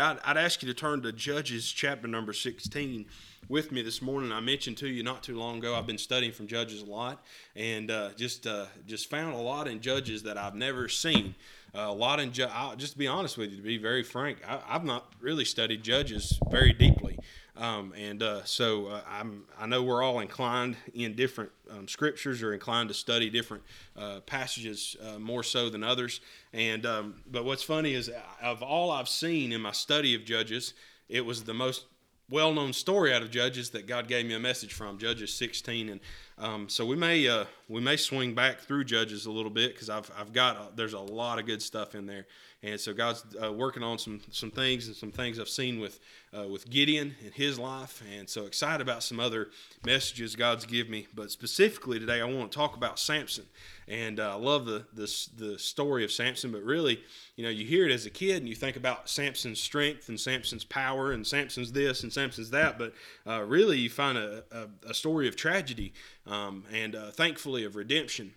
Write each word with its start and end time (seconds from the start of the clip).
I'd, 0.00 0.18
I'd, 0.24 0.36
ask 0.36 0.62
you 0.62 0.68
to 0.68 0.74
turn 0.74 1.02
to 1.02 1.10
Judges 1.10 1.72
chapter 1.72 2.06
number 2.06 2.32
16 2.32 3.04
with 3.48 3.72
me 3.72 3.82
this 3.82 4.00
morning. 4.00 4.30
I 4.30 4.38
mentioned 4.38 4.76
to 4.76 4.86
you 4.86 5.02
not 5.02 5.24
too 5.24 5.36
long 5.36 5.58
ago, 5.58 5.74
I've 5.74 5.88
been 5.88 5.98
studying 5.98 6.30
from 6.30 6.46
Judges 6.46 6.82
a 6.82 6.84
lot 6.84 7.24
and 7.56 7.90
uh, 7.90 8.10
just 8.16 8.46
uh, 8.46 8.66
just 8.86 9.10
found 9.10 9.34
a 9.34 9.38
lot 9.38 9.66
in 9.66 9.80
Judges 9.80 10.22
that 10.22 10.38
I've 10.38 10.54
never 10.54 10.88
seen. 10.88 11.34
Uh, 11.74 11.80
a 11.80 11.92
lot 11.92 12.20
in, 12.20 12.30
just 12.32 12.92
to 12.92 12.96
be 12.96 13.08
honest 13.08 13.36
with 13.36 13.50
you, 13.50 13.56
to 13.56 13.62
be 13.62 13.76
very 13.76 14.04
frank, 14.04 14.38
I, 14.46 14.60
have 14.68 14.84
not 14.84 15.12
really 15.20 15.44
studied 15.44 15.82
Judges 15.82 16.38
very 16.48 16.72
deeply. 16.72 17.18
Um, 17.58 17.92
and 17.96 18.22
uh, 18.22 18.44
so 18.44 18.86
uh, 18.86 19.00
I'm, 19.10 19.42
I 19.58 19.66
know 19.66 19.82
we're 19.82 20.02
all 20.02 20.20
inclined 20.20 20.76
in 20.94 21.14
different 21.16 21.50
um, 21.70 21.88
scriptures 21.88 22.40
or 22.40 22.54
inclined 22.54 22.88
to 22.88 22.94
study 22.94 23.28
different 23.30 23.64
uh, 23.96 24.20
passages 24.20 24.96
uh, 25.04 25.18
more 25.18 25.42
so 25.42 25.68
than 25.68 25.82
others. 25.82 26.20
And 26.52 26.86
um, 26.86 27.14
but 27.30 27.44
what's 27.44 27.64
funny 27.64 27.94
is 27.94 28.10
of 28.40 28.62
all 28.62 28.92
I've 28.92 29.08
seen 29.08 29.50
in 29.50 29.60
my 29.60 29.72
study 29.72 30.14
of 30.14 30.24
Judges, 30.24 30.74
it 31.08 31.26
was 31.26 31.44
the 31.44 31.54
most 31.54 31.86
well-known 32.30 32.72
story 32.72 33.12
out 33.12 33.22
of 33.22 33.30
Judges 33.30 33.70
that 33.70 33.86
God 33.86 34.06
gave 34.06 34.26
me 34.26 34.34
a 34.34 34.38
message 34.38 34.74
from 34.74 34.98
Judges 34.98 35.32
16, 35.34 35.88
and 35.88 36.00
um, 36.36 36.68
so 36.68 36.84
we 36.84 36.94
may 36.94 37.26
uh, 37.26 37.46
we 37.68 37.80
may 37.80 37.96
swing 37.96 38.34
back 38.34 38.60
through 38.60 38.84
Judges 38.84 39.26
a 39.26 39.30
little 39.30 39.50
bit 39.50 39.72
because 39.72 39.88
I've 39.88 40.10
I've 40.16 40.32
got 40.32 40.56
uh, 40.56 40.66
there's 40.74 40.92
a 40.92 41.00
lot 41.00 41.38
of 41.38 41.46
good 41.46 41.62
stuff 41.62 41.94
in 41.94 42.06
there, 42.06 42.26
and 42.62 42.78
so 42.78 42.92
God's 42.92 43.24
uh, 43.42 43.52
working 43.52 43.82
on 43.82 43.98
some 43.98 44.20
some 44.30 44.50
things 44.50 44.86
and 44.86 44.94
some 44.94 45.10
things 45.10 45.40
I've 45.40 45.48
seen 45.48 45.80
with 45.80 46.00
uh, 46.36 46.46
with 46.46 46.68
Gideon 46.68 47.14
and 47.24 47.32
his 47.32 47.58
life, 47.58 48.02
and 48.16 48.28
so 48.28 48.44
excited 48.44 48.82
about 48.82 49.02
some 49.02 49.18
other 49.18 49.48
messages 49.84 50.36
God's 50.36 50.66
give 50.66 50.88
me. 50.88 51.06
But 51.14 51.30
specifically 51.30 51.98
today, 51.98 52.20
I 52.20 52.24
want 52.24 52.52
to 52.52 52.56
talk 52.56 52.76
about 52.76 52.98
Samson, 52.98 53.46
and 53.88 54.20
uh, 54.20 54.32
I 54.32 54.38
love 54.38 54.66
the, 54.66 54.84
the 54.92 55.28
the 55.36 55.58
story 55.58 56.04
of 56.04 56.12
Samson. 56.12 56.52
But 56.52 56.62
really, 56.62 57.00
you 57.36 57.44
know, 57.44 57.50
you 57.50 57.64
hear 57.64 57.86
it 57.86 57.92
as 57.92 58.06
a 58.06 58.10
kid 58.10 58.36
and 58.36 58.48
you 58.48 58.54
think 58.54 58.76
about 58.76 59.08
Samson's 59.08 59.60
strength 59.60 60.08
and 60.08 60.18
Samson's 60.18 60.64
power 60.64 61.12
and 61.12 61.26
Samson's 61.26 61.72
this 61.72 62.02
and 62.02 62.12
Samson's 62.12 62.50
that, 62.50 62.78
but 62.78 62.92
uh, 63.26 63.42
really 63.42 63.78
you 63.78 63.90
find 63.90 64.18
a, 64.18 64.44
a, 64.50 64.90
a 64.90 64.94
story 64.94 65.28
of 65.28 65.36
tragedy 65.36 65.92
um, 66.26 66.64
and 66.72 66.94
uh, 66.94 67.10
thankfully 67.10 67.64
of 67.64 67.76
redemption. 67.76 68.32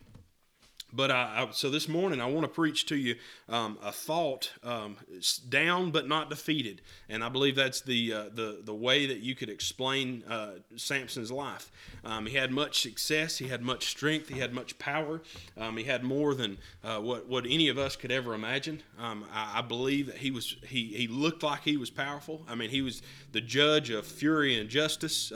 But 0.93 1.11
I, 1.11 1.47
I, 1.47 1.51
so 1.51 1.69
this 1.69 1.87
morning 1.87 2.19
I 2.19 2.25
want 2.25 2.43
to 2.43 2.49
preach 2.49 2.85
to 2.87 2.95
you 2.95 3.15
um, 3.47 3.77
a 3.81 3.91
thought 3.91 4.51
um, 4.63 4.97
down 5.47 5.91
but 5.91 6.07
not 6.07 6.29
defeated, 6.29 6.81
and 7.09 7.23
I 7.23 7.29
believe 7.29 7.55
that's 7.55 7.81
the 7.81 8.13
uh, 8.13 8.23
the 8.33 8.59
the 8.63 8.73
way 8.73 9.05
that 9.05 9.19
you 9.19 9.35
could 9.35 9.49
explain 9.49 10.23
uh, 10.29 10.51
Samson's 10.75 11.31
life. 11.31 11.71
Um, 12.03 12.25
he 12.25 12.35
had 12.35 12.51
much 12.51 12.81
success, 12.81 13.37
he 13.37 13.47
had 13.47 13.61
much 13.61 13.87
strength, 13.87 14.29
he 14.29 14.39
had 14.39 14.53
much 14.53 14.77
power, 14.79 15.21
um, 15.57 15.77
he 15.77 15.83
had 15.85 16.03
more 16.03 16.35
than 16.35 16.57
uh, 16.83 16.97
what 16.97 17.27
what 17.27 17.45
any 17.45 17.69
of 17.69 17.77
us 17.77 17.95
could 17.95 18.11
ever 18.11 18.33
imagine. 18.33 18.83
Um, 18.99 19.25
I, 19.33 19.59
I, 19.59 19.61
believe 19.61 20.07
that 20.07 20.17
he 20.17 20.31
was 20.31 20.57
he 20.67 20.87
he 20.87 21.07
looked 21.07 21.43
like 21.43 21.61
he 21.61 21.77
was 21.77 21.89
powerful. 21.89 22.45
I 22.49 22.55
mean, 22.55 22.69
he 22.69 22.81
was 22.81 23.01
the 23.31 23.41
judge 23.41 23.89
of 23.89 24.05
fury 24.05 24.59
and 24.59 24.69
justice. 24.69 25.31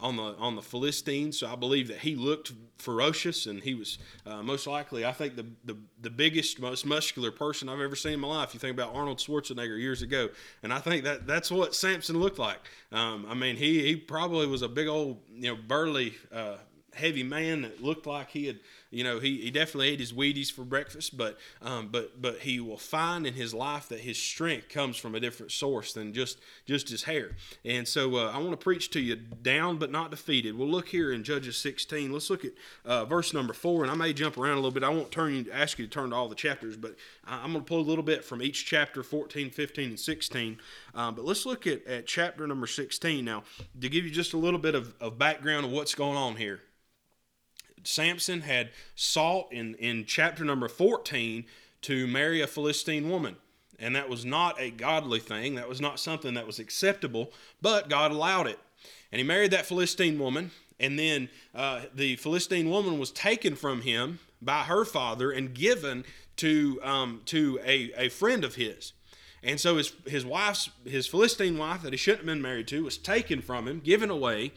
On 0.00 0.16
the 0.16 0.34
on 0.38 0.56
the 0.56 0.62
Philistines. 0.62 1.38
So 1.38 1.46
I 1.46 1.56
believe 1.56 1.88
that 1.88 1.98
he 1.98 2.16
looked 2.16 2.52
ferocious, 2.78 3.46
and 3.46 3.62
he 3.62 3.74
was 3.74 3.98
uh, 4.26 4.42
most 4.42 4.66
likely, 4.66 5.04
I 5.04 5.12
think, 5.12 5.36
the, 5.36 5.46
the 5.64 5.76
the 6.00 6.10
biggest, 6.10 6.58
most 6.58 6.86
muscular 6.86 7.30
person 7.30 7.68
I've 7.68 7.80
ever 7.80 7.96
seen 7.96 8.14
in 8.14 8.20
my 8.20 8.28
life. 8.28 8.54
You 8.54 8.60
think 8.60 8.74
about 8.74 8.94
Arnold 8.94 9.18
Schwarzenegger 9.18 9.78
years 9.78 10.02
ago, 10.02 10.30
and 10.62 10.72
I 10.72 10.78
think 10.78 11.04
that 11.04 11.26
that's 11.26 11.50
what 11.50 11.74
Samson 11.74 12.18
looked 12.18 12.38
like. 12.38 12.60
Um, 12.92 13.26
I 13.28 13.34
mean, 13.34 13.56
he 13.56 13.82
he 13.82 13.96
probably 13.96 14.46
was 14.46 14.62
a 14.62 14.68
big 14.68 14.88
old, 14.88 15.18
you 15.34 15.54
know, 15.54 15.58
burly, 15.68 16.14
uh, 16.32 16.56
heavy 16.94 17.22
man 17.22 17.62
that 17.62 17.82
looked 17.82 18.06
like 18.06 18.30
he 18.30 18.46
had 18.46 18.58
you 18.90 19.04
know, 19.04 19.20
he, 19.20 19.38
he 19.38 19.50
definitely 19.52 19.88
ate 19.88 20.00
his 20.00 20.12
Wheaties 20.12 20.50
for 20.50 20.64
breakfast, 20.64 21.16
but 21.16 21.38
um, 21.62 21.88
but 21.88 22.20
but 22.20 22.40
he 22.40 22.58
will 22.58 22.76
find 22.76 23.24
in 23.24 23.34
his 23.34 23.54
life 23.54 23.88
that 23.88 24.00
his 24.00 24.18
strength 24.18 24.68
comes 24.68 24.96
from 24.96 25.14
a 25.14 25.20
different 25.20 25.52
source 25.52 25.92
than 25.92 26.12
just 26.12 26.40
just 26.66 26.88
his 26.88 27.04
hair. 27.04 27.36
And 27.64 27.86
so 27.86 28.16
uh, 28.16 28.32
I 28.34 28.38
want 28.38 28.50
to 28.50 28.56
preach 28.56 28.90
to 28.90 29.00
you 29.00 29.14
down 29.14 29.78
but 29.78 29.92
not 29.92 30.10
defeated. 30.10 30.58
We'll 30.58 30.68
look 30.68 30.88
here 30.88 31.12
in 31.12 31.22
Judges 31.22 31.56
16. 31.58 32.12
Let's 32.12 32.30
look 32.30 32.44
at 32.44 32.52
uh, 32.84 33.04
verse 33.04 33.32
number 33.32 33.52
four, 33.52 33.82
and 33.82 33.92
I 33.92 33.94
may 33.94 34.12
jump 34.12 34.36
around 34.36 34.54
a 34.54 34.56
little 34.56 34.72
bit. 34.72 34.82
I 34.82 34.88
won't 34.88 35.12
turn 35.12 35.34
you 35.34 35.46
ask 35.52 35.78
you 35.78 35.86
to 35.86 35.90
turn 35.90 36.10
to 36.10 36.16
all 36.16 36.28
the 36.28 36.34
chapters, 36.34 36.76
but 36.76 36.96
I'm 37.24 37.52
going 37.52 37.64
to 37.64 37.68
pull 37.68 37.80
a 37.80 37.88
little 37.88 38.04
bit 38.04 38.24
from 38.24 38.42
each 38.42 38.66
chapter 38.66 39.04
14, 39.04 39.50
15, 39.50 39.90
and 39.90 40.00
16. 40.00 40.58
Um, 40.94 41.14
but 41.14 41.24
let's 41.24 41.46
look 41.46 41.68
at, 41.68 41.86
at 41.86 42.06
chapter 42.06 42.44
number 42.46 42.66
16 42.66 43.24
now 43.24 43.44
to 43.80 43.88
give 43.88 44.04
you 44.04 44.10
just 44.10 44.32
a 44.32 44.36
little 44.36 44.58
bit 44.58 44.74
of, 44.74 44.94
of 45.00 45.16
background 45.16 45.64
of 45.64 45.70
what's 45.70 45.94
going 45.94 46.16
on 46.16 46.34
here. 46.34 46.60
Samson 47.84 48.42
had 48.42 48.70
sought 48.94 49.52
in, 49.52 49.74
in 49.76 50.04
chapter 50.06 50.44
number 50.44 50.68
14 50.68 51.44
to 51.82 52.06
marry 52.06 52.40
a 52.40 52.46
Philistine 52.46 53.08
woman. 53.08 53.36
And 53.78 53.96
that 53.96 54.10
was 54.10 54.24
not 54.24 54.60
a 54.60 54.70
godly 54.70 55.20
thing. 55.20 55.54
That 55.54 55.68
was 55.68 55.80
not 55.80 55.98
something 55.98 56.34
that 56.34 56.46
was 56.46 56.58
acceptable, 56.58 57.32
but 57.62 57.88
God 57.88 58.10
allowed 58.10 58.46
it. 58.46 58.58
And 59.10 59.18
he 59.18 59.26
married 59.26 59.50
that 59.52 59.66
Philistine 59.66 60.18
woman. 60.18 60.50
And 60.78 60.98
then 60.98 61.28
uh, 61.54 61.82
the 61.94 62.16
Philistine 62.16 62.70
woman 62.70 62.98
was 62.98 63.10
taken 63.10 63.54
from 63.54 63.82
him 63.82 64.18
by 64.42 64.62
her 64.62 64.84
father 64.84 65.30
and 65.30 65.54
given 65.54 66.04
to, 66.36 66.80
um, 66.82 67.22
to 67.26 67.58
a, 67.64 67.92
a 67.96 68.08
friend 68.08 68.44
of 68.44 68.54
his. 68.54 68.92
And 69.42 69.58
so 69.58 69.78
his, 69.78 69.92
his 70.06 70.24
wife's, 70.24 70.70
his 70.84 71.06
Philistine 71.06 71.56
wife 71.56 71.82
that 71.82 71.92
he 71.92 71.96
shouldn't 71.96 72.20
have 72.20 72.26
been 72.26 72.42
married 72.42 72.68
to 72.68 72.84
was 72.84 72.98
taken 72.98 73.40
from 73.40 73.66
him, 73.66 73.80
given 73.80 74.10
away, 74.10 74.52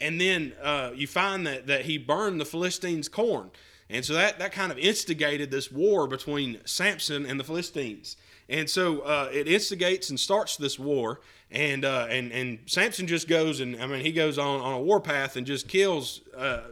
and 0.00 0.20
then 0.20 0.52
uh, 0.62 0.90
you 0.94 1.06
find 1.06 1.46
that, 1.46 1.66
that 1.66 1.82
he 1.82 1.98
burned 1.98 2.40
the 2.40 2.44
Philistines' 2.44 3.08
corn. 3.08 3.50
And 3.90 4.04
so 4.04 4.14
that, 4.14 4.38
that 4.38 4.52
kind 4.52 4.72
of 4.72 4.78
instigated 4.78 5.50
this 5.50 5.70
war 5.70 6.06
between 6.06 6.60
Samson 6.64 7.26
and 7.26 7.38
the 7.38 7.44
Philistines. 7.44 8.16
And 8.48 8.68
so 8.68 9.00
uh, 9.00 9.30
it 9.32 9.46
instigates 9.46 10.10
and 10.10 10.18
starts 10.18 10.56
this 10.56 10.78
war. 10.78 11.20
And, 11.50 11.84
uh, 11.84 12.06
and, 12.10 12.32
and 12.32 12.58
Samson 12.66 13.06
just 13.06 13.28
goes 13.28 13.60
and, 13.60 13.80
I 13.80 13.86
mean, 13.86 14.00
he 14.00 14.12
goes 14.12 14.38
on, 14.38 14.60
on 14.60 14.74
a 14.74 14.80
warpath 14.80 15.36
and 15.36 15.46
just 15.46 15.68
kills 15.68 16.22
uh, 16.36 16.62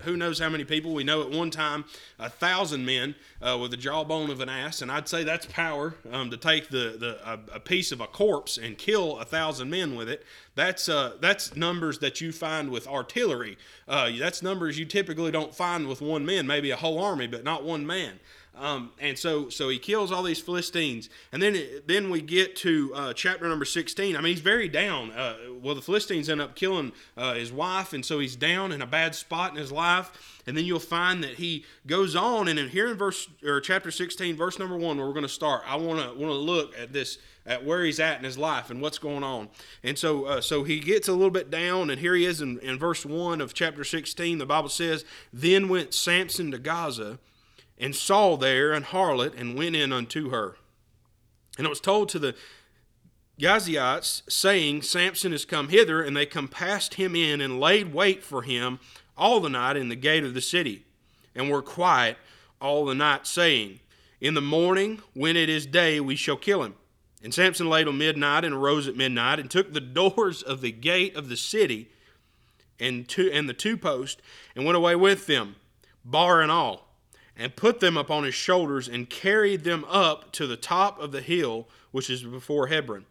who 0.00 0.16
knows 0.16 0.38
how 0.38 0.48
many 0.48 0.64
people. 0.64 0.94
We 0.94 1.04
know 1.04 1.22
at 1.22 1.30
one 1.30 1.50
time 1.50 1.84
a 2.18 2.28
thousand 2.28 2.84
men 2.84 3.14
uh, 3.40 3.58
with 3.60 3.70
the 3.70 3.76
jawbone 3.76 4.30
of 4.30 4.40
an 4.40 4.48
ass, 4.48 4.82
and 4.82 4.90
I'd 4.90 5.08
say 5.08 5.24
that's 5.24 5.46
power 5.46 5.94
um, 6.12 6.30
to 6.30 6.36
take 6.36 6.68
the, 6.68 6.96
the 6.98 7.18
a, 7.28 7.56
a, 7.56 7.60
piece 7.60 7.92
of 7.92 8.00
a 8.00 8.06
corpse 8.06 8.58
and 8.58 8.76
kill 8.76 9.18
a 9.18 9.24
thousand 9.24 9.70
men 9.70 9.94
with 9.96 10.08
it. 10.08 10.24
That's 10.54 10.88
uh, 10.88 11.16
that's 11.20 11.56
numbers 11.56 11.98
that 12.00 12.20
you 12.20 12.32
find 12.32 12.70
with 12.70 12.86
artillery. 12.86 13.58
Uh, 13.86 14.10
that's 14.18 14.42
numbers 14.42 14.78
you 14.78 14.84
typically 14.84 15.30
don't 15.30 15.54
find 15.54 15.86
with 15.86 16.00
one 16.00 16.24
man, 16.24 16.46
maybe 16.46 16.70
a 16.70 16.76
whole 16.76 16.98
army, 16.98 17.26
but 17.26 17.44
not 17.44 17.64
one 17.64 17.86
man. 17.86 18.18
Um, 18.58 18.92
and 18.98 19.18
so, 19.18 19.50
so 19.50 19.68
he 19.68 19.78
kills 19.78 20.10
all 20.10 20.22
these 20.22 20.40
Philistines, 20.40 21.10
and 21.30 21.42
then, 21.42 21.62
then 21.86 22.08
we 22.08 22.22
get 22.22 22.56
to 22.56 22.90
uh, 22.94 23.12
chapter 23.12 23.46
number 23.46 23.66
sixteen. 23.66 24.16
I 24.16 24.22
mean, 24.22 24.32
he's 24.32 24.40
very 24.40 24.66
down. 24.66 25.10
Uh, 25.10 25.36
well, 25.60 25.74
the 25.74 25.82
Philistines 25.82 26.30
end 26.30 26.40
up 26.40 26.54
killing 26.54 26.92
uh, 27.18 27.34
his 27.34 27.52
wife, 27.52 27.92
and 27.92 28.02
so 28.02 28.18
he's 28.18 28.34
down 28.34 28.72
in 28.72 28.80
a 28.80 28.86
bad 28.86 29.14
spot 29.14 29.50
in 29.50 29.58
his 29.58 29.70
life. 29.70 30.40
And 30.46 30.56
then 30.56 30.64
you'll 30.64 30.78
find 30.78 31.22
that 31.22 31.34
he 31.34 31.64
goes 31.86 32.16
on, 32.16 32.48
and 32.48 32.58
in 32.58 32.68
here 32.68 32.88
in 32.90 32.96
verse 32.96 33.28
or 33.44 33.60
chapter 33.60 33.90
sixteen, 33.90 34.36
verse 34.36 34.58
number 34.58 34.76
one, 34.76 34.96
where 34.96 35.06
we're 35.06 35.12
going 35.12 35.22
to 35.24 35.28
start, 35.28 35.62
I 35.66 35.76
want 35.76 36.00
to 36.00 36.18
want 36.18 36.32
to 36.32 36.38
look 36.38 36.72
at 36.78 36.94
this 36.94 37.18
at 37.44 37.62
where 37.64 37.84
he's 37.84 38.00
at 38.00 38.18
in 38.18 38.24
his 38.24 38.38
life 38.38 38.70
and 38.70 38.80
what's 38.80 38.98
going 38.98 39.22
on. 39.22 39.48
And 39.84 39.98
so, 39.98 40.24
uh, 40.24 40.40
so 40.40 40.64
he 40.64 40.80
gets 40.80 41.08
a 41.08 41.12
little 41.12 41.30
bit 41.30 41.50
down, 41.50 41.90
and 41.90 42.00
here 42.00 42.14
he 42.14 42.24
is 42.24 42.40
in, 42.40 42.58
in 42.60 42.78
verse 42.78 43.04
one 43.04 43.42
of 43.42 43.52
chapter 43.52 43.84
sixteen. 43.84 44.38
The 44.38 44.46
Bible 44.46 44.70
says, 44.70 45.04
"Then 45.30 45.68
went 45.68 45.92
Samson 45.92 46.50
to 46.52 46.58
Gaza." 46.58 47.18
And 47.78 47.94
saw 47.94 48.36
there 48.36 48.72
an 48.72 48.84
harlot 48.84 49.38
and 49.38 49.56
went 49.56 49.76
in 49.76 49.92
unto 49.92 50.30
her. 50.30 50.56
And 51.58 51.66
it 51.66 51.70
was 51.70 51.80
told 51.80 52.08
to 52.10 52.18
the 52.18 52.34
Gazites, 53.38 54.22
saying, 54.30 54.82
Samson 54.82 55.32
is 55.32 55.44
come 55.44 55.68
hither, 55.68 56.02
and 56.02 56.16
they 56.16 56.24
compassed 56.24 56.94
him 56.94 57.14
in 57.14 57.40
and 57.40 57.60
laid 57.60 57.92
wait 57.92 58.22
for 58.22 58.42
him 58.42 58.80
all 59.16 59.40
the 59.40 59.50
night 59.50 59.76
in 59.76 59.90
the 59.90 59.96
gate 59.96 60.24
of 60.24 60.32
the 60.32 60.40
city, 60.40 60.84
and 61.34 61.50
were 61.50 61.62
quiet 61.62 62.16
all 62.60 62.86
the 62.86 62.94
night, 62.94 63.26
saying, 63.26 63.80
In 64.20 64.32
the 64.34 64.40
morning, 64.40 65.02
when 65.12 65.36
it 65.36 65.50
is 65.50 65.66
day, 65.66 66.00
we 66.00 66.16
shall 66.16 66.36
kill 66.36 66.62
him. 66.62 66.76
And 67.22 67.34
Samson 67.34 67.68
laid 67.68 67.88
on 67.88 67.98
midnight 67.98 68.44
and 68.44 68.54
arose 68.54 68.88
at 68.88 68.96
midnight 68.96 69.38
and 69.38 69.50
took 69.50 69.72
the 69.72 69.80
doors 69.80 70.42
of 70.42 70.62
the 70.62 70.72
gate 70.72 71.14
of 71.14 71.28
the 71.28 71.36
city 71.36 71.90
and, 72.78 73.06
two, 73.06 73.30
and 73.32 73.48
the 73.48 73.54
two 73.54 73.76
posts 73.76 74.20
and 74.54 74.64
went 74.64 74.76
away 74.76 74.96
with 74.96 75.26
them, 75.26 75.56
bar 76.04 76.40
and 76.40 76.50
all 76.50 76.85
and 77.36 77.56
put 77.56 77.80
them 77.80 77.96
upon 77.96 78.24
his 78.24 78.34
shoulders 78.34 78.88
and 78.88 79.10
carried 79.10 79.64
them 79.64 79.84
up 79.88 80.32
to 80.32 80.46
the 80.46 80.56
top 80.56 80.98
of 81.00 81.12
the 81.12 81.20
hill 81.20 81.68
which 81.90 82.10
is 82.10 82.22
before 82.22 82.68
Hebron. 82.68 83.06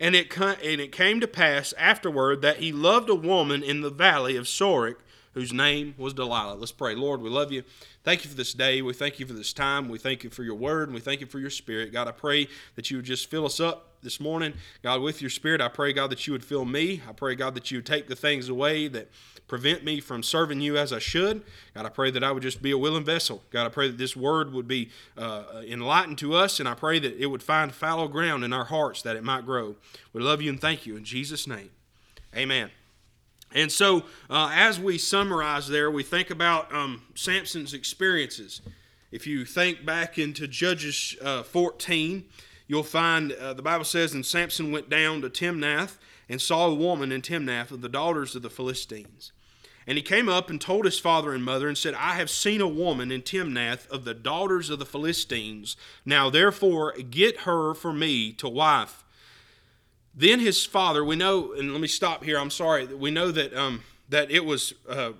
And 0.00 0.16
it, 0.16 0.36
and 0.38 0.80
it 0.80 0.92
came 0.92 1.20
to 1.20 1.28
pass 1.28 1.72
afterward 1.78 2.42
that 2.42 2.58
he 2.58 2.72
loved 2.72 3.08
a 3.08 3.14
woman 3.14 3.62
in 3.62 3.80
the 3.80 3.90
valley 3.90 4.36
of 4.36 4.46
Sorek, 4.46 4.96
whose 5.34 5.52
name 5.52 5.94
was 5.96 6.14
Delilah. 6.14 6.54
Let's 6.54 6.72
pray. 6.72 6.94
Lord, 6.94 7.20
we 7.20 7.30
love 7.30 7.52
you. 7.52 7.62
Thank 8.04 8.22
you 8.22 8.28
for 8.28 8.36
this 8.36 8.52
day. 8.52 8.82
We 8.82 8.92
thank 8.92 9.18
you 9.18 9.24
for 9.24 9.32
this 9.32 9.54
time. 9.54 9.88
We 9.88 9.96
thank 9.98 10.24
you 10.24 10.30
for 10.30 10.42
your 10.42 10.56
word, 10.56 10.88
and 10.88 10.94
we 10.94 11.00
thank 11.00 11.22
you 11.22 11.26
for 11.26 11.38
your 11.38 11.48
spirit. 11.48 11.90
God, 11.90 12.06
I 12.06 12.12
pray 12.12 12.48
that 12.74 12.90
you 12.90 12.98
would 12.98 13.06
just 13.06 13.30
fill 13.30 13.46
us 13.46 13.60
up 13.60 13.94
this 14.02 14.20
morning. 14.20 14.52
God, 14.82 15.00
with 15.00 15.22
your 15.22 15.30
spirit, 15.30 15.62
I 15.62 15.68
pray, 15.68 15.94
God, 15.94 16.10
that 16.10 16.26
you 16.26 16.34
would 16.34 16.44
fill 16.44 16.66
me. 16.66 17.00
I 17.08 17.12
pray, 17.12 17.34
God, 17.34 17.54
that 17.54 17.70
you 17.70 17.78
would 17.78 17.86
take 17.86 18.06
the 18.06 18.14
things 18.14 18.50
away 18.50 18.88
that 18.88 19.08
prevent 19.48 19.84
me 19.84 20.00
from 20.00 20.22
serving 20.22 20.60
you 20.60 20.76
as 20.76 20.92
I 20.92 20.98
should. 20.98 21.44
God, 21.74 21.86
I 21.86 21.88
pray 21.88 22.10
that 22.10 22.22
I 22.22 22.30
would 22.30 22.42
just 22.42 22.60
be 22.60 22.72
a 22.72 22.78
willing 22.78 23.04
vessel. 23.04 23.42
God, 23.48 23.64
I 23.64 23.70
pray 23.70 23.88
that 23.88 23.96
this 23.96 24.14
word 24.14 24.52
would 24.52 24.68
be 24.68 24.90
uh, 25.16 25.62
enlightened 25.66 26.18
to 26.18 26.34
us, 26.34 26.60
and 26.60 26.68
I 26.68 26.74
pray 26.74 26.98
that 26.98 27.16
it 27.18 27.26
would 27.26 27.42
find 27.42 27.72
fallow 27.72 28.06
ground 28.06 28.44
in 28.44 28.52
our 28.52 28.66
hearts 28.66 29.00
that 29.00 29.16
it 29.16 29.24
might 29.24 29.46
grow. 29.46 29.76
We 30.12 30.20
love 30.20 30.42
you 30.42 30.50
and 30.50 30.60
thank 30.60 30.84
you 30.84 30.94
in 30.94 31.04
Jesus' 31.04 31.46
name. 31.46 31.70
Amen. 32.36 32.70
And 33.54 33.70
so, 33.70 34.02
uh, 34.28 34.50
as 34.52 34.80
we 34.80 34.98
summarize 34.98 35.68
there, 35.68 35.90
we 35.90 36.02
think 36.02 36.30
about 36.30 36.74
um, 36.74 37.02
Samson's 37.14 37.72
experiences. 37.72 38.60
If 39.12 39.28
you 39.28 39.44
think 39.44 39.86
back 39.86 40.18
into 40.18 40.48
Judges 40.48 41.16
uh, 41.22 41.44
14, 41.44 42.24
you'll 42.66 42.82
find 42.82 43.30
uh, 43.30 43.54
the 43.54 43.62
Bible 43.62 43.84
says, 43.84 44.12
And 44.12 44.26
Samson 44.26 44.72
went 44.72 44.90
down 44.90 45.22
to 45.22 45.30
Timnath 45.30 45.98
and 46.28 46.42
saw 46.42 46.66
a 46.66 46.74
woman 46.74 47.12
in 47.12 47.22
Timnath 47.22 47.70
of 47.70 47.80
the 47.80 47.88
daughters 47.88 48.34
of 48.34 48.42
the 48.42 48.50
Philistines. 48.50 49.30
And 49.86 49.98
he 49.98 50.02
came 50.02 50.28
up 50.28 50.50
and 50.50 50.60
told 50.60 50.84
his 50.84 50.98
father 50.98 51.32
and 51.32 51.44
mother 51.44 51.68
and 51.68 51.78
said, 51.78 51.94
I 51.94 52.14
have 52.14 52.30
seen 52.30 52.60
a 52.60 52.66
woman 52.66 53.12
in 53.12 53.22
Timnath 53.22 53.88
of 53.88 54.04
the 54.04 54.14
daughters 54.14 54.70
of 54.70 54.78
the 54.80 54.86
Philistines. 54.86 55.76
Now 56.04 56.28
therefore 56.28 56.94
get 56.94 57.40
her 57.40 57.74
for 57.74 57.92
me 57.92 58.32
to 58.32 58.48
wife. 58.48 59.03
Then 60.16 60.40
his 60.40 60.64
father, 60.64 61.04
we 61.04 61.16
know, 61.16 61.52
and 61.52 61.72
let 61.72 61.80
me 61.80 61.88
stop 61.88 62.24
here. 62.24 62.38
I'm 62.38 62.50
sorry. 62.50 62.86
We 62.86 63.10
know 63.10 63.30
that 63.32 63.54
um, 63.54 63.82
that 64.08 64.30
it 64.30 64.44
was 64.44 64.72
uh, 64.88 65.12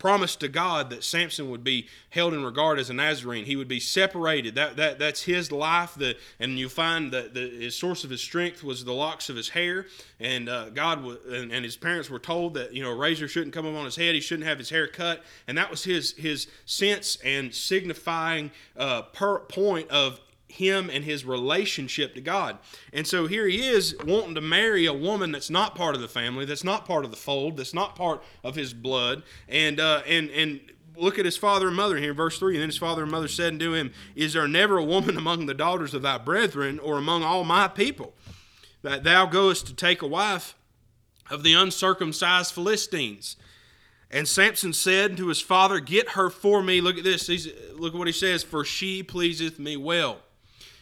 promised 0.00 0.40
to 0.40 0.48
God 0.48 0.88
that 0.90 1.04
Samson 1.04 1.50
would 1.50 1.62
be 1.62 1.86
held 2.08 2.32
in 2.32 2.42
regard 2.42 2.78
as 2.78 2.88
a 2.88 2.94
Nazarene. 2.94 3.44
He 3.44 3.54
would 3.54 3.68
be 3.68 3.78
separated. 3.78 4.54
That 4.56 4.76
that 4.78 4.98
that's 4.98 5.22
his 5.22 5.52
life. 5.52 5.94
The 5.94 6.16
and 6.40 6.58
you 6.58 6.68
find 6.68 7.12
that 7.12 7.34
the 7.34 7.48
his 7.48 7.76
source 7.76 8.02
of 8.02 8.10
his 8.10 8.22
strength 8.22 8.64
was 8.64 8.84
the 8.84 8.94
locks 8.94 9.28
of 9.28 9.36
his 9.36 9.50
hair. 9.50 9.86
And 10.18 10.48
uh, 10.48 10.70
God 10.70 10.96
w- 10.96 11.18
and, 11.28 11.52
and 11.52 11.64
his 11.64 11.76
parents 11.76 12.08
were 12.08 12.18
told 12.18 12.54
that 12.54 12.72
you 12.72 12.82
know 12.82 12.90
a 12.90 12.96
razor 12.96 13.28
shouldn't 13.28 13.52
come 13.52 13.66
up 13.66 13.74
on 13.74 13.84
his 13.84 13.96
head. 13.96 14.14
He 14.14 14.20
shouldn't 14.20 14.48
have 14.48 14.58
his 14.58 14.70
hair 14.70 14.88
cut. 14.88 15.22
And 15.46 15.58
that 15.58 15.70
was 15.70 15.84
his 15.84 16.12
his 16.12 16.48
sense 16.64 17.18
and 17.22 17.54
signifying 17.54 18.50
uh, 18.76 19.02
point 19.02 19.90
of 19.90 20.20
him 20.50 20.90
and 20.90 21.04
his 21.04 21.24
relationship 21.24 22.14
to 22.14 22.20
God. 22.20 22.58
And 22.92 23.06
so 23.06 23.26
here 23.26 23.46
he 23.46 23.66
is 23.66 23.96
wanting 24.04 24.34
to 24.34 24.40
marry 24.40 24.86
a 24.86 24.92
woman 24.92 25.32
that's 25.32 25.50
not 25.50 25.74
part 25.74 25.94
of 25.94 26.00
the 26.00 26.08
family, 26.08 26.44
that's 26.44 26.64
not 26.64 26.86
part 26.86 27.04
of 27.04 27.10
the 27.10 27.16
fold, 27.16 27.56
that's 27.56 27.74
not 27.74 27.94
part 27.96 28.22
of 28.42 28.56
his 28.56 28.74
blood. 28.74 29.22
And 29.48 29.80
uh, 29.80 30.02
and 30.06 30.30
and 30.30 30.60
look 30.96 31.18
at 31.18 31.24
his 31.24 31.36
father 31.36 31.68
and 31.68 31.76
mother 31.76 31.96
here 31.96 32.10
in 32.10 32.16
verse 32.16 32.38
3 32.38 32.54
and 32.54 32.62
then 32.62 32.68
his 32.68 32.76
father 32.76 33.02
and 33.02 33.10
mother 33.10 33.28
said 33.28 33.54
unto 33.54 33.72
him 33.72 33.90
is 34.14 34.34
there 34.34 34.46
never 34.46 34.76
a 34.76 34.84
woman 34.84 35.16
among 35.16 35.46
the 35.46 35.54
daughters 35.54 35.94
of 35.94 36.02
thy 36.02 36.18
brethren 36.18 36.78
or 36.78 36.98
among 36.98 37.22
all 37.22 37.42
my 37.42 37.66
people 37.66 38.12
that 38.82 39.02
thou 39.02 39.24
goest 39.24 39.66
to 39.66 39.74
take 39.74 40.02
a 40.02 40.06
wife 40.06 40.54
of 41.30 41.42
the 41.42 41.54
uncircumcised 41.54 42.52
philistines? 42.52 43.36
And 44.10 44.26
samson 44.26 44.72
said 44.72 45.16
to 45.16 45.28
his 45.28 45.40
father 45.40 45.80
get 45.80 46.10
her 46.10 46.28
for 46.28 46.62
me. 46.62 46.80
Look 46.80 46.98
at 46.98 47.04
this. 47.04 47.28
He's, 47.28 47.48
look 47.74 47.94
at 47.94 47.98
what 47.98 48.08
he 48.08 48.12
says 48.12 48.42
for 48.42 48.64
she 48.64 49.02
pleaseth 49.02 49.58
me 49.58 49.76
well 49.76 50.18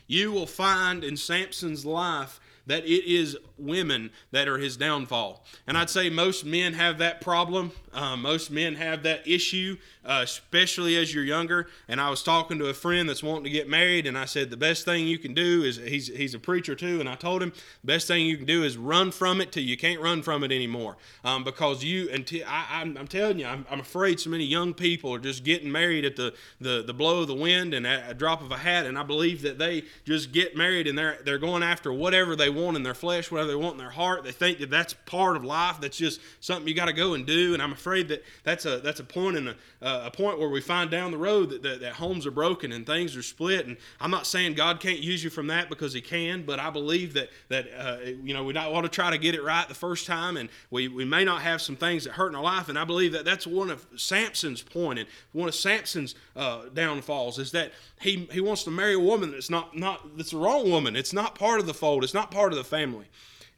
you 0.08 0.32
will 0.32 0.46
find 0.46 1.04
in 1.04 1.16
Samson's 1.16 1.86
life 1.86 2.40
that 2.66 2.84
it 2.84 3.04
is 3.08 3.36
women 3.58 4.10
that 4.30 4.48
are 4.48 4.58
his 4.58 4.76
downfall. 4.76 5.44
And 5.66 5.76
I'd 5.76 5.90
say 5.90 6.10
most 6.10 6.44
men 6.44 6.74
have 6.74 6.98
that 6.98 7.20
problem. 7.20 7.72
Uh, 7.92 8.16
most 8.16 8.50
men 8.50 8.74
have 8.76 9.02
that 9.02 9.26
issue, 9.26 9.76
uh, 10.04 10.20
especially 10.22 10.96
as 10.96 11.12
you're 11.14 11.24
younger. 11.24 11.68
And 11.88 12.00
I 12.00 12.10
was 12.10 12.22
talking 12.22 12.58
to 12.58 12.66
a 12.66 12.74
friend 12.74 13.08
that's 13.08 13.22
wanting 13.22 13.44
to 13.44 13.50
get 13.50 13.68
married, 13.68 14.06
and 14.06 14.16
I 14.16 14.24
said, 14.24 14.50
The 14.50 14.56
best 14.56 14.84
thing 14.84 15.06
you 15.06 15.18
can 15.18 15.34
do 15.34 15.62
is 15.62 15.78
he's, 15.78 16.08
he's 16.08 16.34
a 16.34 16.38
preacher 16.38 16.74
too. 16.74 17.00
And 17.00 17.08
I 17.08 17.14
told 17.14 17.42
him, 17.42 17.52
The 17.82 17.86
best 17.86 18.06
thing 18.06 18.26
you 18.26 18.36
can 18.36 18.46
do 18.46 18.62
is 18.62 18.76
run 18.76 19.10
from 19.10 19.40
it 19.40 19.52
till 19.52 19.62
you 19.62 19.76
can't 19.76 20.00
run 20.00 20.22
from 20.22 20.44
it 20.44 20.52
anymore. 20.52 20.96
Um, 21.24 21.44
because 21.44 21.82
you, 21.82 22.08
until 22.10 22.44
I, 22.46 22.82
am 22.82 23.06
telling 23.08 23.38
you, 23.38 23.46
I'm, 23.46 23.66
I'm, 23.70 23.80
afraid 23.80 24.20
so 24.20 24.30
many 24.30 24.44
young 24.44 24.74
people 24.74 25.14
are 25.14 25.18
just 25.18 25.44
getting 25.44 25.70
married 25.70 26.04
at 26.04 26.16
the, 26.16 26.34
the, 26.60 26.82
the 26.82 26.92
blow 26.94 27.20
of 27.20 27.28
the 27.28 27.34
wind 27.34 27.74
and 27.74 27.86
at 27.86 28.10
a 28.10 28.14
drop 28.14 28.42
of 28.42 28.52
a 28.52 28.58
hat. 28.58 28.86
And 28.86 28.98
I 28.98 29.02
believe 29.02 29.42
that 29.42 29.58
they 29.58 29.84
just 30.04 30.32
get 30.32 30.56
married 30.56 30.86
and 30.86 30.98
they're, 30.98 31.18
they're 31.24 31.38
going 31.38 31.62
after 31.62 31.92
whatever 31.92 32.36
they 32.36 32.50
want 32.50 32.76
in 32.76 32.82
their 32.82 32.94
flesh, 32.94 33.30
whatever 33.30 33.47
they 33.48 33.56
want 33.56 33.74
in 33.74 33.78
their 33.78 33.90
heart. 33.90 34.24
They 34.24 34.32
think 34.32 34.58
that 34.58 34.70
that's 34.70 34.94
part 34.94 35.36
of 35.36 35.44
life. 35.44 35.80
That's 35.80 35.96
just 35.96 36.20
something 36.40 36.68
you 36.68 36.74
got 36.74 36.86
to 36.86 36.92
go 36.92 37.14
and 37.14 37.26
do. 37.26 37.54
And 37.54 37.62
I'm 37.62 37.72
afraid 37.72 38.08
that 38.08 38.24
that's 38.44 38.66
a 38.66 38.78
that's 38.78 39.00
a 39.00 39.04
point 39.04 39.36
in 39.36 39.48
a, 39.48 39.56
uh, 39.82 40.02
a 40.06 40.10
point 40.10 40.38
where 40.38 40.48
we 40.48 40.60
find 40.60 40.90
down 40.90 41.10
the 41.10 41.18
road 41.18 41.50
that, 41.50 41.62
that, 41.62 41.80
that 41.80 41.94
homes 41.94 42.26
are 42.26 42.30
broken 42.30 42.72
and 42.72 42.86
things 42.86 43.16
are 43.16 43.22
split. 43.22 43.66
And 43.66 43.76
I'm 44.00 44.10
not 44.10 44.26
saying 44.26 44.54
God 44.54 44.80
can't 44.80 45.00
use 45.00 45.24
you 45.24 45.30
from 45.30 45.48
that 45.48 45.68
because 45.68 45.92
He 45.92 46.00
can, 46.00 46.44
but 46.44 46.58
I 46.58 46.70
believe 46.70 47.14
that 47.14 47.30
that 47.48 47.66
uh, 47.76 47.98
you 48.22 48.34
know 48.34 48.44
we 48.44 48.52
want 48.52 48.84
to 48.84 48.90
try 48.90 49.10
to 49.10 49.18
get 49.18 49.34
it 49.34 49.42
right 49.42 49.66
the 49.68 49.74
first 49.74 50.06
time, 50.06 50.36
and 50.36 50.48
we 50.70 50.88
we 50.88 51.04
may 51.04 51.24
not 51.24 51.42
have 51.42 51.60
some 51.60 51.76
things 51.76 52.04
that 52.04 52.12
hurt 52.12 52.28
in 52.28 52.34
our 52.34 52.42
life. 52.42 52.68
And 52.68 52.78
I 52.78 52.84
believe 52.84 53.12
that 53.12 53.24
that's 53.24 53.46
one 53.46 53.70
of 53.70 53.86
Samson's 53.96 54.62
point 54.62 54.98
and 54.98 55.08
one 55.32 55.48
of 55.48 55.54
Samson's 55.54 56.14
uh, 56.36 56.66
downfalls 56.74 57.38
is 57.38 57.52
that 57.52 57.72
he 58.00 58.28
he 58.30 58.40
wants 58.40 58.64
to 58.64 58.70
marry 58.70 58.94
a 58.94 59.00
woman 59.00 59.32
that's 59.32 59.50
not 59.50 59.76
not 59.76 60.16
that's 60.16 60.30
the 60.30 60.36
wrong 60.36 60.70
woman. 60.70 60.96
It's 60.96 61.12
not 61.12 61.34
part 61.34 61.60
of 61.60 61.66
the 61.66 61.74
fold. 61.74 62.04
It's 62.04 62.14
not 62.14 62.30
part 62.30 62.52
of 62.52 62.58
the 62.58 62.64
family 62.64 63.06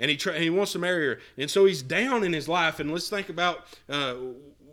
and 0.01 0.11
he 0.11 0.17
tra- 0.17 0.39
he 0.39 0.51
wants 0.51 0.73
to 0.73 0.81
marry 0.81 1.07
her, 1.07 1.21
and 1.39 1.49
so 1.49 1.67
he's 1.67 1.83
down 1.83 2.25
in 2.25 2.33
his 2.33 2.49
life. 2.49 2.81
And 2.81 2.91
let's 2.91 3.09
think 3.09 3.29
about 3.29 3.67
uh, 3.89 4.15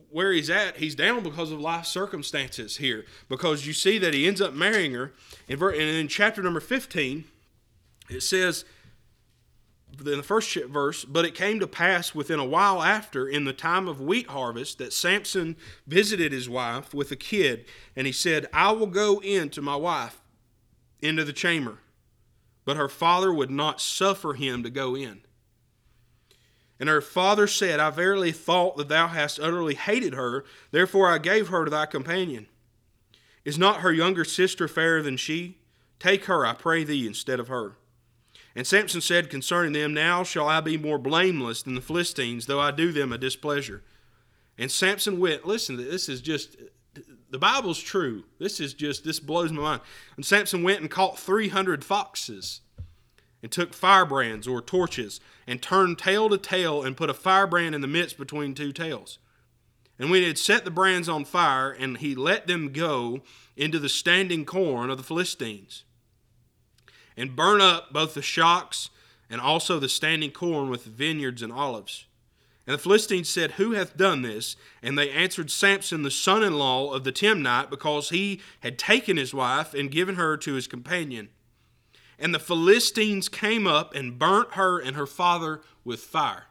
where 0.09 0.31
he's 0.31 0.49
at. 0.49 0.77
He's 0.77 0.95
down 0.95 1.21
because 1.21 1.51
of 1.51 1.59
life 1.59 1.85
circumstances 1.85 2.77
here, 2.77 3.05
because 3.29 3.67
you 3.67 3.73
see 3.73 3.99
that 3.99 4.13
he 4.13 4.25
ends 4.25 4.41
up 4.41 4.53
marrying 4.53 4.93
her. 4.93 5.13
In 5.47 5.57
ver- 5.57 5.71
and 5.71 5.81
in 5.81 6.07
chapter 6.07 6.41
number 6.41 6.61
fifteen, 6.61 7.25
it 8.09 8.23
says 8.23 8.65
in 9.99 10.17
the 10.17 10.21
first 10.21 10.55
verse, 10.69 11.05
but 11.05 11.25
it 11.25 11.33
came 11.33 11.59
to 11.59 11.65
pass 11.65 12.13
within 12.13 12.39
a 12.39 12.45
while 12.45 12.83
after, 12.83 13.27
in 13.27 13.45
the 13.45 13.53
time 13.53 13.87
of 13.87 13.99
wheat 13.99 14.27
harvest, 14.27 14.77
that 14.77 14.93
Samson 14.93 15.55
visited 15.87 16.31
his 16.31 16.47
wife 16.47 16.93
with 16.93 17.11
a 17.11 17.15
kid, 17.15 17.65
and 17.95 18.05
he 18.05 18.13
said, 18.13 18.47
I 18.53 18.71
will 18.71 18.87
go 18.87 19.19
in 19.23 19.49
to 19.49 19.61
my 19.61 19.75
wife 19.75 20.21
into 21.01 21.23
the 21.23 21.33
chamber. 21.33 21.79
But 22.67 22.75
her 22.75 22.89
father 22.89 23.31
would 23.31 23.49
not 23.49 23.79
suffer 23.79 24.33
him 24.33 24.61
to 24.63 24.69
go 24.69 24.93
in. 24.93 25.21
And 26.81 26.89
her 26.89 26.99
father 26.99 27.47
said, 27.47 27.79
I 27.79 27.91
verily 27.91 28.33
thought 28.33 28.75
that 28.75 28.89
thou 28.89 29.07
hast 29.07 29.39
utterly 29.39 29.75
hated 29.75 30.13
her, 30.13 30.43
therefore 30.71 31.07
I 31.09 31.17
gave 31.17 31.47
her 31.47 31.63
to 31.63 31.71
thy 31.71 31.85
companion. 31.85 32.47
Is 33.45 33.57
not 33.57 33.79
her 33.79 33.93
younger 33.93 34.25
sister 34.25 34.67
fairer 34.67 35.01
than 35.01 35.15
she? 35.15 35.59
Take 35.97 36.25
her, 36.25 36.45
I 36.45 36.55
pray 36.55 36.83
thee, 36.83 37.07
instead 37.07 37.39
of 37.39 37.47
her. 37.47 37.77
And 38.53 38.67
Samson 38.67 38.99
said 38.99 39.29
concerning 39.29 39.71
them, 39.71 39.93
Now 39.93 40.23
shall 40.23 40.49
I 40.49 40.59
be 40.59 40.77
more 40.77 40.97
blameless 40.97 41.63
than 41.63 41.75
the 41.75 41.81
Philistines, 41.81 42.47
though 42.47 42.59
I 42.59 42.71
do 42.71 42.91
them 42.91 43.13
a 43.13 43.17
displeasure. 43.17 43.81
And 44.57 44.69
Samson 44.69 45.21
went, 45.21 45.47
listen, 45.47 45.77
this 45.77 46.09
is 46.09 46.19
just 46.19 46.57
the 47.29 47.39
Bible's 47.39 47.79
true. 47.79 48.23
This 48.39 48.59
is 48.59 48.73
just, 48.73 49.03
this 49.03 49.19
blows 49.19 49.51
my 49.51 49.61
mind. 49.61 49.81
And 50.15 50.25
Samson 50.25 50.63
went 50.63 50.81
and 50.81 50.89
caught 50.89 51.19
300 51.19 51.83
foxes 51.83 52.61
and 53.41 53.51
took 53.51 53.73
firebrands 53.73 54.47
or 54.47 54.61
torches 54.61 55.19
and 55.45 55.61
turned 55.61 55.99
tail 55.99 56.29
to 56.29 56.37
tail 56.37 56.83
and 56.83 56.97
put 56.97 57.09
a 57.09 57.13
firebrand 57.13 57.75
in 57.75 57.81
the 57.81 57.87
midst 57.87 58.17
between 58.17 58.53
two 58.53 58.71
tails. 58.71 59.19
And 59.99 60.11
when 60.11 60.21
he 60.21 60.27
had 60.27 60.37
set 60.37 60.63
the 60.63 60.71
brands 60.71 61.09
on 61.09 61.25
fire, 61.25 61.71
and 61.71 61.97
he 61.97 62.13
let 62.13 62.45
them 62.45 62.71
go 62.71 63.21
into 63.55 63.79
the 63.79 63.89
standing 63.89 64.45
corn 64.45 64.89
of 64.89 64.97
the 64.97 65.03
Philistines, 65.03 65.83
and 67.15 67.35
burn 67.35 67.61
up 67.61 67.91
both 67.91 68.13
the 68.13 68.21
shocks 68.21 68.89
and 69.29 69.41
also 69.41 69.79
the 69.79 69.89
standing 69.89 70.31
corn 70.31 70.69
with 70.69 70.83
vineyards 70.83 71.41
and 71.41 71.51
olives. 71.51 72.05
And 72.67 72.73
the 72.73 72.77
Philistines 72.77 73.29
said, 73.29 73.51
Who 73.53 73.71
hath 73.71 73.95
done 73.95 74.21
this? 74.21 74.57
And 74.83 74.97
they 74.97 75.09
answered 75.09 75.49
Samson, 75.49 76.03
the 76.03 76.11
son 76.11 76.43
in 76.43 76.57
law 76.57 76.91
of 76.91 77.05
the 77.05 77.13
Timnite, 77.13 77.69
because 77.69 78.09
he 78.09 78.41
had 78.59 78.77
taken 78.77 79.15
his 79.15 79.33
wife 79.33 79.73
and 79.73 79.89
given 79.89 80.15
her 80.15 80.35
to 80.35 80.53
his 80.53 80.67
companion. 80.67 81.29
And 82.19 82.35
the 82.35 82.39
Philistines 82.39 83.29
came 83.29 83.65
up 83.65 83.95
and 83.95 84.19
burnt 84.19 84.53
her 84.53 84.79
and 84.79 84.97
her 84.97 85.05
father 85.05 85.61
with 85.85 86.01
fire. 86.01 86.47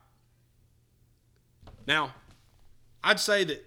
Now, 1.86 2.14
I'd 3.04 3.20
say 3.20 3.44
that 3.44 3.66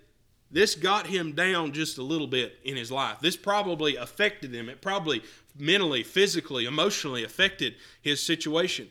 this 0.49 0.73
got 0.73 1.05
him 1.05 1.33
down 1.33 1.73
just 1.73 1.99
a 1.99 2.03
little 2.03 2.25
bit 2.25 2.57
in 2.63 2.75
his 2.75 2.91
life. 2.91 3.19
This 3.21 3.37
probably 3.37 3.95
affected 3.95 4.55
him. 4.55 4.69
It 4.69 4.81
probably 4.81 5.21
mentally, 5.55 6.01
physically, 6.01 6.65
emotionally 6.65 7.23
affected 7.23 7.75
his 8.01 8.23
situation. 8.23 8.89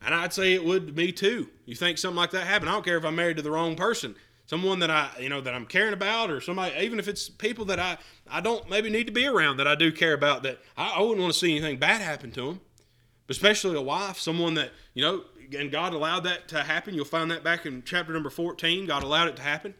And 0.00 0.14
I'd 0.14 0.32
say 0.32 0.54
it 0.54 0.64
would 0.64 0.96
me 0.96 1.12
too. 1.12 1.48
You 1.66 1.74
think 1.74 1.98
something 1.98 2.16
like 2.16 2.30
that 2.30 2.46
happened? 2.46 2.70
I 2.70 2.74
don't 2.74 2.84
care 2.84 2.96
if 2.96 3.04
I'm 3.04 3.16
married 3.16 3.36
to 3.36 3.42
the 3.42 3.50
wrong 3.50 3.74
person, 3.76 4.14
someone 4.46 4.78
that 4.78 4.90
I, 4.90 5.10
you 5.20 5.28
know, 5.28 5.40
that 5.40 5.54
I'm 5.54 5.66
caring 5.66 5.92
about, 5.92 6.30
or 6.30 6.40
somebody, 6.40 6.74
even 6.78 6.98
if 6.98 7.08
it's 7.08 7.28
people 7.28 7.64
that 7.66 7.78
I, 7.80 7.98
I 8.30 8.40
don't 8.40 8.68
maybe 8.70 8.90
need 8.90 9.06
to 9.08 9.12
be 9.12 9.26
around 9.26 9.56
that 9.56 9.66
I 9.66 9.74
do 9.74 9.90
care 9.92 10.14
about. 10.14 10.42
That 10.44 10.58
I, 10.76 10.94
I 10.96 11.00
wouldn't 11.02 11.20
want 11.20 11.32
to 11.32 11.38
see 11.38 11.50
anything 11.50 11.78
bad 11.78 12.00
happen 12.00 12.30
to 12.32 12.46
them, 12.46 12.60
especially 13.28 13.76
a 13.76 13.82
wife, 13.82 14.18
someone 14.18 14.54
that 14.54 14.70
you 14.94 15.02
know, 15.02 15.24
and 15.58 15.70
God 15.70 15.94
allowed 15.94 16.20
that 16.24 16.48
to 16.48 16.62
happen. 16.62 16.94
You'll 16.94 17.04
find 17.04 17.30
that 17.30 17.42
back 17.42 17.66
in 17.66 17.82
chapter 17.84 18.12
number 18.12 18.30
14. 18.30 18.86
God 18.86 19.02
allowed 19.02 19.28
it 19.28 19.36
to 19.36 19.42
happen. 19.42 19.74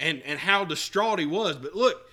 and, 0.00 0.22
and 0.24 0.38
how 0.40 0.64
distraught 0.64 1.18
he 1.18 1.26
was. 1.26 1.56
But 1.56 1.74
look, 1.76 2.08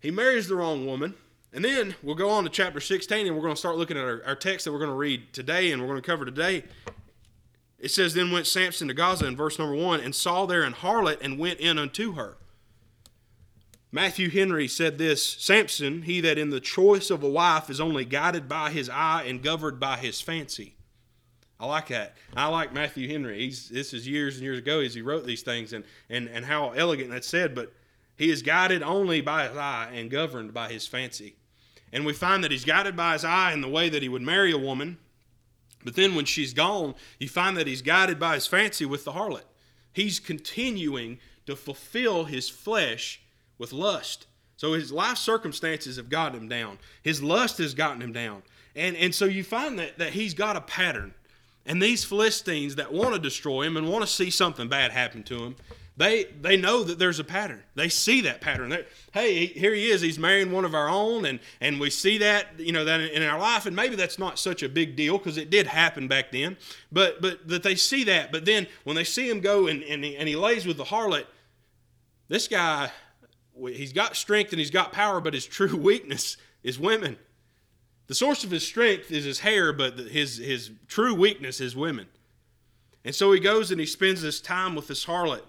he 0.00 0.10
marries 0.10 0.48
the 0.48 0.56
wrong 0.56 0.84
woman. 0.84 1.14
And 1.52 1.64
then 1.64 1.96
we'll 2.02 2.14
go 2.14 2.30
on 2.30 2.44
to 2.44 2.50
chapter 2.50 2.80
16 2.80 3.26
and 3.26 3.34
we're 3.34 3.42
going 3.42 3.54
to 3.54 3.58
start 3.58 3.76
looking 3.76 3.96
at 3.96 4.04
our, 4.04 4.22
our 4.24 4.36
text 4.36 4.64
that 4.64 4.72
we're 4.72 4.78
going 4.78 4.90
to 4.90 4.96
read 4.96 5.32
today 5.32 5.72
and 5.72 5.82
we're 5.82 5.88
going 5.88 6.00
to 6.00 6.06
cover 6.06 6.24
today. 6.24 6.64
It 7.78 7.90
says, 7.90 8.14
Then 8.14 8.30
went 8.30 8.46
Samson 8.46 8.88
to 8.88 8.94
Gaza 8.94 9.26
in 9.26 9.36
verse 9.36 9.58
number 9.58 9.74
1 9.74 10.00
and 10.00 10.14
saw 10.14 10.46
there 10.46 10.62
an 10.62 10.74
harlot 10.74 11.18
and 11.20 11.38
went 11.38 11.58
in 11.58 11.78
unto 11.78 12.12
her. 12.12 12.36
Matthew 13.92 14.30
Henry 14.30 14.68
said 14.68 14.98
this 14.98 15.26
Samson, 15.26 16.02
he 16.02 16.20
that 16.20 16.38
in 16.38 16.50
the 16.50 16.60
choice 16.60 17.10
of 17.10 17.24
a 17.24 17.28
wife 17.28 17.68
is 17.68 17.80
only 17.80 18.04
guided 18.04 18.48
by 18.48 18.70
his 18.70 18.88
eye 18.88 19.24
and 19.26 19.42
governed 19.42 19.80
by 19.80 19.96
his 19.96 20.20
fancy. 20.20 20.76
I 21.58 21.66
like 21.66 21.88
that. 21.88 22.16
I 22.36 22.46
like 22.46 22.72
Matthew 22.72 23.08
Henry. 23.08 23.40
He's 23.40 23.68
this 23.68 23.92
is 23.92 24.06
years 24.06 24.36
and 24.36 24.44
years 24.44 24.58
ago 24.58 24.80
as 24.80 24.94
he 24.94 25.02
wrote 25.02 25.26
these 25.26 25.42
things 25.42 25.72
and 25.72 25.84
and, 26.08 26.28
and 26.28 26.44
how 26.44 26.70
elegant 26.70 27.10
that's 27.10 27.26
said, 27.26 27.54
but 27.54 27.72
he 28.16 28.30
is 28.30 28.42
guided 28.42 28.82
only 28.82 29.20
by 29.20 29.48
his 29.48 29.56
eye 29.56 29.90
and 29.92 30.10
governed 30.10 30.54
by 30.54 30.70
his 30.72 30.86
fancy. 30.86 31.34
And 31.92 32.06
we 32.06 32.12
find 32.12 32.44
that 32.44 32.50
he's 32.50 32.64
guided 32.64 32.96
by 32.96 33.14
his 33.14 33.24
eye 33.24 33.52
in 33.52 33.60
the 33.60 33.68
way 33.68 33.88
that 33.88 34.02
he 34.02 34.08
would 34.08 34.22
marry 34.22 34.52
a 34.52 34.58
woman. 34.58 34.98
But 35.84 35.96
then 35.96 36.14
when 36.14 36.24
she's 36.24 36.54
gone, 36.54 36.94
you 37.18 37.28
find 37.28 37.56
that 37.56 37.66
he's 37.66 37.82
guided 37.82 38.18
by 38.18 38.34
his 38.34 38.46
fancy 38.46 38.84
with 38.84 39.04
the 39.04 39.12
harlot. 39.12 39.44
He's 39.92 40.20
continuing 40.20 41.18
to 41.46 41.56
fulfill 41.56 42.24
his 42.24 42.48
flesh 42.48 43.20
with 43.58 43.72
lust. 43.72 44.26
So 44.56 44.74
his 44.74 44.92
life 44.92 45.16
circumstances 45.16 45.96
have 45.96 46.10
gotten 46.10 46.38
him 46.38 46.48
down. 46.48 46.78
His 47.02 47.22
lust 47.22 47.58
has 47.58 47.74
gotten 47.74 48.02
him 48.02 48.12
down. 48.12 48.42
And, 48.76 48.94
and 48.96 49.14
so 49.14 49.24
you 49.24 49.42
find 49.42 49.78
that, 49.78 49.98
that 49.98 50.12
he's 50.12 50.34
got 50.34 50.56
a 50.56 50.60
pattern. 50.60 51.14
And 51.66 51.82
these 51.82 52.04
Philistines 52.04 52.76
that 52.76 52.92
want 52.92 53.14
to 53.14 53.20
destroy 53.20 53.62
him 53.62 53.76
and 53.76 53.88
want 53.88 54.02
to 54.02 54.10
see 54.10 54.30
something 54.30 54.68
bad 54.68 54.92
happen 54.92 55.22
to 55.24 55.44
him, 55.44 55.56
they 56.00 56.24
they 56.40 56.56
know 56.56 56.82
that 56.82 56.98
there's 56.98 57.18
a 57.18 57.24
pattern. 57.24 57.62
They 57.74 57.88
see 57.88 58.20
that 58.22 58.40
pattern. 58.40 58.70
They're, 58.70 58.86
hey, 59.12 59.46
here 59.46 59.74
he 59.74 59.90
is. 59.90 60.00
He's 60.00 60.18
marrying 60.18 60.50
one 60.50 60.64
of 60.64 60.74
our 60.74 60.88
own, 60.88 61.24
and 61.24 61.40
and 61.60 61.78
we 61.78 61.90
see 61.90 62.18
that 62.18 62.58
you 62.58 62.72
know 62.72 62.84
that 62.84 63.00
in 63.00 63.22
our 63.22 63.38
life, 63.38 63.66
and 63.66 63.76
maybe 63.76 63.96
that's 63.96 64.18
not 64.18 64.38
such 64.38 64.62
a 64.62 64.68
big 64.68 64.96
deal 64.96 65.18
because 65.18 65.36
it 65.36 65.50
did 65.50 65.66
happen 65.66 66.08
back 66.08 66.32
then. 66.32 66.56
But 66.90 67.20
but 67.20 67.46
that 67.48 67.62
they 67.62 67.74
see 67.74 68.04
that. 68.04 68.32
But 68.32 68.44
then 68.44 68.66
when 68.84 68.96
they 68.96 69.04
see 69.04 69.28
him 69.28 69.40
go 69.40 69.66
and 69.66 69.82
and 69.84 70.04
he, 70.04 70.16
and 70.16 70.28
he 70.28 70.36
lays 70.36 70.66
with 70.66 70.76
the 70.76 70.84
harlot, 70.84 71.26
this 72.28 72.48
guy 72.48 72.90
he's 73.68 73.92
got 73.92 74.16
strength 74.16 74.52
and 74.52 74.58
he's 74.58 74.70
got 74.70 74.92
power, 74.92 75.20
but 75.20 75.34
his 75.34 75.46
true 75.46 75.76
weakness 75.80 76.36
is 76.62 76.78
women. 76.78 77.18
The 78.06 78.14
source 78.14 78.42
of 78.42 78.50
his 78.50 78.66
strength 78.66 79.12
is 79.12 79.24
his 79.24 79.40
hair, 79.40 79.72
but 79.72 79.98
his, 79.98 80.38
his 80.38 80.70
true 80.88 81.14
weakness 81.14 81.60
is 81.60 81.76
women. 81.76 82.08
And 83.04 83.14
so 83.14 83.32
he 83.32 83.38
goes 83.38 83.70
and 83.70 83.78
he 83.78 83.86
spends 83.86 84.20
his 84.20 84.40
time 84.40 84.74
with 84.74 84.88
this 84.88 85.06
harlot. 85.06 85.42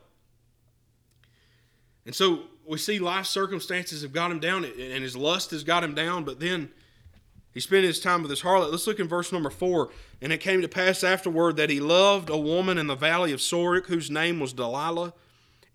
And 2.05 2.15
so 2.15 2.43
we 2.65 2.77
see 2.77 2.99
life 2.99 3.25
circumstances 3.25 4.01
have 4.01 4.13
got 4.13 4.31
him 4.31 4.39
down, 4.39 4.65
and 4.65 5.03
his 5.03 5.15
lust 5.15 5.51
has 5.51 5.63
got 5.63 5.83
him 5.83 5.93
down, 5.93 6.23
but 6.23 6.39
then 6.39 6.69
he 7.53 7.59
spent 7.59 7.83
his 7.83 7.99
time 7.99 8.21
with 8.21 8.31
his 8.31 8.41
harlot. 8.41 8.71
Let's 8.71 8.87
look 8.87 8.99
in 8.99 9.07
verse 9.07 9.31
number 9.31 9.49
four. 9.49 9.89
And 10.21 10.31
it 10.31 10.39
came 10.39 10.61
to 10.61 10.69
pass 10.69 11.03
afterward 11.03 11.57
that 11.57 11.69
he 11.69 11.79
loved 11.79 12.29
a 12.29 12.37
woman 12.37 12.77
in 12.77 12.87
the 12.87 12.95
valley 12.95 13.33
of 13.33 13.39
Sorek, 13.39 13.87
whose 13.87 14.09
name 14.09 14.39
was 14.39 14.53
Delilah. 14.53 15.13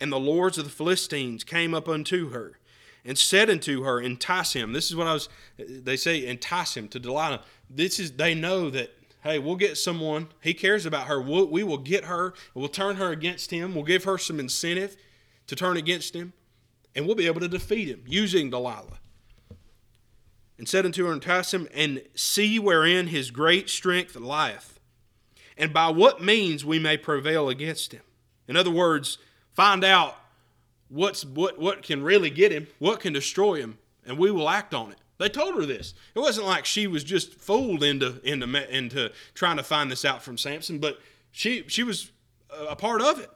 And 0.00 0.10
the 0.10 0.20
lords 0.20 0.58
of 0.58 0.64
the 0.64 0.70
Philistines 0.70 1.44
came 1.44 1.74
up 1.74 1.88
unto 1.88 2.30
her 2.30 2.58
and 3.04 3.18
said 3.18 3.50
unto 3.50 3.82
her, 3.82 4.00
Entice 4.00 4.54
him. 4.54 4.72
This 4.72 4.90
is 4.90 4.96
what 4.96 5.06
I 5.06 5.14
was, 5.14 5.28
they 5.58 5.96
say, 5.96 6.26
entice 6.26 6.76
him 6.76 6.88
to 6.88 6.98
Delilah. 6.98 7.42
This 7.68 7.98
is, 7.98 8.12
they 8.12 8.34
know 8.34 8.70
that, 8.70 8.90
hey, 9.22 9.38
we'll 9.38 9.56
get 9.56 9.76
someone. 9.76 10.28
He 10.40 10.54
cares 10.54 10.86
about 10.86 11.06
her. 11.08 11.20
We'll, 11.20 11.46
we 11.46 11.62
will 11.62 11.78
get 11.78 12.04
her. 12.04 12.34
We'll 12.54 12.68
turn 12.68 12.96
her 12.96 13.10
against 13.10 13.50
him. 13.50 13.74
We'll 13.74 13.84
give 13.84 14.04
her 14.04 14.18
some 14.18 14.40
incentive 14.40 14.96
to 15.46 15.56
turn 15.56 15.76
against 15.76 16.14
him. 16.14 16.32
And 16.94 17.06
we'll 17.06 17.14
be 17.14 17.26
able 17.26 17.40
to 17.40 17.48
defeat 17.48 17.88
him 17.88 18.02
using 18.06 18.50
Delilah. 18.50 19.00
And 20.58 20.66
said 20.66 20.86
unto 20.86 21.04
her, 21.06 21.12
Entice 21.12 21.52
him, 21.52 21.68
and 21.74 22.02
see 22.14 22.58
wherein 22.58 23.08
his 23.08 23.30
great 23.30 23.68
strength 23.68 24.16
lieth, 24.16 24.80
and 25.58 25.72
by 25.72 25.90
what 25.90 26.22
means 26.22 26.64
we 26.64 26.78
may 26.78 26.96
prevail 26.96 27.50
against 27.50 27.92
him. 27.92 28.00
In 28.48 28.56
other 28.56 28.70
words, 28.70 29.18
find 29.52 29.84
out 29.84 30.16
what's 30.88 31.24
what 31.24 31.58
what 31.58 31.82
can 31.82 32.02
really 32.02 32.30
get 32.30 32.52
him, 32.52 32.68
what 32.78 33.00
can 33.00 33.12
destroy 33.12 33.56
him, 33.56 33.78
and 34.06 34.18
we 34.18 34.30
will 34.30 34.48
act 34.48 34.72
on 34.72 34.92
it. 34.92 34.98
They 35.18 35.28
told 35.28 35.54
her 35.54 35.64
this. 35.64 35.94
It 36.14 36.20
wasn't 36.20 36.46
like 36.46 36.64
she 36.64 36.86
was 36.86 37.02
just 37.02 37.34
fooled 37.34 37.82
into 37.82 38.20
into 38.22 38.74
into 38.74 39.12
trying 39.34 39.56
to 39.56 39.62
find 39.62 39.90
this 39.90 40.04
out 40.04 40.22
from 40.22 40.38
Samson, 40.38 40.78
but 40.78 41.00
she 41.32 41.64
she 41.68 41.82
was 41.82 42.10
a 42.50 42.76
part 42.76 43.02
of 43.02 43.20
it. 43.20 43.30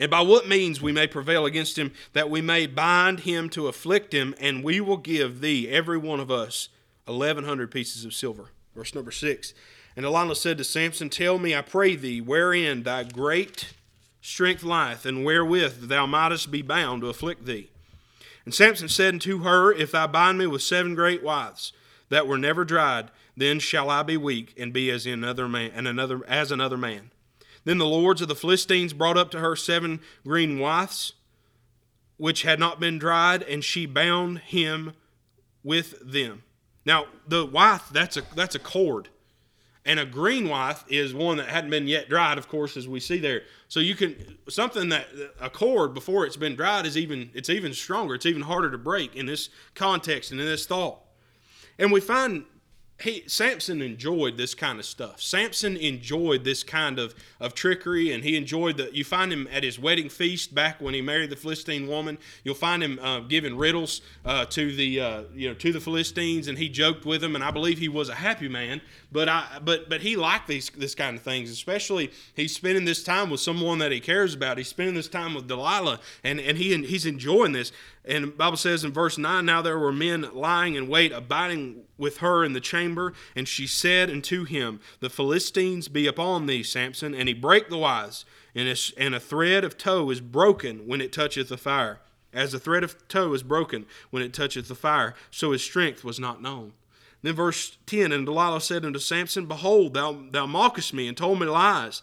And 0.00 0.10
by 0.10 0.22
what 0.22 0.48
means 0.48 0.80
we 0.80 0.92
may 0.92 1.06
prevail 1.06 1.44
against 1.44 1.78
him, 1.78 1.92
that 2.14 2.30
we 2.30 2.40
may 2.40 2.66
bind 2.66 3.20
him 3.20 3.50
to 3.50 3.68
afflict 3.68 4.14
him, 4.14 4.34
and 4.40 4.64
we 4.64 4.80
will 4.80 4.96
give 4.96 5.42
thee, 5.42 5.68
every 5.68 5.98
one 5.98 6.20
of 6.20 6.30
us, 6.30 6.70
eleven 7.06 7.44
hundred 7.44 7.70
pieces 7.70 8.06
of 8.06 8.14
silver. 8.14 8.46
Verse 8.74 8.94
number 8.94 9.10
six. 9.10 9.52
And 9.94 10.04
Delilah 10.04 10.36
said 10.36 10.56
to 10.56 10.64
Samson, 10.64 11.10
Tell 11.10 11.38
me, 11.38 11.54
I 11.54 11.60
pray 11.60 11.96
thee, 11.96 12.22
wherein 12.22 12.82
thy 12.82 13.04
great 13.04 13.74
strength 14.22 14.62
lieth, 14.62 15.04
and 15.04 15.22
wherewith 15.22 15.88
thou 15.88 16.06
mightest 16.06 16.50
be 16.50 16.62
bound 16.62 17.02
to 17.02 17.08
afflict 17.08 17.44
thee. 17.44 17.68
And 18.46 18.54
Samson 18.54 18.88
said 18.88 19.14
unto 19.14 19.42
her, 19.42 19.70
If 19.70 19.92
thou 19.92 20.06
bind 20.06 20.38
me 20.38 20.46
with 20.46 20.62
seven 20.62 20.94
great 20.94 21.22
withs 21.22 21.72
that 22.08 22.26
were 22.26 22.38
never 22.38 22.64
dried, 22.64 23.10
then 23.36 23.58
shall 23.58 23.90
I 23.90 24.02
be 24.02 24.16
weak 24.16 24.54
and 24.58 24.72
be 24.72 24.90
as 24.90 25.04
another 25.04 25.46
man 25.46 25.72
and 25.74 25.86
another 25.86 26.22
as 26.26 26.50
another 26.50 26.78
man. 26.78 27.10
Then 27.64 27.78
the 27.78 27.86
lords 27.86 28.22
of 28.22 28.28
the 28.28 28.34
Philistines 28.34 28.92
brought 28.92 29.18
up 29.18 29.30
to 29.32 29.40
her 29.40 29.54
seven 29.54 30.00
green 30.24 30.58
withs, 30.58 31.12
which 32.16 32.42
had 32.42 32.58
not 32.58 32.80
been 32.80 32.98
dried, 32.98 33.42
and 33.42 33.64
she 33.64 33.86
bound 33.86 34.38
him 34.38 34.92
with 35.62 35.94
them. 36.00 36.42
Now 36.86 37.06
the 37.26 37.44
withe 37.44 37.82
that's 37.92 38.16
a 38.16 38.22
that's 38.34 38.54
a 38.54 38.58
cord. 38.58 39.08
And 39.86 39.98
a 39.98 40.04
green 40.04 40.48
withe 40.48 40.78
is 40.88 41.14
one 41.14 41.38
that 41.38 41.48
hadn't 41.48 41.70
been 41.70 41.88
yet 41.88 42.10
dried, 42.10 42.36
of 42.36 42.48
course, 42.48 42.76
as 42.76 42.86
we 42.86 43.00
see 43.00 43.18
there. 43.18 43.42
So 43.68 43.80
you 43.80 43.94
can 43.94 44.38
something 44.48 44.90
that 44.90 45.06
a 45.40 45.48
cord 45.48 45.94
before 45.94 46.26
it's 46.26 46.36
been 46.36 46.54
dried 46.54 46.86
is 46.86 46.96
even 46.98 47.30
it's 47.34 47.48
even 47.48 47.72
stronger. 47.72 48.14
It's 48.14 48.26
even 48.26 48.42
harder 48.42 48.70
to 48.70 48.78
break 48.78 49.16
in 49.16 49.26
this 49.26 49.48
context 49.74 50.32
and 50.32 50.40
in 50.40 50.46
this 50.46 50.66
thought. 50.66 51.00
And 51.78 51.90
we 51.90 52.00
find 52.00 52.44
he 53.02 53.24
Samson 53.26 53.82
enjoyed 53.82 54.36
this 54.36 54.54
kind 54.54 54.78
of 54.78 54.84
stuff. 54.84 55.20
Samson 55.20 55.76
enjoyed 55.76 56.44
this 56.44 56.62
kind 56.62 56.98
of, 56.98 57.14
of 57.38 57.54
trickery, 57.54 58.12
and 58.12 58.22
he 58.22 58.36
enjoyed 58.36 58.76
the. 58.76 58.90
You 58.92 59.04
find 59.04 59.32
him 59.32 59.48
at 59.50 59.64
his 59.64 59.78
wedding 59.78 60.08
feast 60.08 60.54
back 60.54 60.80
when 60.80 60.94
he 60.94 61.00
married 61.00 61.30
the 61.30 61.36
Philistine 61.36 61.86
woman. 61.86 62.18
You'll 62.44 62.54
find 62.54 62.82
him 62.82 62.98
uh, 63.00 63.20
giving 63.20 63.56
riddles 63.56 64.00
uh, 64.24 64.44
to 64.46 64.74
the 64.74 65.00
uh, 65.00 65.22
you 65.34 65.48
know 65.48 65.54
to 65.54 65.72
the 65.72 65.80
Philistines, 65.80 66.48
and 66.48 66.58
he 66.58 66.68
joked 66.68 67.04
with 67.04 67.20
them. 67.20 67.34
And 67.34 67.44
I 67.44 67.50
believe 67.50 67.78
he 67.78 67.88
was 67.88 68.08
a 68.08 68.14
happy 68.14 68.48
man. 68.48 68.80
But 69.12 69.28
I 69.28 69.60
but 69.64 69.88
but 69.88 70.02
he 70.02 70.16
liked 70.16 70.46
these 70.46 70.70
this 70.70 70.94
kind 70.94 71.16
of 71.16 71.22
things, 71.22 71.50
especially 71.50 72.10
he's 72.34 72.54
spending 72.54 72.84
this 72.84 73.02
time 73.02 73.30
with 73.30 73.40
someone 73.40 73.78
that 73.78 73.92
he 73.92 74.00
cares 74.00 74.34
about. 74.34 74.58
He's 74.58 74.68
spending 74.68 74.94
this 74.94 75.08
time 75.08 75.34
with 75.34 75.48
Delilah, 75.48 76.00
and 76.22 76.38
and 76.40 76.58
he 76.58 76.76
he's 76.84 77.06
enjoying 77.06 77.52
this. 77.52 77.72
And 78.04 78.24
the 78.24 78.28
Bible 78.28 78.56
says 78.56 78.82
in 78.82 78.92
verse 78.92 79.18
9, 79.18 79.44
Now 79.44 79.60
there 79.60 79.78
were 79.78 79.92
men 79.92 80.26
lying 80.32 80.74
in 80.74 80.88
wait, 80.88 81.12
abiding 81.12 81.82
with 81.98 82.18
her 82.18 82.42
in 82.44 82.54
the 82.54 82.60
chamber. 82.60 83.12
And 83.36 83.46
she 83.46 83.66
said 83.66 84.10
unto 84.10 84.44
him, 84.44 84.80
The 85.00 85.10
Philistines 85.10 85.88
be 85.88 86.06
upon 86.06 86.46
thee, 86.46 86.62
Samson. 86.62 87.14
And 87.14 87.28
he 87.28 87.34
brake 87.34 87.68
the 87.68 87.78
withs, 87.78 88.24
and 88.54 89.14
a, 89.14 89.20
thread 89.20 89.64
of 89.64 89.76
tow 89.76 90.10
is 90.10 90.20
broken 90.20 90.86
when 90.86 91.00
it 91.00 91.12
toucheth 91.12 91.50
the 91.50 91.58
fire. 91.58 92.00
As 92.32 92.52
the 92.52 92.58
thread 92.58 92.84
of 92.84 93.06
tow 93.08 93.34
is 93.34 93.42
broken 93.42 93.86
when 94.10 94.22
it 94.22 94.32
toucheth 94.32 94.68
the 94.68 94.74
fire, 94.74 95.14
so 95.30 95.52
his 95.52 95.62
strength 95.62 96.04
was 96.04 96.18
not 96.18 96.40
known. 96.40 96.72
Then 97.22 97.34
verse 97.34 97.76
10, 97.86 98.12
And 98.12 98.24
Delilah 98.24 98.60
said 98.60 98.84
unto 98.84 98.98
Samson, 98.98 99.46
Behold, 99.46 99.94
thou, 99.94 100.22
thou 100.30 100.46
mockest 100.46 100.94
me, 100.94 101.06
and 101.06 101.16
told 101.16 101.38
me 101.38 101.46
lies 101.46 102.02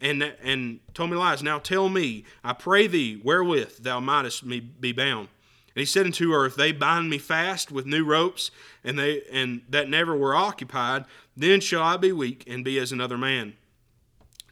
and 0.00 0.22
and 0.42 0.80
told 0.94 1.10
me 1.10 1.16
lies. 1.16 1.42
Now 1.42 1.58
tell 1.58 1.88
me, 1.88 2.24
I 2.44 2.52
pray 2.52 2.86
thee, 2.86 3.20
wherewith 3.22 3.78
thou 3.78 4.00
mightest 4.00 4.44
me 4.44 4.60
be 4.60 4.92
bound. 4.92 5.28
And 5.78 5.82
he 5.82 5.86
said 5.86 6.06
unto 6.06 6.32
her, 6.32 6.44
If 6.44 6.56
they 6.56 6.72
bind 6.72 7.08
me 7.08 7.18
fast 7.18 7.70
with 7.70 7.86
new 7.86 8.04
ropes, 8.04 8.50
and 8.82 8.98
they 8.98 9.22
and 9.30 9.62
that 9.68 9.88
never 9.88 10.16
were 10.16 10.34
occupied, 10.34 11.04
then 11.36 11.60
shall 11.60 11.84
I 11.84 11.96
be 11.96 12.10
weak 12.10 12.42
and 12.48 12.64
be 12.64 12.80
as 12.80 12.90
another 12.90 13.16
man. 13.16 13.52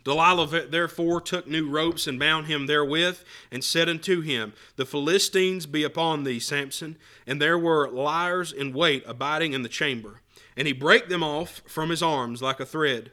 Delilah 0.05 0.69
therefore 0.69 1.21
took 1.21 1.49
new 1.49 1.69
ropes 1.69 2.07
and 2.07 2.17
bound 2.17 2.47
him 2.47 2.69
therewith, 2.69 3.25
and 3.51 3.65
said 3.65 3.89
unto 3.89 4.21
him, 4.21 4.53
The 4.77 4.87
Philistines 4.87 5.67
be 5.67 5.83
upon 5.83 6.23
thee, 6.23 6.39
Samson. 6.39 6.97
And 7.27 7.43
there 7.43 7.59
were 7.59 7.91
liars 7.91 8.53
in 8.53 8.73
wait 8.73 9.03
abiding 9.05 9.53
in 9.53 9.63
the 9.63 9.69
chamber. 9.69 10.21
And 10.57 10.69
he 10.69 10.73
brake 10.73 11.09
them 11.09 11.25
off 11.25 11.61
from 11.67 11.91
his 11.91 12.05
arms 12.05 12.41
like 12.41 12.61
a 12.61 12.65
thread. 12.65 13.11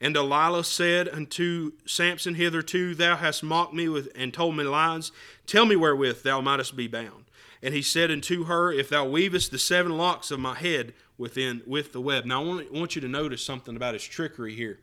And 0.00 0.12
Delilah 0.12 0.64
said 0.64 1.08
unto 1.08 1.74
Samson, 1.86 2.34
Hitherto 2.34 2.96
thou 2.96 3.14
hast 3.14 3.44
mocked 3.44 3.74
me 3.74 3.88
with, 3.88 4.08
and 4.16 4.34
told 4.34 4.56
me 4.56 4.64
lies. 4.64 5.12
Tell 5.46 5.66
me 5.66 5.76
wherewith 5.76 6.24
thou 6.24 6.40
mightest 6.40 6.74
be 6.74 6.88
bound. 6.88 7.23
And 7.64 7.72
he 7.72 7.80
said 7.80 8.10
unto 8.10 8.44
her, 8.44 8.70
If 8.70 8.90
thou 8.90 9.06
weavest 9.06 9.50
the 9.50 9.58
seven 9.58 9.96
locks 9.96 10.30
of 10.30 10.38
my 10.38 10.54
head 10.54 10.92
within 11.16 11.62
with 11.66 11.94
the 11.94 12.00
web. 12.00 12.26
Now 12.26 12.42
I 12.42 12.46
want, 12.46 12.72
want 12.72 12.94
you 12.94 13.00
to 13.00 13.08
notice 13.08 13.42
something 13.42 13.74
about 13.74 13.94
his 13.94 14.04
trickery 14.04 14.54
here. 14.54 14.80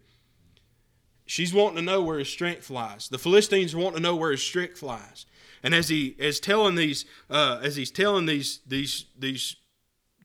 she's 1.27 1.53
wanting 1.53 1.75
to 1.75 1.81
know 1.83 2.01
where 2.01 2.17
his 2.17 2.27
strength 2.27 2.71
lies. 2.71 3.07
The 3.07 3.19
Philistines 3.19 3.75
want 3.75 3.95
to 3.95 4.01
know 4.01 4.15
where 4.15 4.31
his 4.31 4.41
strength 4.41 4.81
lies. 4.81 5.27
And 5.61 5.75
as 5.75 5.89
he 5.89 6.15
is 6.17 6.39
telling 6.39 6.73
these, 6.73 7.05
uh, 7.29 7.59
as 7.61 7.75
he's 7.75 7.91
telling 7.91 8.25
these 8.25 8.61
these 8.65 9.05
these 9.15 9.57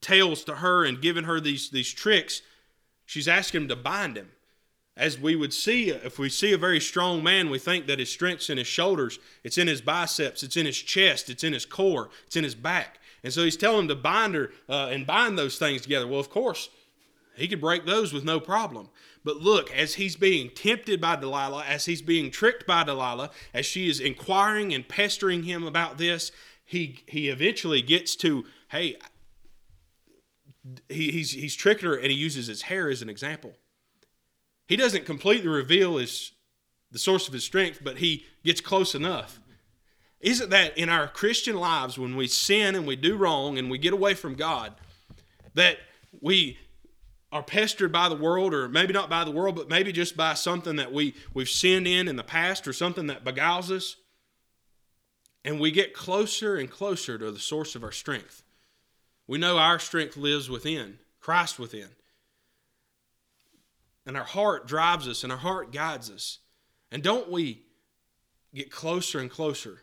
tales 0.01 0.43
to 0.45 0.57
her 0.57 0.83
and 0.87 1.03
giving 1.03 1.25
her 1.25 1.41
these 1.41 1.69
these 1.69 1.93
tricks, 1.93 2.41
she's 3.05 3.29
asking 3.29 3.63
him 3.63 3.69
to 3.69 3.77
bind 3.77 4.17
him. 4.17 4.31
As 4.97 5.19
we 5.19 5.37
would 5.37 5.53
see, 5.53 5.91
if 5.91 6.19
we 6.19 6.31
see 6.31 6.53
a 6.53 6.59
very 6.59 6.81
strong 6.81 7.23
man, 7.23 7.51
we 7.51 7.59
think 7.59 7.87
that 7.87 7.99
his 7.99 8.11
strength's 8.11 8.49
in 8.49 8.57
his 8.57 8.67
shoulders, 8.67 9.19
it's 9.45 9.59
in 9.59 9.67
his 9.67 9.83
biceps, 9.83 10.43
it's 10.43 10.57
in 10.57 10.65
his 10.65 10.79
chest, 10.79 11.29
it's 11.29 11.45
in 11.45 11.53
his 11.53 11.67
core, 11.67 12.09
it's 12.27 12.37
in 12.37 12.45
his 12.45 12.55
back. 12.55 12.99
And 13.23 13.33
so 13.33 13.45
he's 13.45 13.59
telling 13.59 13.81
him 13.81 13.89
to 13.89 13.95
bind 13.95 14.35
her 14.35 14.53
uh, 14.69 14.89
and 14.91 15.07
bind 15.07 15.39
those 15.39 15.59
things 15.59 15.83
together. 15.83 16.07
Well, 16.07 16.21
of 16.21 16.31
course, 16.31 16.71
he 17.35 17.47
could 17.47 17.61
break 17.61 17.85
those 17.85 18.13
with 18.13 18.25
no 18.25 18.41
problem. 18.41 18.89
But 19.23 19.39
look, 19.39 19.71
as 19.77 19.95
he's 19.95 20.17
being 20.17 20.49
tempted 20.51 21.01
by 21.01 21.17
Delilah, 21.17 21.65
as 21.65 21.85
he's 21.85 22.01
being 22.01 22.31
tricked 22.31 22.67
by 22.67 22.85
Delilah, 22.85 23.31
as 23.53 23.67
she 23.67 23.91
is 23.91 24.01
inquiring 24.01 24.73
and 24.73 24.89
pestering 24.89 25.43
him 25.43 25.65
about 25.65 25.99
this, 25.99 26.33
he 26.65 27.01
he 27.07 27.29
eventually 27.29 27.83
gets 27.83 28.17
to, 28.17 28.45
hey, 28.69 28.97
he, 30.89 31.11
he's 31.11 31.33
he's 31.33 31.55
tricked 31.55 31.83
her 31.83 31.95
and 31.97 32.11
he 32.11 32.17
uses 32.17 32.47
his 32.47 32.63
hair 32.63 32.89
as 32.89 33.03
an 33.03 33.11
example. 33.11 33.55
He 34.67 34.77
doesn't 34.77 35.07
completely 35.07 35.49
reveal 35.49 35.97
his 35.97 36.33
the 36.93 36.99
source 36.99 37.27
of 37.27 37.35
his 37.35 37.45
strength, 37.45 37.81
but 37.83 37.99
he 37.99 38.25
gets 38.45 38.61
close 38.61 38.95
enough. 38.95 39.41
Isn't 40.21 40.51
that 40.51 40.79
in 40.79 40.89
our 40.89 41.09
Christian 41.09 41.57
lives 41.57 41.99
when 41.99 42.17
we 42.17 42.27
sin 42.27 42.75
and 42.75 42.87
we 42.87 42.97
do 42.97 43.17
wrong 43.17 43.59
and 43.59 43.71
we 43.71 43.77
get 43.77 43.93
away 43.93 44.15
from 44.15 44.35
God, 44.35 44.73
that 45.55 45.79
we 46.21 46.59
are 47.33 47.43
pestered 47.43 47.93
by 47.93 48.09
the 48.09 48.17
world, 48.17 48.55
or 48.55 48.69
maybe 48.69 48.93
not 48.93 49.11
by 49.11 49.25
the 49.25 49.31
world, 49.31 49.57
but 49.57 49.69
maybe 49.69 49.93
just 49.93 50.17
by 50.17 50.35
something 50.35 50.77
that 50.77 50.93
we, 50.93 51.15
we've 51.35 51.49
sinned 51.49 51.87
in 51.87 52.09
in 52.09 52.17
the 52.17 52.23
past 52.23 52.67
or 52.67 52.73
something 52.73 53.09
that 53.09 53.25
beguiles 53.25 53.71
us. 53.71 53.97
And 55.45 55.61
we 55.61 55.71
get 55.71 55.93
closer 55.93 56.57
and 56.57 56.71
closer 56.71 57.19
to 57.19 57.31
the 57.31 57.39
source 57.39 57.75
of 57.75 57.85
our 57.85 57.93
strength. 57.93 58.43
We 59.27 59.39
know 59.39 59.59
our 59.59 59.79
strength 59.79 60.17
lives 60.17 60.49
within, 60.49 60.99
Christ 61.21 61.59
within. 61.59 61.89
And 64.07 64.17
our 64.17 64.25
heart 64.25 64.67
drives 64.67 65.09
us 65.09 65.25
and 65.25 65.33
our 65.33 65.39
heart 65.39 65.73
guides 65.73 66.11
us. 66.11 66.39
And 66.93 67.03
don't 67.03 67.31
we 67.31 67.63
get 68.55 68.71
closer 68.71 69.19
and 69.19 69.31
closer? 69.31 69.83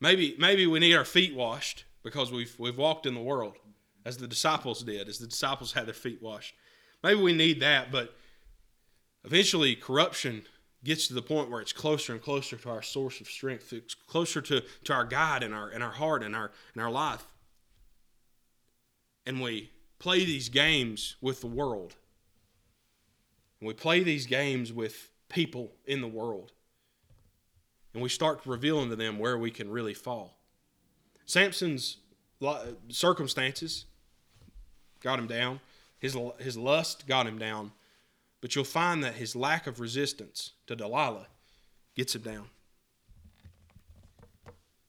Maybe, 0.00 0.36
maybe 0.38 0.66
we 0.66 0.78
need 0.78 0.94
our 0.94 1.04
feet 1.04 1.34
washed 1.34 1.84
because 2.02 2.32
we've, 2.32 2.54
we've 2.58 2.78
walked 2.78 3.06
in 3.06 3.14
the 3.14 3.20
world 3.20 3.56
as 4.04 4.16
the 4.16 4.26
disciples 4.26 4.82
did, 4.82 5.08
as 5.08 5.18
the 5.18 5.26
disciples 5.26 5.72
had 5.72 5.86
their 5.86 5.94
feet 5.94 6.22
washed. 6.22 6.54
Maybe 7.02 7.20
we 7.20 7.32
need 7.32 7.60
that, 7.60 7.90
but 7.92 8.14
eventually 9.24 9.74
corruption 9.74 10.42
gets 10.84 11.06
to 11.08 11.14
the 11.14 11.22
point 11.22 11.50
where 11.50 11.60
it's 11.60 11.72
closer 11.72 12.12
and 12.12 12.22
closer 12.22 12.56
to 12.56 12.70
our 12.70 12.82
source 12.82 13.20
of 13.20 13.28
strength. 13.28 13.72
It's 13.72 13.94
closer 13.94 14.40
to, 14.42 14.62
to 14.84 14.92
our 14.92 15.04
God 15.04 15.42
and 15.42 15.54
our, 15.54 15.68
and 15.68 15.82
our 15.82 15.92
heart 15.92 16.22
and 16.22 16.34
our, 16.34 16.50
and 16.74 16.82
our 16.82 16.90
life. 16.90 17.24
And 19.24 19.40
we 19.40 19.70
play 19.98 20.24
these 20.24 20.48
games 20.48 21.16
with 21.20 21.40
the 21.40 21.46
world. 21.46 21.94
And 23.62 23.68
we 23.68 23.74
play 23.74 24.02
these 24.02 24.26
games 24.26 24.72
with 24.72 25.08
people 25.28 25.70
in 25.86 26.00
the 26.00 26.08
world. 26.08 26.50
And 27.94 28.02
we 28.02 28.08
start 28.08 28.40
revealing 28.44 28.90
to 28.90 28.96
them 28.96 29.20
where 29.20 29.38
we 29.38 29.52
can 29.52 29.70
really 29.70 29.94
fall. 29.94 30.36
Samson's 31.26 31.98
circumstances 32.88 33.84
got 34.98 35.16
him 35.16 35.28
down. 35.28 35.60
His, 36.00 36.16
his 36.40 36.56
lust 36.56 37.06
got 37.06 37.24
him 37.24 37.38
down. 37.38 37.70
But 38.40 38.56
you'll 38.56 38.64
find 38.64 39.04
that 39.04 39.14
his 39.14 39.36
lack 39.36 39.68
of 39.68 39.78
resistance 39.78 40.54
to 40.66 40.74
Delilah 40.74 41.28
gets 41.94 42.16
him 42.16 42.22
down. 42.22 42.46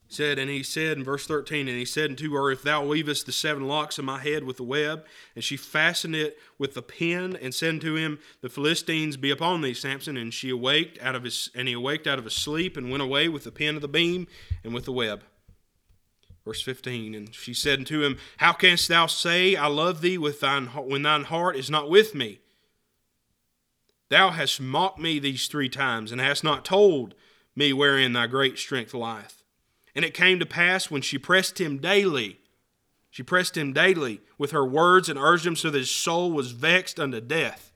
Said, 0.08 0.38
and 0.38 0.50
he 0.50 0.62
said 0.62 0.96
in 0.96 1.02
verse 1.02 1.26
13, 1.26 1.66
and 1.66 1.76
he 1.76 1.84
said 1.84 2.10
unto 2.10 2.32
her, 2.34 2.50
If 2.50 2.62
thou 2.62 2.84
weavest 2.84 3.26
the 3.26 3.32
seven 3.32 3.66
locks 3.66 3.98
of 3.98 4.04
my 4.04 4.20
head 4.20 4.44
with 4.44 4.58
the 4.58 4.62
web, 4.62 5.04
and 5.34 5.42
she 5.42 5.56
fastened 5.56 6.14
it 6.14 6.38
with 6.58 6.74
the 6.74 6.82
pin, 6.82 7.36
and 7.40 7.54
said 7.54 7.70
unto 7.70 7.96
him, 7.96 8.18
The 8.40 8.48
Philistines 8.48 9.16
be 9.16 9.30
upon 9.30 9.62
thee, 9.62 9.74
Samson. 9.74 10.16
And 10.16 10.32
she 10.32 10.50
awaked 10.50 11.00
out 11.00 11.14
of 11.14 11.24
his, 11.24 11.50
and 11.54 11.66
he 11.66 11.74
awaked 11.74 12.06
out 12.06 12.18
of 12.18 12.24
his 12.24 12.34
sleep, 12.34 12.76
and 12.76 12.90
went 12.90 13.02
away 13.02 13.28
with 13.28 13.44
the 13.44 13.50
pin 13.50 13.76
of 13.76 13.82
the 13.82 13.88
beam 13.88 14.28
and 14.62 14.72
with 14.72 14.84
the 14.84 14.92
web. 14.92 15.24
Verse 16.44 16.60
15, 16.60 17.14
and 17.14 17.34
she 17.34 17.54
said 17.54 17.78
unto 17.78 18.02
him, 18.02 18.18
How 18.36 18.52
canst 18.52 18.88
thou 18.88 19.06
say, 19.06 19.56
I 19.56 19.66
love 19.66 20.02
thee, 20.02 20.18
with 20.18 20.40
thine, 20.40 20.66
when 20.66 21.02
thine 21.02 21.24
heart 21.24 21.56
is 21.56 21.70
not 21.70 21.88
with 21.88 22.14
me? 22.14 22.40
Thou 24.10 24.30
hast 24.30 24.60
mocked 24.60 24.98
me 24.98 25.18
these 25.18 25.46
three 25.46 25.70
times, 25.70 26.12
and 26.12 26.20
hast 26.20 26.44
not 26.44 26.64
told 26.64 27.14
me 27.56 27.72
wherein 27.72 28.12
thy 28.12 28.26
great 28.26 28.58
strength 28.58 28.92
lieth. 28.92 29.43
And 29.94 30.04
it 30.04 30.14
came 30.14 30.38
to 30.40 30.46
pass 30.46 30.90
when 30.90 31.02
she 31.02 31.18
pressed 31.18 31.60
him 31.60 31.78
daily, 31.78 32.40
she 33.14 33.22
pressed 33.22 33.56
him 33.56 33.72
daily 33.72 34.22
with 34.38 34.50
her 34.50 34.64
words 34.64 35.08
and 35.08 35.16
urged 35.16 35.46
him 35.46 35.54
so 35.54 35.70
that 35.70 35.78
his 35.78 35.88
soul 35.88 36.32
was 36.32 36.50
vexed 36.50 36.98
unto 36.98 37.20
death. 37.20 37.70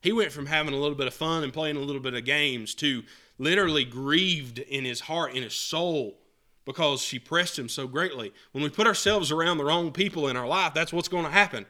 He 0.00 0.12
went 0.12 0.30
from 0.30 0.46
having 0.46 0.72
a 0.72 0.76
little 0.76 0.96
bit 0.96 1.08
of 1.08 1.14
fun 1.14 1.42
and 1.42 1.52
playing 1.52 1.76
a 1.76 1.80
little 1.80 2.00
bit 2.00 2.14
of 2.14 2.24
games 2.24 2.72
to 2.76 3.02
literally 3.36 3.84
grieved 3.84 4.60
in 4.60 4.84
his 4.84 5.00
heart, 5.00 5.34
in 5.34 5.42
his 5.42 5.54
soul, 5.54 6.20
because 6.64 7.02
she 7.02 7.18
pressed 7.18 7.58
him 7.58 7.68
so 7.68 7.88
greatly. 7.88 8.32
When 8.52 8.62
we 8.62 8.70
put 8.70 8.86
ourselves 8.86 9.32
around 9.32 9.58
the 9.58 9.64
wrong 9.64 9.90
people 9.90 10.28
in 10.28 10.36
our 10.36 10.46
life, 10.46 10.72
that's 10.72 10.92
what's 10.92 11.08
going 11.08 11.24
to 11.24 11.32
happen. 11.32 11.66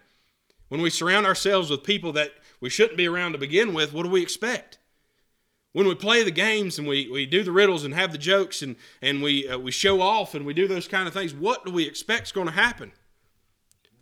When 0.69 0.83
we 0.83 0.91
surround 0.91 1.25
ourselves 1.25 1.71
with 1.71 1.83
people 1.83 2.13
that 2.13 2.33
we 2.61 2.69
shouldn't 2.69 2.99
be 2.99 3.09
around 3.09 3.33
to 3.33 3.39
begin 3.39 3.73
with, 3.73 3.95
what 3.95 4.03
do 4.03 4.11
we 4.11 4.21
expect? 4.21 4.79
When 5.73 5.87
we 5.87 5.95
play 5.95 6.25
the 6.25 6.33
games 6.33 6.79
and 6.79 6.89
we, 6.89 7.09
we 7.09 7.27
do 7.27 7.45
the 7.45 7.53
riddles 7.53 7.85
and 7.85 7.95
have 7.95 8.11
the 8.11 8.19
jokes 8.19 8.61
and, 8.61 8.77
and 9.01 9.23
we, 9.23 9.49
uh, 9.49 9.59
we 9.59 9.71
show 9.71 10.01
off 10.01 10.35
and 10.35 10.45
we 10.45 10.53
do 10.53 10.67
those 10.67 10.89
kind 10.89 11.07
of 11.07 11.15
things, 11.15 11.33
what 11.33 11.65
do 11.65 11.71
we 11.71 11.87
expect 11.87 12.27
is 12.27 12.33
going 12.33 12.49
to 12.49 12.53
happen? 12.53 12.93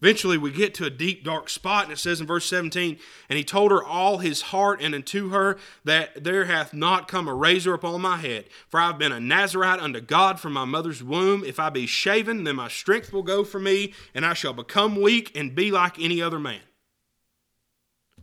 Eventually, 0.00 0.38
we 0.38 0.52
get 0.52 0.74
to 0.74 0.84
a 0.84 0.90
deep, 0.90 1.24
dark 1.24 1.50
spot, 1.50 1.84
and 1.84 1.92
it 1.92 1.98
says 1.98 2.20
in 2.20 2.26
verse 2.26 2.46
17, 2.46 2.98
And 3.28 3.36
he 3.36 3.42
told 3.42 3.72
her 3.72 3.82
all 3.82 4.18
his 4.18 4.42
heart 4.42 4.80
and 4.80 4.94
unto 4.94 5.30
her 5.30 5.58
that 5.82 6.22
there 6.22 6.44
hath 6.44 6.72
not 6.72 7.08
come 7.08 7.26
a 7.26 7.34
razor 7.34 7.74
upon 7.74 8.00
my 8.00 8.18
head. 8.18 8.44
For 8.68 8.78
I 8.78 8.86
have 8.86 8.98
been 8.98 9.10
a 9.10 9.18
Nazarite 9.18 9.80
unto 9.80 10.00
God 10.00 10.38
from 10.38 10.52
my 10.52 10.64
mother's 10.64 11.02
womb. 11.02 11.42
If 11.44 11.58
I 11.58 11.68
be 11.68 11.86
shaven, 11.86 12.44
then 12.44 12.56
my 12.56 12.68
strength 12.68 13.12
will 13.12 13.24
go 13.24 13.42
from 13.42 13.64
me, 13.64 13.92
and 14.14 14.24
I 14.24 14.34
shall 14.34 14.52
become 14.52 15.00
weak 15.00 15.36
and 15.36 15.56
be 15.56 15.72
like 15.72 15.98
any 15.98 16.22
other 16.22 16.38
man. 16.38 16.60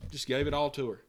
Just 0.09 0.27
gave 0.27 0.47
it 0.47 0.53
all 0.53 0.69
to 0.71 0.91
her. 0.91 1.04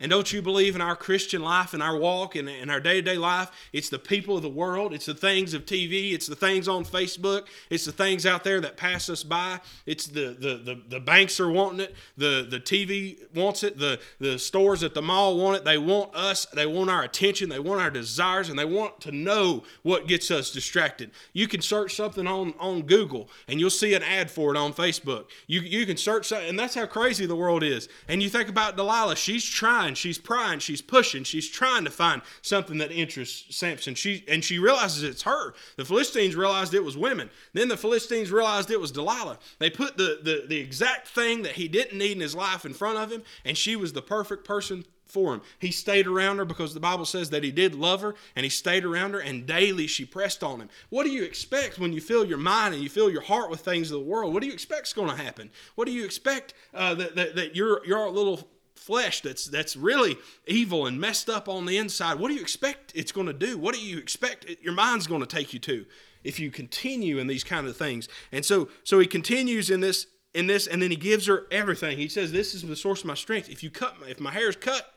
And 0.00 0.10
don't 0.10 0.32
you 0.32 0.40
believe 0.42 0.76
in 0.76 0.80
our 0.80 0.94
Christian 0.94 1.42
life 1.42 1.74
and 1.74 1.82
our 1.82 1.96
walk 1.96 2.36
and 2.36 2.48
in 2.48 2.70
our 2.70 2.78
day 2.78 2.94
to 2.94 3.02
day 3.02 3.16
life? 3.16 3.50
It's 3.72 3.88
the 3.88 3.98
people 3.98 4.36
of 4.36 4.42
the 4.42 4.48
world. 4.48 4.94
It's 4.94 5.06
the 5.06 5.14
things 5.14 5.54
of 5.54 5.64
TV. 5.64 6.12
It's 6.12 6.28
the 6.28 6.36
things 6.36 6.68
on 6.68 6.84
Facebook. 6.84 7.46
It's 7.68 7.84
the 7.84 7.92
things 7.92 8.24
out 8.24 8.44
there 8.44 8.60
that 8.60 8.76
pass 8.76 9.10
us 9.10 9.24
by. 9.24 9.60
It's 9.86 10.06
the, 10.06 10.36
the, 10.38 10.56
the, 10.56 10.82
the 10.88 11.00
banks 11.00 11.40
are 11.40 11.50
wanting 11.50 11.80
it. 11.80 11.96
The, 12.16 12.46
the 12.48 12.60
TV 12.60 13.18
wants 13.34 13.64
it. 13.64 13.76
The, 13.78 13.98
the 14.20 14.38
stores 14.38 14.84
at 14.84 14.94
the 14.94 15.02
mall 15.02 15.36
want 15.36 15.56
it. 15.56 15.64
They 15.64 15.78
want 15.78 16.14
us. 16.14 16.46
They 16.46 16.66
want 16.66 16.90
our 16.90 17.02
attention. 17.02 17.48
They 17.48 17.58
want 17.58 17.80
our 17.80 17.90
desires. 17.90 18.50
And 18.50 18.58
they 18.58 18.64
want 18.64 19.00
to 19.00 19.10
know 19.10 19.64
what 19.82 20.06
gets 20.06 20.30
us 20.30 20.52
distracted. 20.52 21.10
You 21.32 21.48
can 21.48 21.60
search 21.60 21.96
something 21.96 22.26
on, 22.26 22.54
on 22.60 22.82
Google 22.82 23.28
and 23.48 23.58
you'll 23.58 23.70
see 23.70 23.94
an 23.94 24.02
ad 24.02 24.30
for 24.30 24.54
it 24.54 24.56
on 24.56 24.72
Facebook. 24.72 25.26
You, 25.46 25.60
you 25.60 25.86
can 25.86 25.96
search, 25.96 26.30
and 26.30 26.58
that's 26.58 26.74
how 26.74 26.86
crazy 26.86 27.26
the 27.26 27.36
world 27.36 27.62
is. 27.62 27.88
And 28.06 28.22
you 28.22 28.28
think 28.28 28.48
about 28.48 28.76
Delilah. 28.76 29.16
She's 29.16 29.44
trying 29.44 29.87
trying, 29.88 29.94
she's 29.94 30.18
prying, 30.18 30.58
she's 30.58 30.82
pushing, 30.82 31.24
she's 31.24 31.48
trying 31.48 31.84
to 31.84 31.90
find 31.90 32.22
something 32.42 32.78
that 32.78 32.92
interests 32.92 33.56
Samson. 33.56 33.94
She 33.94 34.24
and 34.28 34.44
she 34.44 34.58
realizes 34.58 35.02
it's 35.02 35.22
her. 35.22 35.54
The 35.76 35.84
Philistines 35.84 36.36
realized 36.36 36.74
it 36.74 36.84
was 36.84 36.96
women. 36.96 37.30
Then 37.52 37.68
the 37.68 37.76
Philistines 37.76 38.30
realized 38.30 38.70
it 38.70 38.80
was 38.80 38.92
Delilah. 38.92 39.38
They 39.58 39.70
put 39.70 39.96
the, 39.96 40.20
the, 40.22 40.44
the 40.46 40.58
exact 40.58 41.08
thing 41.08 41.42
that 41.42 41.52
he 41.52 41.68
didn't 41.68 41.98
need 41.98 42.12
in 42.12 42.20
his 42.20 42.34
life 42.34 42.64
in 42.64 42.74
front 42.74 42.98
of 42.98 43.10
him, 43.10 43.22
and 43.44 43.56
she 43.56 43.76
was 43.76 43.92
the 43.92 44.02
perfect 44.02 44.44
person 44.44 44.84
for 45.06 45.32
him. 45.32 45.40
He 45.58 45.70
stayed 45.70 46.06
around 46.06 46.36
her 46.36 46.44
because 46.44 46.74
the 46.74 46.80
Bible 46.80 47.06
says 47.06 47.30
that 47.30 47.42
he 47.42 47.50
did 47.50 47.74
love 47.74 48.02
her 48.02 48.14
and 48.36 48.44
he 48.44 48.50
stayed 48.50 48.84
around 48.84 49.14
her 49.14 49.20
and 49.20 49.46
daily 49.46 49.86
she 49.86 50.04
pressed 50.04 50.44
on 50.44 50.60
him. 50.60 50.68
What 50.90 51.04
do 51.04 51.10
you 51.10 51.24
expect 51.24 51.78
when 51.78 51.94
you 51.94 52.02
fill 52.02 52.26
your 52.26 52.36
mind 52.36 52.74
and 52.74 52.82
you 52.82 52.90
fill 52.90 53.08
your 53.08 53.22
heart 53.22 53.48
with 53.48 53.60
things 53.60 53.90
of 53.90 54.00
the 54.00 54.04
world? 54.04 54.34
What 54.34 54.42
do 54.42 54.46
you 54.46 54.52
expect 54.52 54.88
is 54.88 54.92
going 54.92 55.08
to 55.08 55.16
happen? 55.16 55.50
What 55.76 55.86
do 55.86 55.92
you 55.92 56.04
expect 56.04 56.52
uh, 56.74 56.94
that, 56.96 57.16
that, 57.16 57.36
that 57.36 57.56
your, 57.56 57.84
your 57.86 58.10
little 58.10 58.50
flesh 58.78 59.20
that's 59.20 59.46
that's 59.46 59.76
really 59.76 60.16
evil 60.46 60.86
and 60.86 61.00
messed 61.00 61.28
up 61.28 61.48
on 61.48 61.66
the 61.66 61.76
inside 61.76 62.18
what 62.18 62.28
do 62.28 62.34
you 62.34 62.40
expect 62.40 62.92
it's 62.94 63.12
going 63.12 63.26
to 63.26 63.32
do? 63.32 63.58
What 63.58 63.74
do 63.74 63.80
you 63.80 63.98
expect 63.98 64.46
your 64.62 64.72
mind's 64.72 65.06
going 65.06 65.20
to 65.20 65.26
take 65.26 65.52
you 65.52 65.58
to 65.60 65.84
if 66.24 66.40
you 66.40 66.50
continue 66.50 67.18
in 67.18 67.26
these 67.26 67.44
kind 67.44 67.66
of 67.66 67.76
things? 67.76 68.08
And 68.32 68.44
so 68.44 68.68
so 68.84 68.98
he 68.98 69.06
continues 69.06 69.70
in 69.70 69.80
this 69.80 70.06
in 70.34 70.46
this 70.46 70.66
and 70.66 70.80
then 70.80 70.90
he 70.90 70.96
gives 70.96 71.26
her 71.26 71.46
everything. 71.50 71.98
He 71.98 72.08
says 72.08 72.32
this 72.32 72.54
is 72.54 72.62
the 72.62 72.76
source 72.76 73.00
of 73.00 73.06
my 73.06 73.14
strength. 73.14 73.48
If 73.50 73.62
you 73.62 73.70
cut 73.70 74.00
my, 74.00 74.08
if 74.08 74.20
my 74.20 74.30
hair 74.30 74.48
is 74.48 74.56
cut 74.56 74.94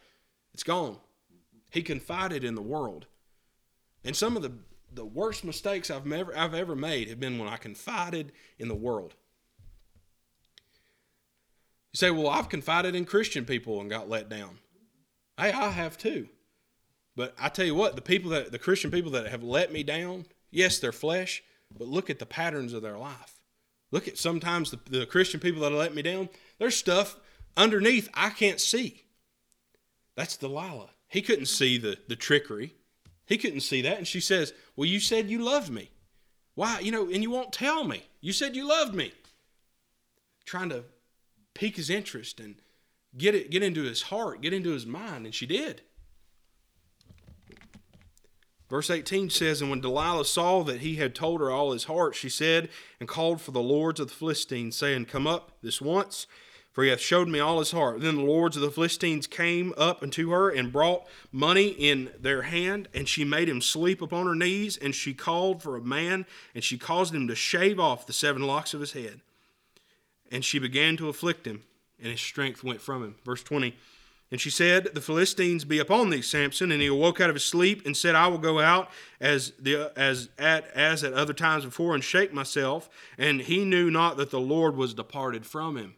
it's 0.54 0.64
gone. 0.64 0.98
He 1.70 1.82
confided 1.82 2.44
in 2.44 2.56
the 2.56 2.62
world. 2.62 3.08
And 4.04 4.16
some 4.16 4.36
of 4.36 4.44
the 4.44 4.54
the 4.94 5.06
worst 5.06 5.46
mistakes 5.46 5.90
I've 5.90 6.12
ever 6.12 6.38
I've 6.38 6.54
ever 6.54 6.76
made 6.76 7.08
have 7.08 7.20
been 7.20 7.40
when 7.40 7.48
I 7.48 7.58
confided 7.58 8.32
in 8.60 8.68
the 8.68 8.76
world 8.76 9.16
you 11.94 11.98
say, 11.98 12.12
well, 12.12 12.30
I've 12.30 12.50
confided 12.50 12.96
in 12.96 13.06
Christian 13.06 13.46
people 13.46 13.82
and 13.82 13.90
got 13.90 14.10
let 14.10 14.30
down. 14.30 14.60
Hey, 15.38 15.52
I 15.52 15.70
have 15.70 15.98
too. 15.98 16.30
But 17.16 17.36
I 17.40 17.50
tell 17.50 17.66
you 17.66 17.76
what, 17.76 17.96
the 17.96 18.02
people 18.02 18.32
that 18.32 18.52
the 18.52 18.60
Christian 18.60 18.92
people 18.92 19.12
that 19.12 19.28
have 19.28 19.44
let 19.44 19.72
me 19.72 19.84
down, 19.84 20.26
yes, 20.50 20.80
they're 20.80 20.92
flesh, 20.92 21.44
but 21.78 21.88
look 21.88 22.10
at 22.10 22.20
the 22.20 22.26
patterns 22.26 22.74
of 22.74 22.82
their 22.82 22.98
life. 22.98 23.40
Look 23.92 24.08
at 24.08 24.18
sometimes 24.18 24.72
the, 24.72 24.80
the 24.90 25.06
Christian 25.06 25.40
people 25.40 25.62
that 25.62 25.72
let 25.72 25.94
me 25.94 26.02
down, 26.02 26.30
there's 26.58 26.78
stuff 26.78 27.18
underneath 27.58 28.10
I 28.14 28.30
can't 28.30 28.62
see. 28.62 29.04
That's 30.16 30.38
Delilah. 30.38 30.92
He 31.08 31.22
couldn't 31.22 31.48
see 31.48 31.78
the, 31.78 31.98
the 32.08 32.16
trickery. 32.16 32.76
He 33.26 33.38
couldn't 33.38 33.62
see 33.62 33.82
that. 33.82 33.98
And 33.98 34.08
she 34.08 34.22
says, 34.22 34.54
Well, 34.76 34.88
you 34.88 35.00
said 35.00 35.30
you 35.30 35.40
loved 35.40 35.70
me. 35.70 35.90
Why? 36.56 36.80
You 36.80 36.92
know, 36.92 37.10
and 37.10 37.22
you 37.22 37.32
won't 37.32 37.54
tell 37.54 37.84
me. 37.84 38.04
You 38.22 38.34
said 38.34 38.56
you 38.56 38.68
loved 38.68 38.94
me. 38.94 39.12
Trying 40.46 40.70
to 40.70 40.84
pique 41.54 41.78
his 41.78 41.90
interest 41.90 42.40
and 42.40 42.56
get 43.18 43.36
it 43.36 43.50
get 43.50 43.64
into 43.64 43.84
his 43.84 44.04
heart, 44.04 44.42
get 44.42 44.54
into 44.54 44.72
his 44.72 44.86
mind, 44.86 45.26
and 45.26 45.36
she 45.36 45.46
did. 45.46 45.82
Verse 48.72 48.90
18 48.90 49.30
says, 49.30 49.60
And 49.60 49.70
when 49.70 49.82
Delilah 49.82 50.24
saw 50.24 50.64
that 50.64 50.80
he 50.80 50.96
had 50.96 51.14
told 51.14 51.42
her 51.42 51.52
all 51.52 51.74
his 51.74 51.84
heart, 51.84 52.16
she 52.16 52.30
said 52.30 52.70
and 53.02 53.10
called 53.10 53.42
for 53.42 53.52
the 53.52 53.62
lords 53.62 54.00
of 54.00 54.08
the 54.08 54.14
Philistines, 54.14 54.78
saying, 54.78 55.06
Come 55.06 55.28
up 55.28 55.58
this 55.62 55.82
once, 55.82 56.26
for 56.72 56.86
he 56.86 56.90
hath 56.90 57.02
showed 57.02 57.28
me 57.28 57.42
all 57.42 57.60
his 57.60 57.72
heart. 57.72 58.00
Then 58.00 58.16
the 58.16 58.24
lords 58.24 58.56
of 58.56 58.62
the 58.62 58.72
Philistines 58.72 59.28
came 59.28 59.74
up 59.76 60.02
unto 60.02 60.30
her 60.30 60.50
and 60.50 60.72
brought 60.72 61.06
money 61.34 61.68
in 61.68 62.12
their 62.18 62.44
hand, 62.44 62.88
and 62.94 63.10
she 63.10 63.26
made 63.26 63.50
him 63.50 63.60
sleep 63.60 64.02
upon 64.02 64.26
her 64.26 64.36
knees, 64.36 64.78
and 64.78 64.96
she 64.96 65.14
called 65.14 65.62
for 65.62 65.76
a 65.76 65.82
man, 65.82 66.26
and 66.56 66.64
she 66.64 66.78
caused 66.78 67.14
him 67.14 67.28
to 67.28 67.36
shave 67.36 67.78
off 67.78 68.08
the 68.08 68.14
seven 68.14 68.44
locks 68.44 68.74
of 68.74 68.80
his 68.80 68.94
head. 68.94 69.20
And 70.32 70.46
she 70.46 70.60
began 70.60 70.98
to 70.98 71.10
afflict 71.10 71.46
him, 71.46 71.64
and 72.00 72.10
his 72.10 72.22
strength 72.22 72.64
went 72.64 72.82
from 72.82 73.04
him. 73.04 73.16
Verse 73.26 73.44
20. 73.44 73.76
And 74.32 74.40
she 74.40 74.50
said, 74.50 74.86
The 74.94 75.02
Philistines 75.02 75.66
be 75.66 75.78
upon 75.78 76.10
thee, 76.10 76.22
Samson. 76.22 76.72
And 76.72 76.82
he 76.82 76.88
awoke 76.88 77.20
out 77.20 77.30
of 77.30 77.36
his 77.36 77.44
sleep 77.44 77.86
and 77.86 77.96
said, 77.96 78.16
I 78.16 78.28
will 78.28 78.38
go 78.38 78.62
out 78.62 78.90
as 79.20 79.52
the 79.60 79.92
as 79.98 80.30
at 80.40 80.68
as 80.74 81.04
at 81.04 81.14
other 81.14 81.34
times 81.34 81.66
before 81.66 81.94
and 81.94 82.04
shake 82.04 82.34
myself. 82.34 82.90
And 83.18 83.42
he 83.42 83.66
knew 83.66 83.92
not 83.92 84.16
that 84.18 84.32
the 84.32 84.40
Lord 84.40 84.78
was 84.78 84.94
departed 84.94 85.46
from 85.46 85.76
him. 85.76 85.96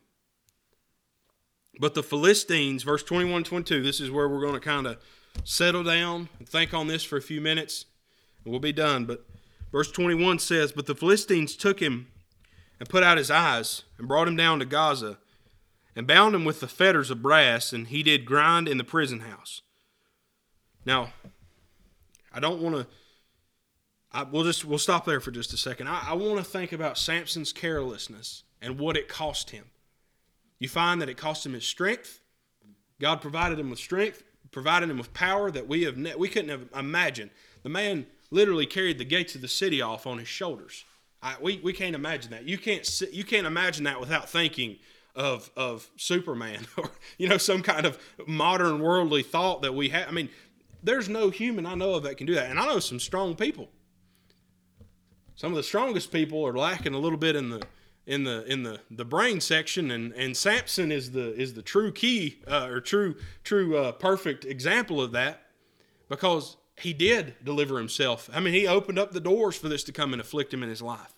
But 1.79 1.93
the 1.93 2.03
Philistines, 2.03 2.81
verse 2.83 3.03
21 3.03 3.43
22, 3.43 3.83
this 3.83 3.99
is 3.99 4.09
where 4.09 4.27
we're 4.27 4.41
going 4.41 4.53
to 4.53 4.59
kind 4.59 4.87
of 4.87 4.97
settle 5.43 5.83
down 5.83 6.29
and 6.39 6.49
think 6.49 6.73
on 6.73 6.87
this 6.87 7.03
for 7.03 7.17
a 7.17 7.21
few 7.21 7.41
minutes, 7.41 7.85
and 8.43 8.51
we'll 8.51 8.59
be 8.59 8.73
done. 8.73 9.05
But 9.05 9.25
verse 9.71 9.91
21 9.91 10.39
says, 10.39 10.71
But 10.71 10.87
the 10.87 10.95
Philistines 10.95 11.55
took 11.55 11.79
him 11.79 12.07
and 12.83 12.89
put 12.89 13.01
out 13.01 13.17
his 13.17 13.31
eyes 13.31 13.83
and 13.97 14.09
brought 14.09 14.27
him 14.27 14.35
down 14.35 14.59
to 14.59 14.65
Gaza 14.65 15.17
and 15.95 16.05
bound 16.05 16.35
him 16.35 16.43
with 16.43 16.59
the 16.59 16.67
fetters 16.67 17.09
of 17.09 17.21
brass, 17.21 17.71
and 17.71 17.87
he 17.87 18.03
did 18.03 18.25
grind 18.25 18.67
in 18.67 18.77
the 18.77 18.83
prison 18.83 19.21
house. 19.21 19.61
Now, 20.85 21.13
I 22.33 22.41
don't 22.41 22.61
want 22.61 22.75
to. 22.75 22.87
I, 24.11 24.23
we'll 24.23 24.43
just 24.43 24.65
we'll 24.65 24.79
stop 24.79 25.05
there 25.05 25.21
for 25.21 25.31
just 25.31 25.53
a 25.53 25.57
second. 25.57 25.87
I, 25.87 26.09
I 26.09 26.13
want 26.15 26.39
to 26.39 26.43
think 26.43 26.73
about 26.73 26.97
Samson's 26.97 27.53
carelessness 27.53 28.43
and 28.61 28.77
what 28.77 28.97
it 28.97 29.07
cost 29.07 29.51
him. 29.51 29.63
You 30.59 30.67
find 30.67 31.01
that 31.01 31.07
it 31.07 31.15
cost 31.15 31.45
him 31.45 31.53
his 31.53 31.65
strength. 31.65 32.19
God 32.99 33.21
provided 33.21 33.59
him 33.59 33.69
with 33.69 33.79
strength, 33.79 34.23
provided 34.51 34.89
him 34.89 34.97
with 34.97 35.13
power 35.13 35.49
that 35.51 35.69
we 35.69 35.83
have 35.83 35.95
ne- 35.95 36.15
we 36.15 36.27
couldn't 36.27 36.49
have 36.49 36.67
imagined. 36.75 37.31
The 37.61 37.69
man 37.69 38.07
literally 38.29 38.65
carried 38.65 38.97
the 38.97 39.05
gates 39.05 39.35
of 39.35 39.41
the 39.41 39.47
city 39.47 39.81
off 39.81 40.05
on 40.05 40.17
his 40.17 40.27
shoulders. 40.27 40.83
I, 41.23 41.35
we, 41.41 41.59
we 41.63 41.71
can't 41.71 41.95
imagine 41.95 42.31
that. 42.31 42.43
You 42.43 42.57
can't 42.57 43.01
you 43.11 43.23
can't 43.23 43.47
imagine 43.47 43.85
that 43.85 43.99
without 43.99 44.29
thinking 44.29 44.77
of 45.15 45.49
of 45.55 45.89
Superman 45.95 46.67
or 46.77 46.91
you 47.17 47.29
know 47.29 47.37
some 47.37 47.63
kind 47.63 47.85
of 47.85 47.97
modern 48.27 48.79
worldly 48.79 49.23
thought 49.23 49.61
that 49.61 49.73
we 49.73 49.89
have. 49.89 50.07
I 50.07 50.11
mean, 50.11 50.29
there's 50.83 51.07
no 51.07 51.29
human 51.29 51.65
I 51.65 51.75
know 51.75 51.95
of 51.95 52.03
that 52.03 52.17
can 52.17 52.27
do 52.27 52.35
that, 52.35 52.49
and 52.49 52.59
I 52.59 52.65
know 52.65 52.79
some 52.79 52.99
strong 52.99 53.35
people. 53.35 53.69
Some 55.35 55.51
of 55.51 55.55
the 55.55 55.63
strongest 55.63 56.11
people 56.11 56.45
are 56.45 56.53
lacking 56.53 56.93
a 56.93 56.99
little 56.99 57.17
bit 57.17 57.35
in 57.35 57.49
the 57.49 57.63
in 58.05 58.25
the 58.25 58.43
in 58.51 58.63
the 58.63 58.81
the 58.91 59.05
brain 59.05 59.39
section 59.39 59.91
and 59.91 60.13
and 60.13 60.35
Samson 60.35 60.91
is 60.91 61.11
the 61.11 61.33
is 61.39 61.53
the 61.53 61.61
true 61.61 61.91
key 61.91 62.39
uh, 62.47 62.67
or 62.69 62.81
true 62.81 63.15
true 63.43 63.77
uh, 63.77 63.93
perfect 63.93 64.43
example 64.43 65.01
of 65.01 65.13
that 65.13 65.43
because 66.09 66.57
he 66.75 66.93
did 66.93 67.35
deliver 67.43 67.77
himself. 67.77 68.29
I 68.33 68.39
mean, 68.39 68.53
he 68.53 68.67
opened 68.67 68.99
up 68.99 69.11
the 69.11 69.19
doors 69.19 69.55
for 69.55 69.69
this 69.69 69.83
to 69.85 69.91
come 69.91 70.13
and 70.13 70.21
afflict 70.21 70.53
him 70.53 70.63
in 70.63 70.69
his 70.69 70.81
life. 70.81 71.13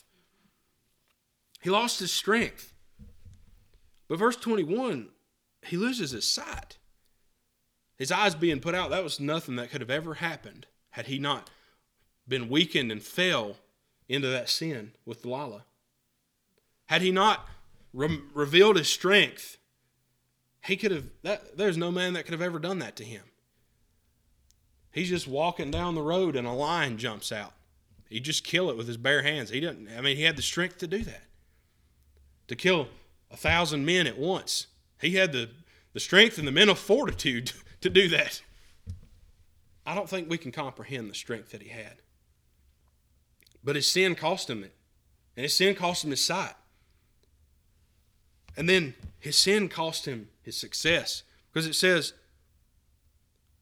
He 1.61 1.69
lost 1.69 1.99
his 1.99 2.11
strength. 2.11 2.73
But 4.07 4.19
verse 4.19 4.35
21, 4.35 5.09
he 5.63 5.77
loses 5.77 6.11
his 6.11 6.27
sight. 6.27 6.77
His 7.97 8.11
eyes 8.11 8.35
being 8.35 8.59
put 8.59 8.75
out, 8.75 8.89
that 8.89 9.03
was 9.03 9.19
nothing 9.19 9.55
that 9.55 9.71
could 9.71 9.81
have 9.81 9.89
ever 9.89 10.15
happened 10.15 10.67
had 10.91 11.07
he 11.07 11.17
not 11.17 11.49
been 12.27 12.49
weakened 12.49 12.91
and 12.91 13.01
fell 13.01 13.57
into 14.07 14.27
that 14.27 14.49
sin 14.49 14.91
with 15.05 15.21
Delilah. 15.21 15.65
Had 16.87 17.01
he 17.01 17.11
not 17.11 17.47
re- 17.93 18.21
revealed 18.33 18.77
his 18.77 18.89
strength, 18.89 19.57
he 20.65 20.75
could 20.75 20.91
have, 20.91 21.05
that, 21.23 21.57
there's 21.57 21.77
no 21.77 21.91
man 21.91 22.13
that 22.13 22.25
could 22.25 22.33
have 22.33 22.41
ever 22.41 22.59
done 22.59 22.79
that 22.79 22.95
to 22.97 23.03
him. 23.03 23.23
He's 24.95 25.09
just 25.09 25.27
walking 25.27 25.71
down 25.71 25.93
the 25.93 26.01
road 26.01 26.37
and 26.37 26.47
a 26.47 26.53
lion 26.53 26.97
jumps 26.97 27.33
out. 27.33 27.51
He 28.07 28.21
just 28.21 28.45
kill 28.45 28.69
it 28.69 28.77
with 28.77 28.87
his 28.87 28.95
bare 28.95 29.23
hands. 29.23 29.49
He 29.49 29.59
didn't, 29.59 29.89
I 29.95 29.99
mean, 29.99 30.15
he 30.15 30.23
had 30.23 30.37
the 30.37 30.41
strength 30.41 30.77
to 30.77 30.87
do 30.87 30.99
that. 30.99 31.23
To 32.47 32.55
kill 32.55 32.87
a 33.29 33.35
thousand 33.35 33.85
men 33.85 34.07
at 34.07 34.17
once. 34.17 34.67
He 35.01 35.15
had 35.15 35.33
the, 35.33 35.49
the 35.91 35.99
strength 35.99 36.37
and 36.37 36.47
the 36.47 36.51
mental 36.53 36.75
fortitude 36.75 37.51
to 37.81 37.89
do 37.89 38.07
that. 38.07 38.41
I 39.85 39.95
don't 39.95 40.07
think 40.07 40.29
we 40.29 40.37
can 40.37 40.53
comprehend 40.53 41.09
the 41.09 41.15
strength 41.15 41.51
that 41.51 41.61
he 41.61 41.69
had. 41.69 42.01
But 43.65 43.75
his 43.75 43.91
sin 43.91 44.15
cost 44.15 44.49
him 44.49 44.63
it. 44.63 44.73
And 45.35 45.43
his 45.43 45.57
sin 45.57 45.75
cost 45.75 46.05
him 46.05 46.11
his 46.11 46.23
sight. 46.23 46.55
And 48.55 48.69
then 48.69 48.93
his 49.19 49.35
sin 49.35 49.67
cost 49.67 50.05
him 50.05 50.29
his 50.41 50.55
success. 50.55 51.23
Because 51.51 51.67
it 51.67 51.75
says, 51.75 52.13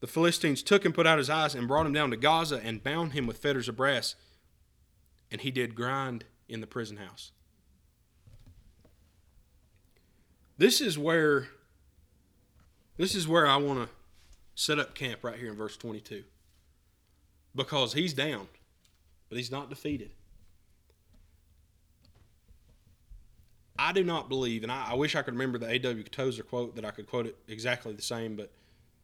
the 0.03 0.07
Philistines 0.07 0.61
took 0.61 0.83
him, 0.85 0.91
put 0.91 1.07
out 1.07 1.17
his 1.17 1.29
eyes, 1.29 1.55
and 1.55 1.65
brought 1.65 1.85
him 1.85 1.93
down 1.93 2.11
to 2.11 2.17
Gaza 2.17 2.59
and 2.61 2.83
bound 2.83 3.13
him 3.13 3.25
with 3.25 3.37
fetters 3.37 3.69
of 3.69 3.77
brass. 3.77 4.15
And 5.31 5.39
he 5.39 5.49
did 5.49 5.75
grind 5.75 6.25
in 6.49 6.59
the 6.59 6.67
prison 6.67 6.97
house. 6.97 7.31
This 10.57 10.81
is 10.81 10.97
where 10.97 11.47
this 12.97 13.15
is 13.15 13.29
where 13.29 13.47
I 13.47 13.55
want 13.55 13.79
to 13.79 13.95
set 14.55 14.77
up 14.77 14.93
camp 14.93 15.23
right 15.23 15.39
here 15.39 15.47
in 15.47 15.55
verse 15.55 15.77
22. 15.77 16.25
Because 17.55 17.93
he's 17.93 18.13
down, 18.13 18.49
but 19.29 19.37
he's 19.37 19.51
not 19.51 19.69
defeated. 19.69 20.11
I 23.79 23.93
do 23.93 24.03
not 24.03 24.27
believe, 24.27 24.63
and 24.63 24.71
I, 24.71 24.87
I 24.91 24.93
wish 24.95 25.15
I 25.15 25.21
could 25.21 25.35
remember 25.35 25.59
the 25.59 25.69
A.W. 25.69 26.03
Tozer 26.03 26.43
quote 26.43 26.75
that 26.75 26.83
I 26.83 26.91
could 26.91 27.07
quote 27.07 27.25
it 27.25 27.37
exactly 27.47 27.93
the 27.93 28.01
same, 28.01 28.35
but 28.35 28.51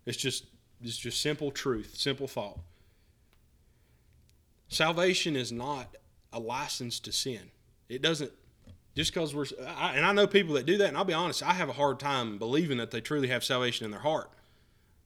it's 0.06 0.18
just 0.18 0.44
it's 0.84 0.98
just 0.98 1.22
simple 1.22 1.52
truth, 1.52 1.96
simple 1.98 2.28
thought. 2.28 2.60
Salvation 4.68 5.36
is 5.36 5.52
not 5.52 5.96
a 6.32 6.40
license 6.40 7.00
to 7.02 7.12
sin. 7.12 7.52
It 7.90 8.02
doesn't 8.02 8.32
just 8.96 9.14
because 9.14 9.34
we're 9.34 9.46
I, 9.66 9.96
and 9.96 10.06
I 10.06 10.12
know 10.14 10.28
people 10.28 10.56
that 10.56 10.66
do 10.66 10.78
that, 10.78 10.90
and 10.90 10.98
I'll 10.98 11.06
be 11.06 11.14
honest, 11.14 11.42
I 11.44 11.54
have 11.54 11.70
a 11.70 11.74
hard 11.74 12.00
time 12.00 12.38
believing 12.38 12.78
that 12.78 12.92
they 12.92 13.02
truly 13.02 13.30
have 13.30 13.44
salvation 13.44 13.86
in 13.86 13.92
their 13.92 14.02
heart. 14.02 14.30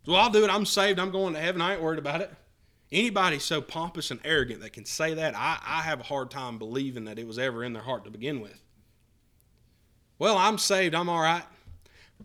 Well, 0.06 0.18
I'll 0.18 0.30
do 0.30 0.44
it. 0.44 0.50
I'm 0.50 0.66
saved. 0.66 1.00
I'm 1.00 1.12
going 1.12 1.34
to 1.34 1.40
heaven. 1.40 1.62
I 1.62 1.74
ain't 1.74 1.82
worried 1.82 2.00
about 2.00 2.22
it. 2.22 2.32
Anybody 2.92 3.40
so 3.40 3.62
pompous 3.62 4.12
and 4.12 4.20
arrogant 4.24 4.62
that 4.62 4.74
can 4.74 4.86
say 4.86 5.14
that, 5.14 5.36
I, 5.36 5.60
I 5.66 5.82
have 5.82 6.00
a 6.02 6.04
hard 6.04 6.30
time 6.30 6.58
believing 6.58 7.06
that 7.06 7.18
it 7.18 7.26
was 7.26 7.40
ever 7.40 7.64
in 7.64 7.74
their 7.74 7.82
heart 7.82 8.04
to 8.06 8.12
begin 8.12 8.42
with. 8.42 8.62
Well, 10.20 10.38
I'm 10.38 10.58
saved. 10.58 10.94
I'm 10.94 11.10
all 11.10 11.22
right. 11.22 11.44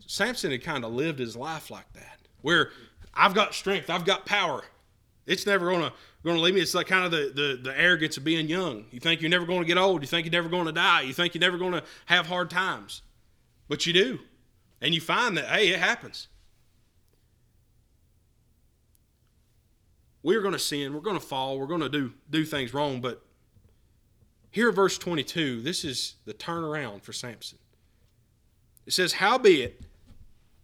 Samson 0.05 0.51
had 0.51 0.63
kind 0.63 0.83
of 0.83 0.91
lived 0.91 1.19
his 1.19 1.35
life 1.35 1.71
like 1.71 1.91
that, 1.93 2.19
where 2.41 2.71
I've 3.13 3.33
got 3.33 3.53
strength, 3.53 3.89
I've 3.89 4.05
got 4.05 4.25
power. 4.25 4.63
It's 5.29 5.45
never 5.45 5.69
gonna 5.69 5.93
gonna 6.25 6.39
leave 6.39 6.55
me. 6.55 6.61
It's 6.61 6.73
like 6.73 6.87
kind 6.87 7.05
of 7.05 7.11
the, 7.11 7.31
the 7.33 7.59
the 7.61 7.79
arrogance 7.79 8.17
of 8.17 8.23
being 8.23 8.47
young. 8.47 8.85
You 8.91 8.99
think 8.99 9.21
you're 9.21 9.29
never 9.29 9.45
gonna 9.45 9.63
get 9.63 9.77
old. 9.77 10.01
You 10.01 10.07
think 10.07 10.25
you're 10.25 10.31
never 10.31 10.49
gonna 10.49 10.71
die. 10.71 11.01
You 11.01 11.13
think 11.13 11.35
you're 11.35 11.39
never 11.39 11.59
gonna 11.59 11.83
have 12.07 12.25
hard 12.25 12.49
times, 12.49 13.03
but 13.67 13.85
you 13.85 13.93
do, 13.93 14.19
and 14.81 14.95
you 14.95 15.01
find 15.01 15.37
that 15.37 15.45
hey, 15.45 15.69
it 15.69 15.79
happens. 15.79 16.29
We're 20.23 20.41
gonna 20.41 20.57
sin. 20.57 20.95
We're 20.95 21.01
gonna 21.01 21.19
fall. 21.19 21.59
We're 21.59 21.67
gonna 21.67 21.89
do 21.89 22.11
do 22.27 22.43
things 22.43 22.73
wrong. 22.73 22.99
But 22.99 23.21
here, 24.49 24.71
verse 24.71 24.97
22. 24.97 25.61
This 25.61 25.85
is 25.85 26.15
the 26.25 26.33
turnaround 26.33 27.03
for 27.03 27.13
Samson. 27.13 27.59
It 28.87 28.93
says, 28.93 29.13
"Howbeit." 29.13 29.79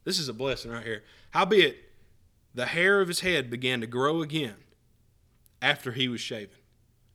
This 0.06 0.20
is 0.20 0.28
a 0.28 0.34
blessing 0.34 0.72
right 0.72 0.84
here. 0.84 1.04
Howbeit 1.32 1.85
the 2.56 2.68
hair 2.68 3.02
of 3.02 3.10
his 3.10 3.20
head 3.20 3.50
began 3.50 3.82
to 3.82 3.88
grow 3.88 4.22
again 4.22 4.56
after 5.62 5.92
he 5.92 6.08
was 6.08 6.22
shaven. 6.22 6.58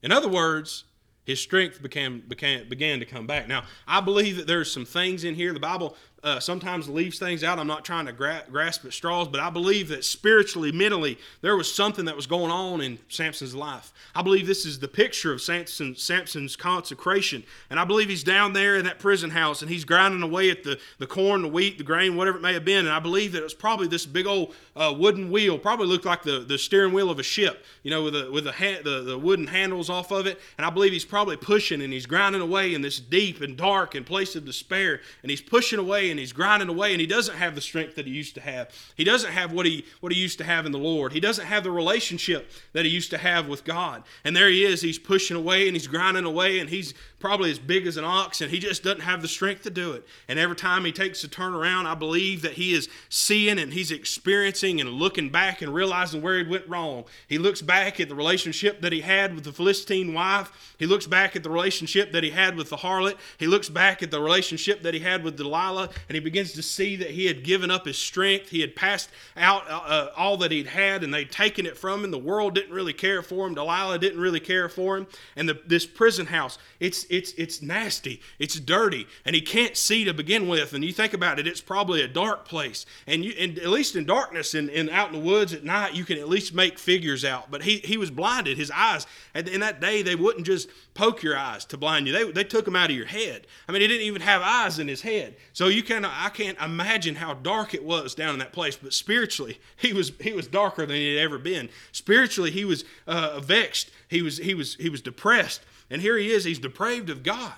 In 0.02 0.12
other 0.12 0.28
words, 0.28 0.84
his 1.24 1.40
strength 1.40 1.82
became, 1.82 2.22
became 2.26 2.68
began 2.68 2.98
to 3.00 3.06
come 3.06 3.26
back. 3.26 3.48
Now, 3.48 3.64
I 3.86 4.00
believe 4.00 4.36
that 4.36 4.46
there's 4.46 4.70
some 4.70 4.84
things 4.84 5.24
in 5.24 5.34
here. 5.34 5.52
The 5.52 5.60
Bible, 5.60 5.96
uh, 6.22 6.38
sometimes 6.38 6.88
leaves 6.88 7.18
things 7.18 7.42
out. 7.42 7.58
I'm 7.58 7.66
not 7.66 7.84
trying 7.84 8.06
to 8.06 8.12
gra- 8.12 8.44
grasp 8.50 8.84
at 8.84 8.92
straws, 8.92 9.28
but 9.28 9.40
I 9.40 9.48
believe 9.48 9.88
that 9.88 10.04
spiritually, 10.04 10.70
mentally, 10.70 11.18
there 11.40 11.56
was 11.56 11.72
something 11.72 12.04
that 12.04 12.16
was 12.16 12.26
going 12.26 12.50
on 12.50 12.80
in 12.80 12.98
Samson's 13.08 13.54
life. 13.54 13.92
I 14.14 14.22
believe 14.22 14.46
this 14.46 14.66
is 14.66 14.78
the 14.78 14.88
picture 14.88 15.32
of 15.32 15.40
Samson, 15.40 15.96
Samson's 15.96 16.56
consecration. 16.56 17.42
And 17.70 17.80
I 17.80 17.84
believe 17.84 18.08
he's 18.08 18.24
down 18.24 18.52
there 18.52 18.76
in 18.76 18.84
that 18.84 18.98
prison 18.98 19.30
house 19.30 19.62
and 19.62 19.70
he's 19.70 19.84
grinding 19.84 20.22
away 20.22 20.50
at 20.50 20.62
the, 20.62 20.78
the 20.98 21.06
corn, 21.06 21.42
the 21.42 21.48
wheat, 21.48 21.78
the 21.78 21.84
grain, 21.84 22.16
whatever 22.16 22.36
it 22.36 22.42
may 22.42 22.52
have 22.52 22.64
been. 22.64 22.86
And 22.86 22.94
I 22.94 23.00
believe 23.00 23.32
that 23.32 23.38
it 23.38 23.44
was 23.44 23.54
probably 23.54 23.86
this 23.86 24.04
big 24.04 24.26
old 24.26 24.54
uh, 24.76 24.94
wooden 24.96 25.30
wheel, 25.30 25.58
probably 25.58 25.86
looked 25.86 26.04
like 26.04 26.22
the, 26.22 26.40
the 26.40 26.58
steering 26.58 26.92
wheel 26.92 27.10
of 27.10 27.18
a 27.18 27.22
ship, 27.22 27.64
you 27.82 27.90
know, 27.90 28.04
with, 28.04 28.14
the, 28.14 28.30
with 28.30 28.44
the, 28.44 28.52
ha- 28.52 28.82
the, 28.84 29.02
the 29.02 29.18
wooden 29.18 29.46
handles 29.46 29.88
off 29.88 30.10
of 30.10 30.26
it. 30.26 30.38
And 30.58 30.66
I 30.66 30.70
believe 30.70 30.92
he's 30.92 31.04
probably 31.04 31.36
pushing 31.36 31.80
and 31.80 31.92
he's 31.92 32.06
grinding 32.06 32.42
away 32.42 32.74
in 32.74 32.82
this 32.82 33.00
deep 33.00 33.40
and 33.40 33.56
dark 33.56 33.94
and 33.94 34.04
place 34.04 34.36
of 34.36 34.44
despair. 34.44 35.00
And 35.22 35.30
he's 35.30 35.40
pushing 35.40 35.78
away 35.78 36.09
and 36.10 36.20
he's 36.20 36.32
grinding 36.32 36.68
away 36.68 36.92
and 36.92 37.00
he 37.00 37.06
doesn't 37.06 37.36
have 37.36 37.54
the 37.54 37.60
strength 37.60 37.94
that 37.96 38.06
he 38.06 38.12
used 38.12 38.34
to 38.34 38.40
have. 38.40 38.70
He 38.96 39.04
doesn't 39.04 39.32
have 39.32 39.52
what 39.52 39.66
he 39.66 39.84
what 40.00 40.12
he 40.12 40.20
used 40.20 40.38
to 40.38 40.44
have 40.44 40.66
in 40.66 40.72
the 40.72 40.78
Lord. 40.78 41.12
He 41.12 41.20
doesn't 41.20 41.46
have 41.46 41.64
the 41.64 41.70
relationship 41.70 42.50
that 42.72 42.84
he 42.84 42.90
used 42.90 43.10
to 43.10 43.18
have 43.18 43.48
with 43.48 43.64
God. 43.64 44.02
And 44.24 44.36
there 44.36 44.48
he 44.48 44.64
is, 44.64 44.82
he's 44.82 44.98
pushing 44.98 45.36
away 45.36 45.66
and 45.66 45.76
he's 45.76 45.86
grinding 45.86 46.24
away 46.24 46.60
and 46.60 46.68
he's 46.68 46.94
probably 47.20 47.50
as 47.50 47.58
big 47.58 47.86
as 47.86 47.96
an 47.96 48.04
ox 48.04 48.40
and 48.40 48.50
he 48.50 48.58
just 48.58 48.82
doesn't 48.82 49.02
have 49.02 49.22
the 49.22 49.28
strength 49.28 49.62
to 49.62 49.70
do 49.70 49.92
it. 49.92 50.04
And 50.26 50.38
every 50.38 50.56
time 50.56 50.84
he 50.84 50.92
takes 50.92 51.22
a 51.22 51.28
turn 51.28 51.54
around, 51.54 51.86
I 51.86 51.94
believe 51.94 52.42
that 52.42 52.54
he 52.54 52.72
is 52.72 52.88
seeing 53.08 53.58
and 53.58 53.72
he's 53.72 53.92
experiencing 53.92 54.80
and 54.80 54.90
looking 54.90 55.28
back 55.28 55.62
and 55.62 55.72
realizing 55.72 56.22
where 56.22 56.42
he 56.42 56.50
went 56.50 56.68
wrong. 56.68 57.04
He 57.28 57.38
looks 57.38 57.62
back 57.62 58.00
at 58.00 58.08
the 58.08 58.14
relationship 58.14 58.80
that 58.80 58.92
he 58.92 59.02
had 59.02 59.34
with 59.34 59.44
the 59.44 59.52
Philistine 59.52 60.14
wife. 60.14 60.74
He 60.78 60.86
looks 60.86 61.06
back 61.06 61.36
at 61.36 61.42
the 61.42 61.50
relationship 61.50 62.12
that 62.12 62.24
he 62.24 62.30
had 62.30 62.56
with 62.56 62.70
the 62.70 62.78
harlot. 62.78 63.16
He 63.38 63.46
looks 63.46 63.68
back 63.68 64.02
at 64.02 64.10
the 64.10 64.20
relationship 64.20 64.82
that 64.82 64.94
he 64.94 65.00
had 65.00 65.22
with 65.22 65.36
Delilah 65.36 65.90
and 66.08 66.14
he 66.14 66.20
begins 66.20 66.52
to 66.54 66.62
see 66.62 66.96
that 66.96 67.10
he 67.10 67.26
had 67.26 67.44
given 67.44 67.70
up 67.70 67.86
his 67.86 67.98
strength. 67.98 68.48
He 68.48 68.60
had 68.60 68.74
passed 68.74 69.10
out 69.36 69.70
uh, 69.70 69.80
uh, 69.84 70.12
all 70.16 70.36
that 70.38 70.50
he'd 70.50 70.66
had, 70.66 71.04
and 71.04 71.12
they'd 71.12 71.30
taken 71.30 71.66
it 71.66 71.76
from 71.76 72.04
him. 72.04 72.10
The 72.10 72.18
world 72.18 72.54
didn't 72.54 72.74
really 72.74 72.92
care 72.92 73.22
for 73.22 73.46
him. 73.46 73.54
Delilah 73.54 73.98
didn't 73.98 74.20
really 74.20 74.40
care 74.40 74.68
for 74.68 74.96
him. 74.96 75.06
And 75.36 75.48
the, 75.48 75.60
this 75.66 75.86
prison 75.86 76.26
house, 76.26 76.58
it's 76.78 77.04
it's 77.10 77.32
it's 77.32 77.60
nasty. 77.60 78.20
It's 78.38 78.58
dirty, 78.58 79.06
and 79.24 79.34
he 79.34 79.42
can't 79.42 79.76
see 79.76 80.04
to 80.04 80.14
begin 80.14 80.48
with. 80.48 80.72
And 80.72 80.84
you 80.84 80.92
think 80.92 81.12
about 81.12 81.38
it, 81.38 81.46
it's 81.46 81.60
probably 81.60 82.02
a 82.02 82.08
dark 82.08 82.46
place. 82.46 82.86
And 83.06 83.24
you, 83.24 83.34
and 83.38 83.58
at 83.58 83.68
least 83.68 83.96
in 83.96 84.06
darkness 84.06 84.54
and, 84.54 84.70
and 84.70 84.88
out 84.88 85.12
in 85.12 85.20
the 85.20 85.26
woods 85.26 85.52
at 85.52 85.64
night, 85.64 85.94
you 85.94 86.04
can 86.04 86.18
at 86.18 86.28
least 86.28 86.54
make 86.54 86.78
figures 86.78 87.24
out. 87.24 87.50
But 87.50 87.64
he 87.64 87.78
he 87.78 87.96
was 87.96 88.10
blinded. 88.10 88.56
His 88.56 88.70
eyes, 88.70 89.06
and 89.34 89.48
in 89.48 89.60
that 89.60 89.80
day, 89.80 90.02
they 90.02 90.14
wouldn't 90.14 90.46
just 90.46 90.68
poke 90.94 91.22
your 91.22 91.36
eyes 91.36 91.64
to 91.66 91.76
blind 91.76 92.06
you. 92.06 92.12
They, 92.12 92.30
they 92.30 92.44
took 92.44 92.64
them 92.64 92.76
out 92.76 92.90
of 92.90 92.96
your 92.96 93.06
head. 93.06 93.46
I 93.68 93.72
mean, 93.72 93.82
he 93.82 93.88
didn't 93.88 94.06
even 94.06 94.22
have 94.22 94.42
eyes 94.42 94.78
in 94.78 94.86
his 94.86 95.02
head. 95.02 95.36
So 95.52 95.66
you 95.66 95.82
can 95.82 96.04
I 96.04 96.28
can't 96.28 96.58
imagine 96.60 97.16
how 97.16 97.34
dark 97.34 97.74
it 97.74 97.84
was 97.84 98.14
down 98.14 98.34
in 98.34 98.38
that 98.38 98.52
place. 98.52 98.76
But 98.76 98.94
spiritually, 98.94 99.58
he 99.76 99.92
was 99.92 100.12
he 100.20 100.32
was 100.32 100.46
darker 100.46 100.86
than 100.86 100.96
he 100.96 101.16
had 101.16 101.24
ever 101.24 101.38
been. 101.38 101.68
Spiritually, 101.90 102.50
he 102.50 102.64
was 102.64 102.84
uh, 103.06 103.40
vexed. 103.40 103.90
He 104.08 104.22
was 104.22 104.38
he 104.38 104.54
was 104.54 104.76
he 104.76 104.88
was 104.88 105.00
depressed. 105.00 105.62
And 105.90 106.00
here 106.00 106.16
he 106.16 106.30
is. 106.30 106.44
He's 106.44 106.58
depraved 106.58 107.10
of 107.10 107.22
God. 107.22 107.52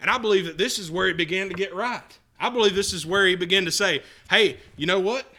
And 0.00 0.10
I 0.10 0.18
believe 0.18 0.46
that 0.46 0.58
this 0.58 0.78
is 0.78 0.90
where 0.90 1.06
he 1.06 1.12
began 1.12 1.48
to 1.48 1.54
get 1.54 1.74
right. 1.74 2.18
I 2.40 2.48
believe 2.50 2.74
this 2.74 2.92
is 2.92 3.06
where 3.06 3.26
he 3.26 3.36
began 3.36 3.64
to 3.66 3.70
say, 3.70 4.02
"Hey, 4.28 4.58
you 4.76 4.86
know 4.86 4.98
what? 4.98 5.32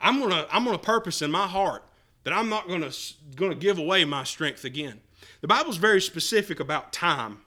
I'm 0.00 0.20
gonna 0.20 0.46
I'm 0.52 0.64
gonna 0.64 0.78
purpose 0.78 1.22
in 1.22 1.30
my 1.30 1.48
heart 1.48 1.82
that 2.22 2.32
I'm 2.32 2.48
not 2.48 2.68
gonna 2.68 2.92
gonna 3.34 3.56
give 3.56 3.78
away 3.78 4.04
my 4.04 4.22
strength 4.22 4.64
again." 4.64 5.00
The 5.40 5.48
Bible's 5.48 5.78
very 5.78 6.00
specific 6.00 6.60
about 6.60 6.92
time. 6.92 7.40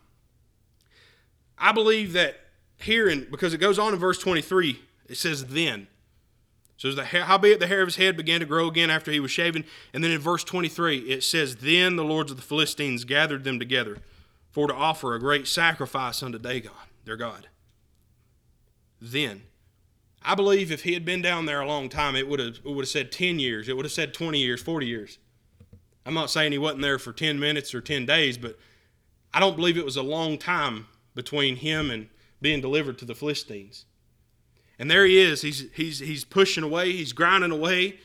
I 1.57 1.71
believe 1.71 2.13
that 2.13 2.39
here, 2.79 3.07
in, 3.07 3.27
because 3.29 3.53
it 3.53 3.57
goes 3.57 3.79
on 3.79 3.93
in 3.93 3.99
verse 3.99 4.19
23, 4.19 4.79
it 5.07 5.17
says, 5.17 5.45
then. 5.47 5.87
So 6.77 6.91
the 6.91 7.05
hair, 7.05 7.23
howbeit 7.23 7.59
the 7.59 7.67
hair 7.67 7.81
of 7.81 7.87
his 7.87 7.95
head 7.95 8.15
began 8.15 8.39
to 8.39 8.45
grow 8.45 8.67
again 8.67 8.91
after 8.91 9.11
he 9.11 9.19
was 9.19 9.31
shaven. 9.31 9.65
And 9.93 10.03
then 10.03 10.11
in 10.11 10.19
verse 10.19 10.43
23, 10.43 10.99
it 10.99 11.23
says, 11.23 11.57
Then 11.57 11.95
the 11.95 12.05
lords 12.05 12.29
of 12.29 12.37
the 12.37 12.43
Philistines 12.43 13.03
gathered 13.03 13.43
them 13.43 13.57
together 13.57 13.97
for 14.51 14.67
to 14.67 14.73
offer 14.73 15.15
a 15.15 15.19
great 15.19 15.47
sacrifice 15.47 16.21
unto 16.21 16.37
Dagon, 16.37 16.71
their 17.03 17.17
God. 17.17 17.47
Then. 19.01 19.43
I 20.23 20.35
believe 20.35 20.71
if 20.71 20.83
he 20.83 20.93
had 20.93 21.05
been 21.05 21.21
down 21.21 21.45
there 21.45 21.61
a 21.61 21.67
long 21.67 21.89
time, 21.89 22.15
it 22.15 22.27
would 22.27 22.39
have, 22.39 22.57
it 22.57 22.65
would 22.65 22.83
have 22.83 22.89
said 22.89 23.11
10 23.11 23.39
years. 23.39 23.69
It 23.69 23.75
would 23.75 23.85
have 23.85 23.91
said 23.91 24.13
20 24.13 24.39
years, 24.39 24.61
40 24.61 24.85
years. 24.85 25.17
I'm 26.05 26.13
not 26.13 26.29
saying 26.29 26.51
he 26.51 26.57
wasn't 26.57 26.83
there 26.83 26.99
for 26.99 27.11
10 27.11 27.39
minutes 27.39 27.73
or 27.73 27.81
10 27.81 28.05
days, 28.05 28.37
but 28.37 28.57
I 29.33 29.39
don't 29.39 29.55
believe 29.55 29.77
it 29.77 29.85
was 29.85 29.97
a 29.97 30.03
long 30.03 30.37
time 30.37 30.87
between 31.15 31.55
him 31.57 31.89
and 31.91 32.09
being 32.41 32.61
delivered 32.61 32.97
to 32.99 33.05
the 33.05 33.15
Philistines. 33.15 33.85
And 34.79 34.89
there 34.89 35.05
he 35.05 35.19
is. 35.19 35.41
He's, 35.41 35.65
he's, 35.73 35.99
he's 35.99 36.23
pushing 36.23 36.63
away, 36.63 36.91
he's 36.91 37.13
grinding 37.13 37.51
away. 37.51 37.99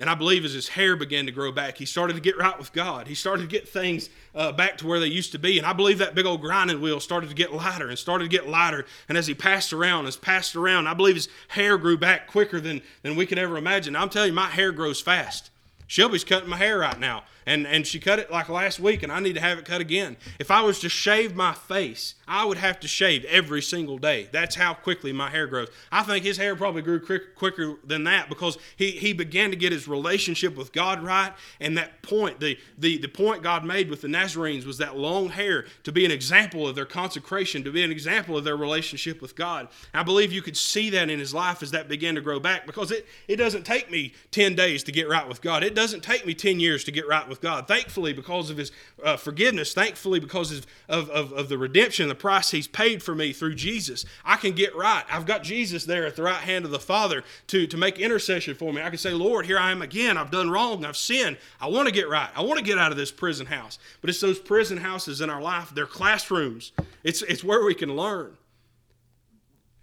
And 0.00 0.08
I 0.08 0.14
believe 0.14 0.44
as 0.44 0.52
his 0.52 0.68
hair 0.68 0.94
began 0.94 1.26
to 1.26 1.32
grow 1.32 1.50
back, 1.50 1.76
he 1.76 1.84
started 1.84 2.14
to 2.14 2.20
get 2.20 2.38
right 2.38 2.56
with 2.56 2.72
God. 2.72 3.08
He 3.08 3.16
started 3.16 3.42
to 3.42 3.48
get 3.48 3.68
things 3.68 4.10
uh, 4.32 4.52
back 4.52 4.78
to 4.78 4.86
where 4.86 5.00
they 5.00 5.08
used 5.08 5.32
to 5.32 5.40
be. 5.40 5.58
And 5.58 5.66
I 5.66 5.72
believe 5.72 5.98
that 5.98 6.14
big 6.14 6.24
old 6.24 6.40
grinding 6.40 6.80
wheel 6.80 7.00
started 7.00 7.30
to 7.30 7.34
get 7.34 7.52
lighter 7.52 7.88
and 7.88 7.98
started 7.98 8.24
to 8.24 8.30
get 8.30 8.48
lighter. 8.48 8.86
And 9.08 9.18
as 9.18 9.26
he 9.26 9.34
passed 9.34 9.72
around, 9.72 10.06
as 10.06 10.16
passed 10.16 10.54
around, 10.54 10.86
I 10.86 10.94
believe 10.94 11.16
his 11.16 11.28
hair 11.48 11.76
grew 11.78 11.98
back 11.98 12.28
quicker 12.28 12.60
than, 12.60 12.80
than 13.02 13.16
we 13.16 13.26
could 13.26 13.38
ever 13.38 13.56
imagine. 13.56 13.96
I'm 13.96 14.08
telling 14.08 14.28
you, 14.28 14.34
my 14.34 14.46
hair 14.46 14.70
grows 14.70 15.00
fast. 15.00 15.50
Shelby's 15.88 16.22
cutting 16.22 16.48
my 16.48 16.56
hair 16.56 16.78
right 16.78 16.98
now 17.00 17.24
and, 17.48 17.66
and 17.66 17.86
she 17.86 17.98
cut 17.98 18.18
it 18.18 18.30
like 18.30 18.50
last 18.50 18.78
week, 18.78 19.02
and 19.02 19.10
I 19.10 19.20
need 19.20 19.32
to 19.32 19.40
have 19.40 19.58
it 19.58 19.64
cut 19.64 19.80
again. 19.80 20.18
If 20.38 20.50
I 20.50 20.60
was 20.60 20.80
to 20.80 20.90
shave 20.90 21.34
my 21.34 21.54
face, 21.54 22.14
I 22.28 22.44
would 22.44 22.58
have 22.58 22.78
to 22.80 22.88
shave 22.88 23.24
every 23.24 23.62
single 23.62 23.96
day. 23.96 24.28
That's 24.30 24.54
how 24.54 24.74
quickly 24.74 25.14
my 25.14 25.30
hair 25.30 25.46
grows. 25.46 25.68
I 25.90 26.02
think 26.02 26.26
his 26.26 26.36
hair 26.36 26.54
probably 26.54 26.82
grew 26.82 27.00
quick, 27.00 27.34
quicker 27.34 27.76
than 27.82 28.04
that 28.04 28.28
because 28.28 28.58
he, 28.76 28.90
he 28.90 29.14
began 29.14 29.48
to 29.48 29.56
get 29.56 29.72
his 29.72 29.88
relationship 29.88 30.58
with 30.58 30.74
God 30.74 31.02
right. 31.02 31.32
And 31.58 31.78
that 31.78 32.02
point, 32.02 32.38
the, 32.38 32.58
the, 32.76 32.98
the 32.98 33.08
point 33.08 33.42
God 33.42 33.64
made 33.64 33.88
with 33.88 34.02
the 34.02 34.08
Nazarenes 34.08 34.66
was 34.66 34.76
that 34.76 34.98
long 34.98 35.30
hair 35.30 35.64
to 35.84 35.92
be 35.92 36.04
an 36.04 36.10
example 36.10 36.68
of 36.68 36.74
their 36.74 36.84
consecration, 36.84 37.64
to 37.64 37.72
be 37.72 37.82
an 37.82 37.90
example 37.90 38.36
of 38.36 38.44
their 38.44 38.58
relationship 38.58 39.22
with 39.22 39.34
God. 39.34 39.68
I 39.94 40.02
believe 40.02 40.34
you 40.34 40.42
could 40.42 40.56
see 40.56 40.90
that 40.90 41.08
in 41.08 41.18
his 41.18 41.32
life 41.32 41.62
as 41.62 41.70
that 41.70 41.88
began 41.88 42.14
to 42.16 42.20
grow 42.20 42.38
back 42.38 42.66
because 42.66 42.90
it, 42.90 43.06
it 43.26 43.36
doesn't 43.36 43.64
take 43.64 43.90
me 43.90 44.12
10 44.32 44.54
days 44.54 44.82
to 44.84 44.92
get 44.92 45.08
right 45.08 45.26
with 45.26 45.40
God. 45.40 45.64
It 45.64 45.74
doesn't 45.78 46.02
take 46.02 46.26
me 46.26 46.34
10 46.34 46.58
years 46.58 46.82
to 46.82 46.90
get 46.90 47.06
right 47.06 47.28
with 47.28 47.40
God. 47.40 47.68
Thankfully, 47.68 48.12
because 48.12 48.50
of 48.50 48.56
His 48.56 48.72
uh, 49.04 49.16
forgiveness, 49.16 49.72
thankfully, 49.72 50.18
because 50.18 50.50
of, 50.50 50.66
of, 51.08 51.32
of, 51.32 51.48
the 51.48 51.56
redemption, 51.56 52.08
the 52.08 52.16
price 52.16 52.50
He's 52.50 52.66
paid 52.66 53.00
for 53.00 53.14
me 53.14 53.32
through 53.32 53.54
Jesus, 53.54 54.04
I 54.24 54.38
can 54.38 54.56
get 54.56 54.74
right. 54.74 55.04
I've 55.08 55.24
got 55.24 55.44
Jesus 55.44 55.84
there 55.84 56.04
at 56.04 56.16
the 56.16 56.24
right 56.24 56.40
hand 56.40 56.64
of 56.64 56.72
the 56.72 56.80
Father 56.80 57.22
to, 57.46 57.68
to 57.68 57.76
make 57.76 58.00
intercession 58.00 58.56
for 58.56 58.72
me. 58.72 58.82
I 58.82 58.88
can 58.88 58.98
say, 58.98 59.12
Lord, 59.12 59.46
here 59.46 59.56
I 59.56 59.70
am 59.70 59.80
again. 59.80 60.18
I've 60.18 60.32
done 60.32 60.50
wrong. 60.50 60.84
I've 60.84 60.96
sinned. 60.96 61.36
I 61.60 61.68
want 61.68 61.86
to 61.86 61.94
get 61.94 62.08
right. 62.08 62.30
I 62.34 62.42
want 62.42 62.58
to 62.58 62.64
get 62.64 62.76
out 62.76 62.90
of 62.90 62.98
this 62.98 63.12
prison 63.12 63.46
house. 63.46 63.78
But 64.00 64.10
it's 64.10 64.20
those 64.20 64.40
prison 64.40 64.78
houses 64.78 65.20
in 65.20 65.30
our 65.30 65.40
life, 65.40 65.70
they're 65.72 65.86
classrooms, 65.86 66.72
it's, 67.04 67.22
it's 67.22 67.44
where 67.44 67.64
we 67.64 67.76
can 67.76 67.94
learn. 67.94 68.36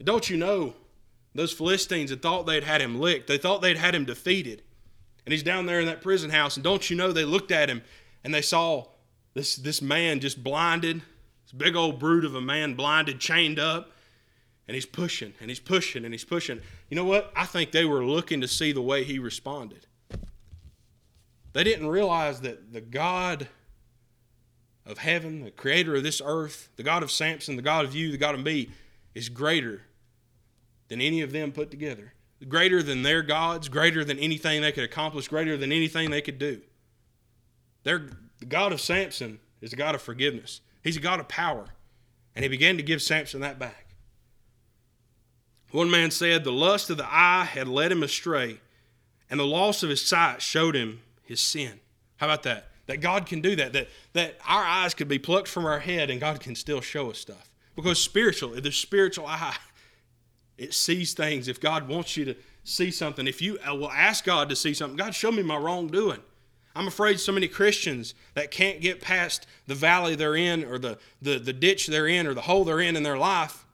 Don't 0.04 0.30
you 0.30 0.36
know? 0.36 0.74
Those 1.34 1.54
Philistines 1.54 2.10
had 2.10 2.22
thought 2.22 2.46
they'd 2.46 2.66
had 2.66 2.82
him 2.82 3.00
licked. 3.00 3.28
They 3.28 3.38
thought 3.38 3.62
they'd 3.62 3.78
had 3.78 3.96
him 3.96 4.04
defeated. 4.04 4.62
And 5.26 5.34
he's 5.34 5.44
down 5.44 5.66
there 5.66 5.80
in 5.80 5.88
that 5.88 6.02
prison 6.02 6.30
house. 6.30 6.56
And 6.56 6.64
don't 6.64 6.90
you 6.90 6.96
know, 6.96 7.12
they 7.12 7.26
looked 7.26 7.52
at 7.52 7.70
him 7.70 7.82
and 8.24 8.34
they 8.34 8.42
saw 8.42 8.86
this, 9.34 9.56
this 9.56 9.82
man 9.82 10.20
just 10.20 10.44
blinded, 10.44 11.02
this 11.44 11.52
big 11.56 11.76
old 11.76 12.00
brute 12.00 12.26
of 12.26 12.36
a 12.36 12.42
man, 12.42 12.76
blinded, 12.76 13.20
chained 13.20 13.60
up. 13.60 13.92
And 14.68 14.74
he's 14.74 14.86
pushing 14.86 15.34
and 15.40 15.50
he's 15.50 15.60
pushing 15.60 16.06
and 16.06 16.14
he's 16.14 16.24
pushing. 16.24 16.60
You 16.90 16.96
know 16.96 17.06
what? 17.06 17.32
I 17.36 17.46
think 17.46 17.72
they 17.72 17.86
were 17.86 18.04
looking 18.04 18.42
to 18.42 18.48
see 18.48 18.72
the 18.72 18.82
way 18.82 19.04
he 19.04 19.20
responded. 19.20 19.86
They 21.54 21.64
didn't 21.64 21.88
realize 21.88 22.42
that 22.42 22.74
the 22.74 22.82
God 22.82 23.48
of 24.86 24.98
heaven, 24.98 25.44
the 25.44 25.52
creator 25.52 25.96
of 25.96 26.04
this 26.04 26.22
earth, 26.24 26.70
the 26.76 26.84
God 26.84 27.04
of 27.04 27.12
Samson, 27.12 27.56
the 27.56 27.62
God 27.62 27.86
of 27.86 27.96
you, 27.96 28.12
the 28.12 28.18
God 28.18 28.36
of 28.36 28.44
me, 28.44 28.70
is 29.14 29.30
greater 29.30 29.84
than 30.88 31.00
any 31.00 31.22
of 31.22 31.32
them 31.32 31.52
put 31.52 31.72
together 31.72 32.14
greater 32.48 32.84
than 32.84 33.04
their 33.04 33.22
gods, 33.22 33.70
greater 33.70 34.04
than 34.04 34.20
anything 34.20 34.62
they 34.62 34.72
could 34.72 34.84
accomplish, 34.84 35.28
greater 35.28 35.58
than 35.58 35.72
anything 35.72 36.10
they 36.10 36.22
could 36.22 36.38
do. 36.38 36.62
Their, 37.84 38.10
the 38.40 38.46
God 38.46 38.72
of 38.72 38.82
Samson 38.82 39.40
is 39.62 39.74
a 39.74 39.76
God 39.76 39.96
of 39.96 40.02
forgiveness. 40.02 40.62
He's 40.84 40.98
a 40.98 41.02
God 41.02 41.20
of 41.20 41.28
power. 41.28 41.66
And 42.36 42.44
he 42.44 42.50
began 42.50 42.78
to 42.78 42.84
give 42.84 43.02
Samson 43.02 43.42
that 43.42 43.58
back. 43.58 43.86
One 45.72 45.90
man 45.90 46.12
said, 46.12 46.44
The 46.44 46.52
lust 46.52 46.90
of 46.90 46.98
the 46.98 47.08
eye 47.08 47.46
had 47.46 47.68
led 47.68 47.92
him 47.92 48.04
astray, 48.04 48.60
and 49.30 49.40
the 49.40 49.46
loss 49.46 49.84
of 49.84 49.90
his 49.90 50.02
sight 50.02 50.42
showed 50.42 50.76
him 50.76 51.02
his 51.24 51.40
sin. 51.40 51.80
How 52.18 52.28
about 52.28 52.44
that? 52.44 52.70
That 52.88 53.02
God 53.02 53.26
can 53.26 53.42
do 53.42 53.56
that, 53.56 53.74
that, 53.74 53.90
that 54.14 54.38
our 54.48 54.64
eyes 54.64 54.94
could 54.94 55.08
be 55.08 55.20
plucked 55.20 55.48
from 55.48 55.66
our 55.66 55.80
head 55.80 56.10
and 56.10 56.20
God 56.20 56.40
can 56.40 56.56
still 56.56 56.82
show 56.82 57.10
us 57.10 57.18
stuff. 57.18 57.50
Because 57.76 58.00
spiritual, 58.00 58.52
the 58.52 58.72
spiritual 58.72 59.26
eye 59.26 59.56
it 60.58 60.74
sees 60.74 61.14
things. 61.14 61.48
If 61.48 61.60
God 61.60 61.88
wants 61.88 62.16
you 62.18 62.26
to 62.26 62.36
see 62.64 62.92
something, 62.92 63.28
if 63.28 63.42
you 63.42 63.58
uh, 63.60 63.76
will 63.76 63.92
ask 63.92 64.26
God 64.26 64.50
to 64.50 64.56
see 64.56 64.74
something, 64.74 64.98
God, 64.98 65.14
show 65.14 65.32
me 65.32 65.44
my 65.44 65.58
wrongdoing. 65.58 66.22
I'm 66.76 66.88
afraid 66.88 67.20
so 67.20 67.32
many 67.32 67.48
Christians 67.48 68.14
that 68.34 68.52
can't 68.52 68.82
get 68.82 69.00
past 69.00 69.48
the 69.66 69.76
valley 69.76 70.16
they're 70.16 70.36
in 70.36 70.66
or 70.66 70.78
the, 70.78 70.98
the, 71.22 71.40
the 71.40 71.54
ditch 71.54 71.88
they're 71.88 72.08
in 72.08 72.28
or 72.28 72.34
the 72.34 72.42
hole 72.42 72.66
they're 72.66 72.82
in 72.82 72.96
in 72.96 73.04
their 73.04 73.18
life 73.18 73.66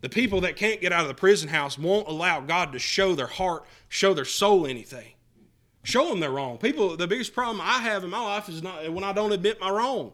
The 0.00 0.08
people 0.08 0.40
that 0.42 0.56
can't 0.56 0.80
get 0.80 0.92
out 0.92 1.02
of 1.02 1.08
the 1.08 1.14
prison 1.14 1.48
house 1.48 1.78
won't 1.78 2.08
allow 2.08 2.40
God 2.40 2.72
to 2.72 2.78
show 2.78 3.14
their 3.14 3.26
heart, 3.26 3.64
show 3.88 4.14
their 4.14 4.24
soul 4.24 4.66
anything. 4.66 5.12
Show 5.82 6.08
them 6.08 6.20
they're 6.20 6.30
wrong. 6.30 6.58
People, 6.58 6.96
the 6.96 7.06
biggest 7.06 7.34
problem 7.34 7.60
I 7.60 7.78
have 7.78 8.04
in 8.04 8.10
my 8.10 8.20
life 8.20 8.48
is 8.48 8.62
not 8.62 8.90
when 8.92 9.04
I 9.04 9.12
don't 9.12 9.32
admit 9.32 9.60
my 9.60 9.70
wrong. 9.70 10.12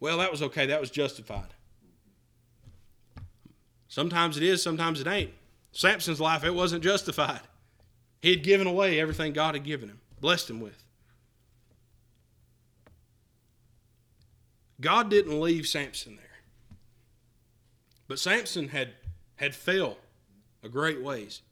Well, 0.00 0.18
that 0.18 0.30
was 0.30 0.42
okay. 0.42 0.66
That 0.66 0.80
was 0.80 0.90
justified. 0.90 1.54
Sometimes 3.88 4.36
it 4.36 4.42
is, 4.42 4.62
sometimes 4.62 5.00
it 5.00 5.06
ain't. 5.06 5.32
Samson's 5.72 6.20
life, 6.20 6.44
it 6.44 6.54
wasn't 6.54 6.82
justified. 6.82 7.40
He 8.20 8.30
had 8.30 8.42
given 8.42 8.66
away 8.66 8.98
everything 8.98 9.32
God 9.32 9.54
had 9.54 9.64
given 9.64 9.88
him, 9.88 10.00
blessed 10.20 10.50
him 10.50 10.60
with. 10.60 10.82
God 14.80 15.10
didn't 15.10 15.40
leave 15.40 15.66
Samson 15.66 16.16
there. 16.16 16.24
But 18.08 18.18
Samson 18.18 18.68
had 18.68 18.94
had 19.36 19.54
fell 19.54 19.98
a 20.62 20.68
great 20.68 21.02
ways. 21.02 21.42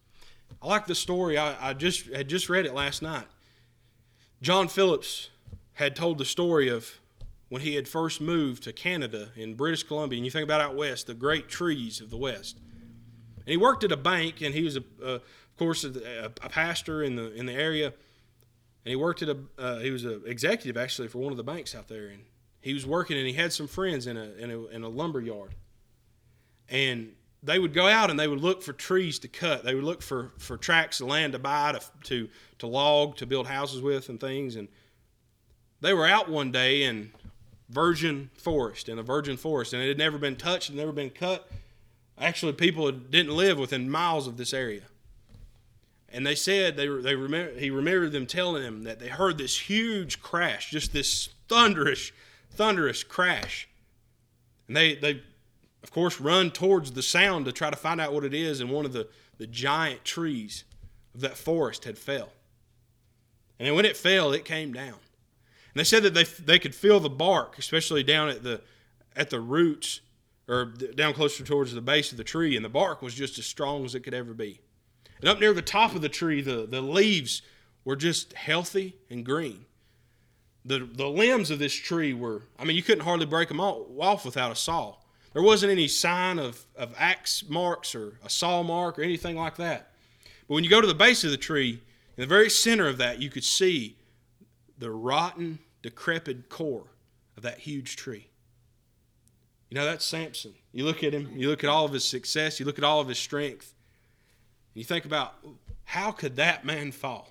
I 0.62 0.66
like 0.66 0.86
the 0.86 0.94
story. 0.94 1.36
I, 1.36 1.70
I 1.70 1.72
just 1.74 2.06
had 2.06 2.28
just 2.28 2.48
read 2.48 2.66
it 2.66 2.74
last 2.74 3.02
night. 3.02 3.26
John 4.40 4.68
Phillips 4.68 5.30
had 5.74 5.96
told 5.96 6.18
the 6.18 6.24
story 6.24 6.68
of 6.68 6.98
when 7.48 7.62
he 7.62 7.74
had 7.74 7.86
first 7.86 8.20
moved 8.20 8.62
to 8.64 8.72
Canada 8.72 9.30
in 9.36 9.54
British 9.54 9.82
Columbia, 9.82 10.18
and 10.18 10.24
you 10.24 10.30
think 10.30 10.44
about 10.44 10.60
out 10.60 10.74
west, 10.74 11.06
the 11.06 11.14
great 11.14 11.48
trees 11.48 12.00
of 12.00 12.10
the 12.10 12.16
west. 12.16 12.58
And 13.36 13.48
he 13.48 13.56
worked 13.56 13.84
at 13.84 13.92
a 13.92 13.96
bank, 13.96 14.40
and 14.40 14.54
he 14.54 14.62
was, 14.62 14.76
a, 14.76 14.84
of 15.02 15.22
course, 15.58 15.84
a, 15.84 16.32
a, 16.42 16.48
pastor 16.48 17.02
in 17.02 17.16
the 17.16 17.32
in 17.34 17.46
the 17.46 17.52
area. 17.52 17.86
And 17.86 18.90
he 18.90 18.96
worked 18.96 19.22
at 19.22 19.28
a 19.28 19.38
uh, 19.58 19.78
he 19.78 19.90
was 19.90 20.04
an 20.04 20.22
executive 20.26 20.76
actually 20.76 21.08
for 21.08 21.18
one 21.18 21.32
of 21.32 21.36
the 21.36 21.44
banks 21.44 21.74
out 21.74 21.88
there, 21.88 22.06
and 22.06 22.24
he 22.60 22.72
was 22.72 22.86
working, 22.86 23.16
and 23.18 23.26
he 23.26 23.34
had 23.34 23.52
some 23.52 23.66
friends 23.66 24.06
in 24.06 24.16
a 24.16 24.32
in 24.38 24.50
a, 24.50 24.66
in 24.66 24.82
a 24.82 24.88
lumber 24.88 25.20
yard 25.20 25.54
and 26.68 27.12
they 27.42 27.58
would 27.58 27.74
go 27.74 27.86
out 27.86 28.10
and 28.10 28.18
they 28.18 28.28
would 28.28 28.40
look 28.40 28.62
for 28.62 28.72
trees 28.72 29.18
to 29.20 29.28
cut. 29.28 29.64
They 29.64 29.74
would 29.74 29.84
look 29.84 30.02
for, 30.02 30.32
for 30.38 30.56
tracts 30.56 31.00
of 31.00 31.08
land 31.08 31.34
to 31.34 31.38
buy, 31.38 31.72
to, 31.72 31.80
to, 32.04 32.28
to 32.58 32.66
log, 32.66 33.16
to 33.16 33.26
build 33.26 33.46
houses 33.46 33.82
with, 33.82 34.08
and 34.08 34.18
things. 34.18 34.56
And 34.56 34.68
they 35.80 35.92
were 35.92 36.06
out 36.06 36.30
one 36.30 36.52
day 36.52 36.84
in 36.84 37.12
virgin 37.68 38.30
forest, 38.34 38.88
in 38.88 38.98
a 38.98 39.02
virgin 39.02 39.36
forest, 39.36 39.72
and 39.72 39.82
it 39.82 39.88
had 39.88 39.98
never 39.98 40.18
been 40.18 40.36
touched, 40.36 40.72
never 40.72 40.92
been 40.92 41.10
cut. 41.10 41.48
Actually, 42.18 42.52
people 42.52 42.90
didn't 42.92 43.34
live 43.34 43.58
within 43.58 43.90
miles 43.90 44.26
of 44.26 44.36
this 44.36 44.52
area. 44.52 44.82
And 46.10 46.24
they 46.24 46.36
said 46.36 46.76
they, 46.76 46.86
they 46.86 47.16
remember, 47.16 47.58
he 47.58 47.70
remembered 47.70 48.12
them 48.12 48.26
telling 48.26 48.62
him 48.62 48.84
that 48.84 49.00
they 49.00 49.08
heard 49.08 49.36
this 49.36 49.58
huge 49.58 50.22
crash, 50.22 50.70
just 50.70 50.92
this 50.92 51.30
thunderous, 51.48 52.12
thunderous 52.50 53.02
crash. 53.02 53.68
And 54.68 54.76
they, 54.76 54.94
they 54.94 55.22
of 55.84 55.90
course, 55.90 56.18
run 56.18 56.50
towards 56.50 56.92
the 56.92 57.02
sound 57.02 57.44
to 57.44 57.52
try 57.52 57.68
to 57.68 57.76
find 57.76 58.00
out 58.00 58.14
what 58.14 58.24
it 58.24 58.32
is, 58.32 58.60
and 58.60 58.70
one 58.70 58.86
of 58.86 58.94
the, 58.94 59.06
the 59.36 59.46
giant 59.46 60.02
trees 60.02 60.64
of 61.14 61.20
that 61.20 61.36
forest 61.36 61.84
had 61.84 61.98
fell. 61.98 62.30
And 63.60 63.76
when 63.76 63.84
it 63.84 63.94
fell, 63.96 64.32
it 64.32 64.46
came 64.46 64.72
down. 64.72 64.96
And 65.74 65.80
they 65.80 65.84
said 65.84 66.04
that 66.04 66.14
they, 66.14 66.22
they 66.22 66.58
could 66.60 66.74
feel 66.74 67.00
the 67.00 67.10
bark, 67.10 67.58
especially 67.58 68.04
down 68.04 68.28
at 68.28 68.44
the, 68.44 68.60
at 69.16 69.30
the 69.30 69.40
roots 69.40 70.00
or 70.46 70.66
down 70.66 71.14
closer 71.14 71.42
towards 71.42 71.74
the 71.74 71.80
base 71.80 72.12
of 72.12 72.18
the 72.18 72.24
tree, 72.24 72.54
and 72.54 72.64
the 72.64 72.68
bark 72.70 73.02
was 73.02 73.14
just 73.14 73.38
as 73.38 73.46
strong 73.46 73.84
as 73.84 73.94
it 73.94 74.00
could 74.00 74.14
ever 74.14 74.34
be. 74.34 74.60
And 75.20 75.28
up 75.28 75.40
near 75.40 75.52
the 75.52 75.62
top 75.62 75.94
of 75.94 76.02
the 76.02 76.08
tree, 76.08 76.42
the, 76.42 76.66
the 76.66 76.80
leaves 76.80 77.42
were 77.84 77.96
just 77.96 78.34
healthy 78.34 78.96
and 79.10 79.24
green. 79.24 79.64
The, 80.64 80.78
the 80.78 81.08
limbs 81.08 81.50
of 81.50 81.58
this 81.58 81.74
tree 81.74 82.14
were, 82.14 82.42
I 82.58 82.64
mean, 82.64 82.76
you 82.76 82.82
couldn't 82.82 83.04
hardly 83.04 83.26
break 83.26 83.48
them 83.48 83.60
off 83.60 84.24
without 84.24 84.52
a 84.52 84.56
saw. 84.56 84.96
There 85.32 85.42
wasn't 85.42 85.72
any 85.72 85.88
sign 85.88 86.38
of, 86.38 86.64
of 86.76 86.94
axe 86.96 87.44
marks 87.48 87.94
or 87.94 88.18
a 88.24 88.30
saw 88.30 88.62
mark 88.62 88.98
or 88.98 89.02
anything 89.02 89.36
like 89.36 89.56
that. 89.56 89.90
But 90.46 90.54
when 90.54 90.64
you 90.64 90.70
go 90.70 90.80
to 90.80 90.86
the 90.86 90.94
base 90.94 91.24
of 91.24 91.32
the 91.32 91.36
tree, 91.36 91.82
in 92.16 92.20
the 92.20 92.26
very 92.26 92.48
center 92.48 92.86
of 92.86 92.98
that, 92.98 93.20
you 93.20 93.30
could 93.30 93.44
see 93.44 93.96
the 94.78 94.90
rotten, 94.90 95.58
decrepit 95.82 96.48
core 96.48 96.86
of 97.36 97.42
that 97.42 97.58
huge 97.58 97.96
tree. 97.96 98.28
You 99.70 99.76
know, 99.76 99.84
that's 99.84 100.04
Samson. 100.04 100.54
You 100.72 100.84
look 100.84 101.02
at 101.02 101.12
him, 101.12 101.32
you 101.34 101.48
look 101.48 101.64
at 101.64 101.70
all 101.70 101.84
of 101.84 101.92
his 101.92 102.04
success, 102.04 102.60
you 102.60 102.66
look 102.66 102.78
at 102.78 102.84
all 102.84 103.00
of 103.00 103.08
his 103.08 103.18
strength, 103.18 103.74
and 104.74 104.80
you 104.80 104.84
think 104.84 105.04
about 105.04 105.34
how 105.84 106.12
could 106.12 106.36
that 106.36 106.64
man 106.64 106.92
fall? 106.92 107.28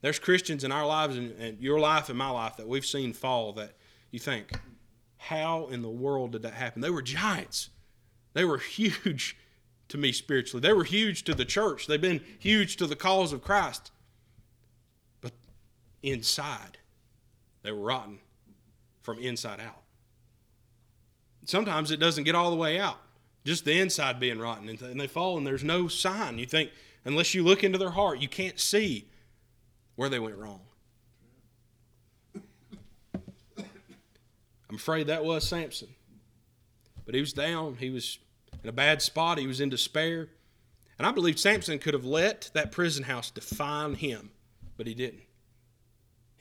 There's 0.00 0.18
Christians 0.18 0.64
in 0.64 0.72
our 0.72 0.86
lives 0.86 1.16
and, 1.16 1.32
and 1.38 1.60
your 1.60 1.78
life 1.78 2.08
and 2.08 2.18
my 2.18 2.30
life 2.30 2.56
that 2.56 2.68
we've 2.68 2.84
seen 2.84 3.12
fall 3.12 3.52
that 3.54 3.76
you 4.10 4.18
think, 4.18 4.52
how 5.16 5.68
in 5.68 5.82
the 5.82 5.90
world 5.90 6.32
did 6.32 6.42
that 6.42 6.54
happen? 6.54 6.82
They 6.82 6.90
were 6.90 7.02
giants. 7.02 7.70
They 8.34 8.44
were 8.44 8.58
huge 8.58 9.36
to 9.88 9.98
me 9.98 10.10
spiritually. 10.10 10.60
They 10.60 10.72
were 10.72 10.84
huge 10.84 11.22
to 11.24 11.34
the 11.34 11.44
church. 11.44 11.86
They've 11.86 12.00
been 12.00 12.22
huge 12.38 12.76
to 12.76 12.86
the 12.86 12.96
cause 12.96 13.32
of 13.32 13.42
Christ. 13.42 13.92
Inside, 16.02 16.78
they 17.62 17.72
were 17.72 17.84
rotten 17.84 18.18
from 19.02 19.18
inside 19.18 19.60
out. 19.60 19.82
Sometimes 21.44 21.90
it 21.90 21.98
doesn't 21.98 22.24
get 22.24 22.34
all 22.34 22.50
the 22.50 22.56
way 22.56 22.78
out, 22.78 22.98
just 23.44 23.64
the 23.64 23.78
inside 23.78 24.20
being 24.20 24.38
rotten. 24.38 24.68
And 24.68 25.00
they 25.00 25.06
fall 25.06 25.36
and 25.36 25.46
there's 25.46 25.64
no 25.64 25.88
sign. 25.88 26.38
You 26.38 26.46
think, 26.46 26.70
unless 27.04 27.34
you 27.34 27.42
look 27.42 27.64
into 27.64 27.78
their 27.78 27.90
heart, 27.90 28.20
you 28.20 28.28
can't 28.28 28.60
see 28.60 29.08
where 29.96 30.08
they 30.08 30.18
went 30.18 30.36
wrong. 30.36 30.60
I'm 34.68 34.76
afraid 34.76 35.08
that 35.08 35.24
was 35.24 35.46
Samson. 35.46 35.88
But 37.04 37.14
he 37.14 37.20
was 37.20 37.32
down. 37.32 37.76
He 37.78 37.90
was 37.90 38.18
in 38.62 38.68
a 38.68 38.72
bad 38.72 39.02
spot. 39.02 39.38
He 39.38 39.46
was 39.46 39.60
in 39.60 39.68
despair. 39.68 40.28
And 40.98 41.06
I 41.06 41.10
believe 41.10 41.38
Samson 41.38 41.78
could 41.78 41.94
have 41.94 42.04
let 42.04 42.50
that 42.54 42.72
prison 42.72 43.04
house 43.04 43.30
define 43.30 43.94
him, 43.94 44.30
but 44.76 44.86
he 44.86 44.94
didn't. 44.94 45.22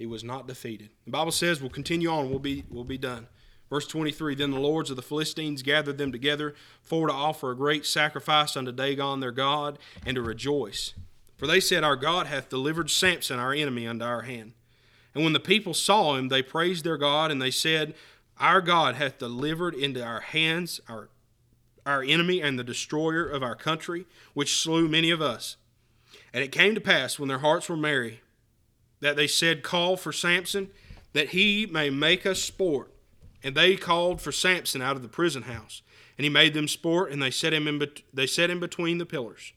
He 0.02 0.08
was 0.08 0.24
not 0.24 0.48
defeated. 0.48 0.90
The 1.06 1.12
Bible 1.12 1.32
says 1.32 1.62
we'll 1.62 1.70
continue 1.70 2.10
on. 2.10 2.32
We'll 2.32 2.40
be, 2.40 2.66
we'll 2.70 2.84
be 2.84 2.98
done. 2.98 3.28
Verse 3.70 3.86
23 3.86 4.34
Then 4.34 4.50
the 4.50 4.60
lords 4.60 4.90
of 4.90 4.96
the 4.96 5.04
Philistines 5.04 5.62
gathered 5.62 6.00
them 6.00 6.12
together 6.12 6.56
for 6.82 7.08
to 7.08 7.14
offer 7.14 7.52
a 7.52 7.56
great 7.56 7.86
sacrifice 7.86 8.58
unto 8.58 8.72
Dagon 8.72 9.20
their 9.20 9.32
God 9.32 9.78
and 10.04 10.16
to 10.16 10.22
rejoice. 10.24 10.96
For 11.38 11.46
they 11.46 11.60
said, 11.60 11.84
Our 11.84 11.96
God 11.96 12.26
hath 12.26 12.50
delivered 12.50 12.90
Samson, 12.90 13.38
our 13.38 13.54
enemy, 13.54 13.86
unto 13.86 14.04
our 14.04 14.24
hand. 14.24 14.54
And 15.14 15.24
when 15.24 15.34
the 15.34 15.40
people 15.40 15.76
saw 15.76 16.16
him, 16.16 16.30
they 16.30 16.42
praised 16.42 16.84
their 16.84 16.98
God, 16.98 17.30
and 17.30 17.40
they 17.40 17.52
said, 17.52 17.94
our 18.42 18.60
God 18.60 18.96
hath 18.96 19.20
delivered 19.20 19.76
into 19.76 20.04
our 20.04 20.22
hands 20.22 20.82
our, 20.90 21.10
our 21.86 22.02
enemy 22.02 22.42
and 22.42 22.58
the 22.58 22.64
destroyer 22.64 23.24
of 23.28 23.44
our 23.44 23.56
country, 23.56 24.06
which 24.34 24.60
slew 24.60 24.88
many 24.88 25.12
of 25.12 25.22
us. 25.22 25.58
And 26.34 26.44
it 26.44 26.52
came 26.52 26.74
to 26.74 26.82
pass, 26.82 27.20
when 27.20 27.30
their 27.30 27.40
hearts 27.40 27.70
were 27.70 27.78
merry, 27.78 28.22
that 29.02 29.16
they 29.16 29.28
said, 29.28 29.64
Call 29.64 29.98
for 29.98 30.14
Samson, 30.14 30.70
that 31.14 31.30
he 31.30 31.66
may 31.66 31.90
make 31.90 32.26
us 32.26 32.42
sport. 32.42 32.94
And 33.44 33.56
they 33.56 33.76
called 33.76 34.22
for 34.22 34.32
Samson 34.32 34.82
out 34.82 34.96
of 34.96 35.02
the 35.02 35.10
prison 35.10 35.44
house. 35.44 35.82
And 36.18 36.24
he 36.24 36.30
made 36.30 36.54
them 36.54 36.68
sport, 36.68 37.12
and 37.12 37.22
they 37.22 37.32
set 37.32 37.54
him, 37.54 37.68
in 37.68 37.80
bet- 37.80 38.02
they 38.14 38.28
set 38.28 38.50
him 38.50 38.60
between 38.60 39.00
the 39.00 39.06
pillars. 39.06 39.54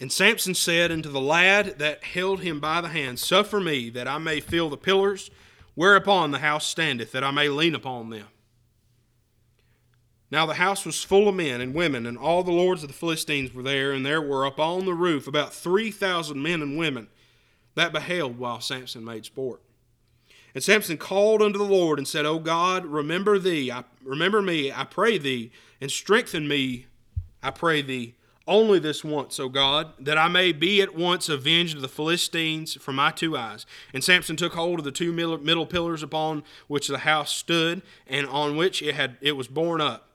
And 0.00 0.12
Samson 0.12 0.54
said 0.54 0.92
unto 0.92 1.10
the 1.10 1.20
lad 1.20 1.78
that 1.78 2.04
held 2.04 2.40
him 2.40 2.60
by 2.60 2.80
the 2.80 2.88
hand, 2.88 3.18
Suffer 3.18 3.60
me 3.60 3.90
that 3.90 4.06
I 4.06 4.18
may 4.18 4.40
feel 4.40 4.70
the 4.70 4.76
pillars 4.76 5.30
whereupon 5.74 6.30
the 6.30 6.38
house 6.38 6.66
standeth, 6.66 7.12
that 7.12 7.24
I 7.24 7.30
may 7.30 7.48
lean 7.48 7.74
upon 7.74 8.10
them. 8.10 8.26
Now 10.30 10.44
the 10.44 10.54
house 10.54 10.84
was 10.84 11.02
full 11.02 11.28
of 11.28 11.34
men 11.34 11.60
and 11.60 11.74
women, 11.74 12.06
and 12.06 12.18
all 12.18 12.42
the 12.42 12.52
lords 12.52 12.82
of 12.82 12.88
the 12.88 12.94
Philistines 12.94 13.54
were 13.54 13.62
there, 13.62 13.92
and 13.92 14.04
there 14.04 14.20
were 14.20 14.44
upon 14.44 14.84
the 14.84 14.94
roof 14.94 15.26
about 15.26 15.54
three 15.54 15.90
thousand 15.90 16.42
men 16.42 16.60
and 16.60 16.76
women 16.76 17.08
that 17.74 17.92
beheld 17.92 18.38
while 18.38 18.60
Samson 18.60 19.04
made 19.04 19.24
sport. 19.24 19.62
And 20.54 20.64
Samson 20.64 20.96
called 20.96 21.40
unto 21.40 21.58
the 21.58 21.64
Lord 21.64 21.98
and 21.98 22.08
said, 22.08 22.26
O 22.26 22.38
God, 22.38 22.84
remember 22.84 23.38
thee, 23.38 23.70
I, 23.70 23.84
remember 24.02 24.42
me, 24.42 24.72
I 24.72 24.84
pray 24.84 25.16
thee, 25.16 25.52
and 25.80 25.90
strengthen 25.90 26.48
me, 26.48 26.86
I 27.42 27.50
pray 27.50 27.80
thee, 27.80 28.14
only 28.48 28.78
this 28.78 29.04
once, 29.04 29.38
O 29.38 29.48
God, 29.48 29.92
that 30.00 30.18
I 30.18 30.26
may 30.26 30.52
be 30.52 30.82
at 30.82 30.94
once 30.94 31.28
avenged 31.28 31.76
of 31.76 31.82
the 31.82 31.88
Philistines 31.88 32.74
from 32.80 32.96
my 32.96 33.10
two 33.10 33.36
eyes. 33.36 33.66
And 33.92 34.02
Samson 34.02 34.36
took 34.36 34.54
hold 34.54 34.78
of 34.78 34.84
the 34.84 34.90
two 34.90 35.12
middle 35.12 35.66
pillars 35.66 36.02
upon 36.02 36.42
which 36.66 36.88
the 36.88 36.98
house 36.98 37.32
stood, 37.32 37.82
and 38.06 38.26
on 38.26 38.56
which 38.56 38.82
it 38.82 38.94
had 38.94 39.18
it 39.20 39.36
was 39.36 39.48
borne 39.48 39.82
up, 39.82 40.07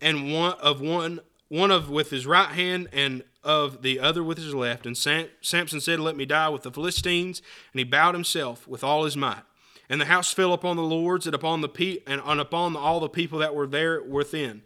and 0.00 0.32
one 0.32 0.54
of 0.54 0.80
one 0.80 1.20
one 1.48 1.70
of 1.70 1.90
with 1.90 2.10
his 2.10 2.26
right 2.26 2.50
hand, 2.50 2.88
and 2.92 3.24
of 3.42 3.82
the 3.82 3.98
other 3.98 4.22
with 4.22 4.38
his 4.38 4.54
left. 4.54 4.86
And 4.86 4.96
Sam, 4.96 5.28
Samson 5.40 5.80
said, 5.80 6.00
"Let 6.00 6.16
me 6.16 6.24
die 6.24 6.48
with 6.48 6.62
the 6.62 6.70
Philistines." 6.70 7.42
And 7.72 7.78
he 7.80 7.84
bowed 7.84 8.14
himself 8.14 8.68
with 8.68 8.84
all 8.84 9.04
his 9.04 9.16
might. 9.16 9.42
And 9.88 10.00
the 10.00 10.06
house 10.06 10.32
fell 10.32 10.52
upon 10.52 10.76
the 10.76 10.82
lords 10.82 11.26
and 11.26 11.34
upon 11.34 11.60
the 11.60 11.68
pe- 11.68 11.98
and 12.06 12.20
upon 12.20 12.76
all 12.76 13.00
the 13.00 13.08
people 13.08 13.40
that 13.40 13.54
were 13.54 13.66
there 13.66 14.00
within 14.02 14.62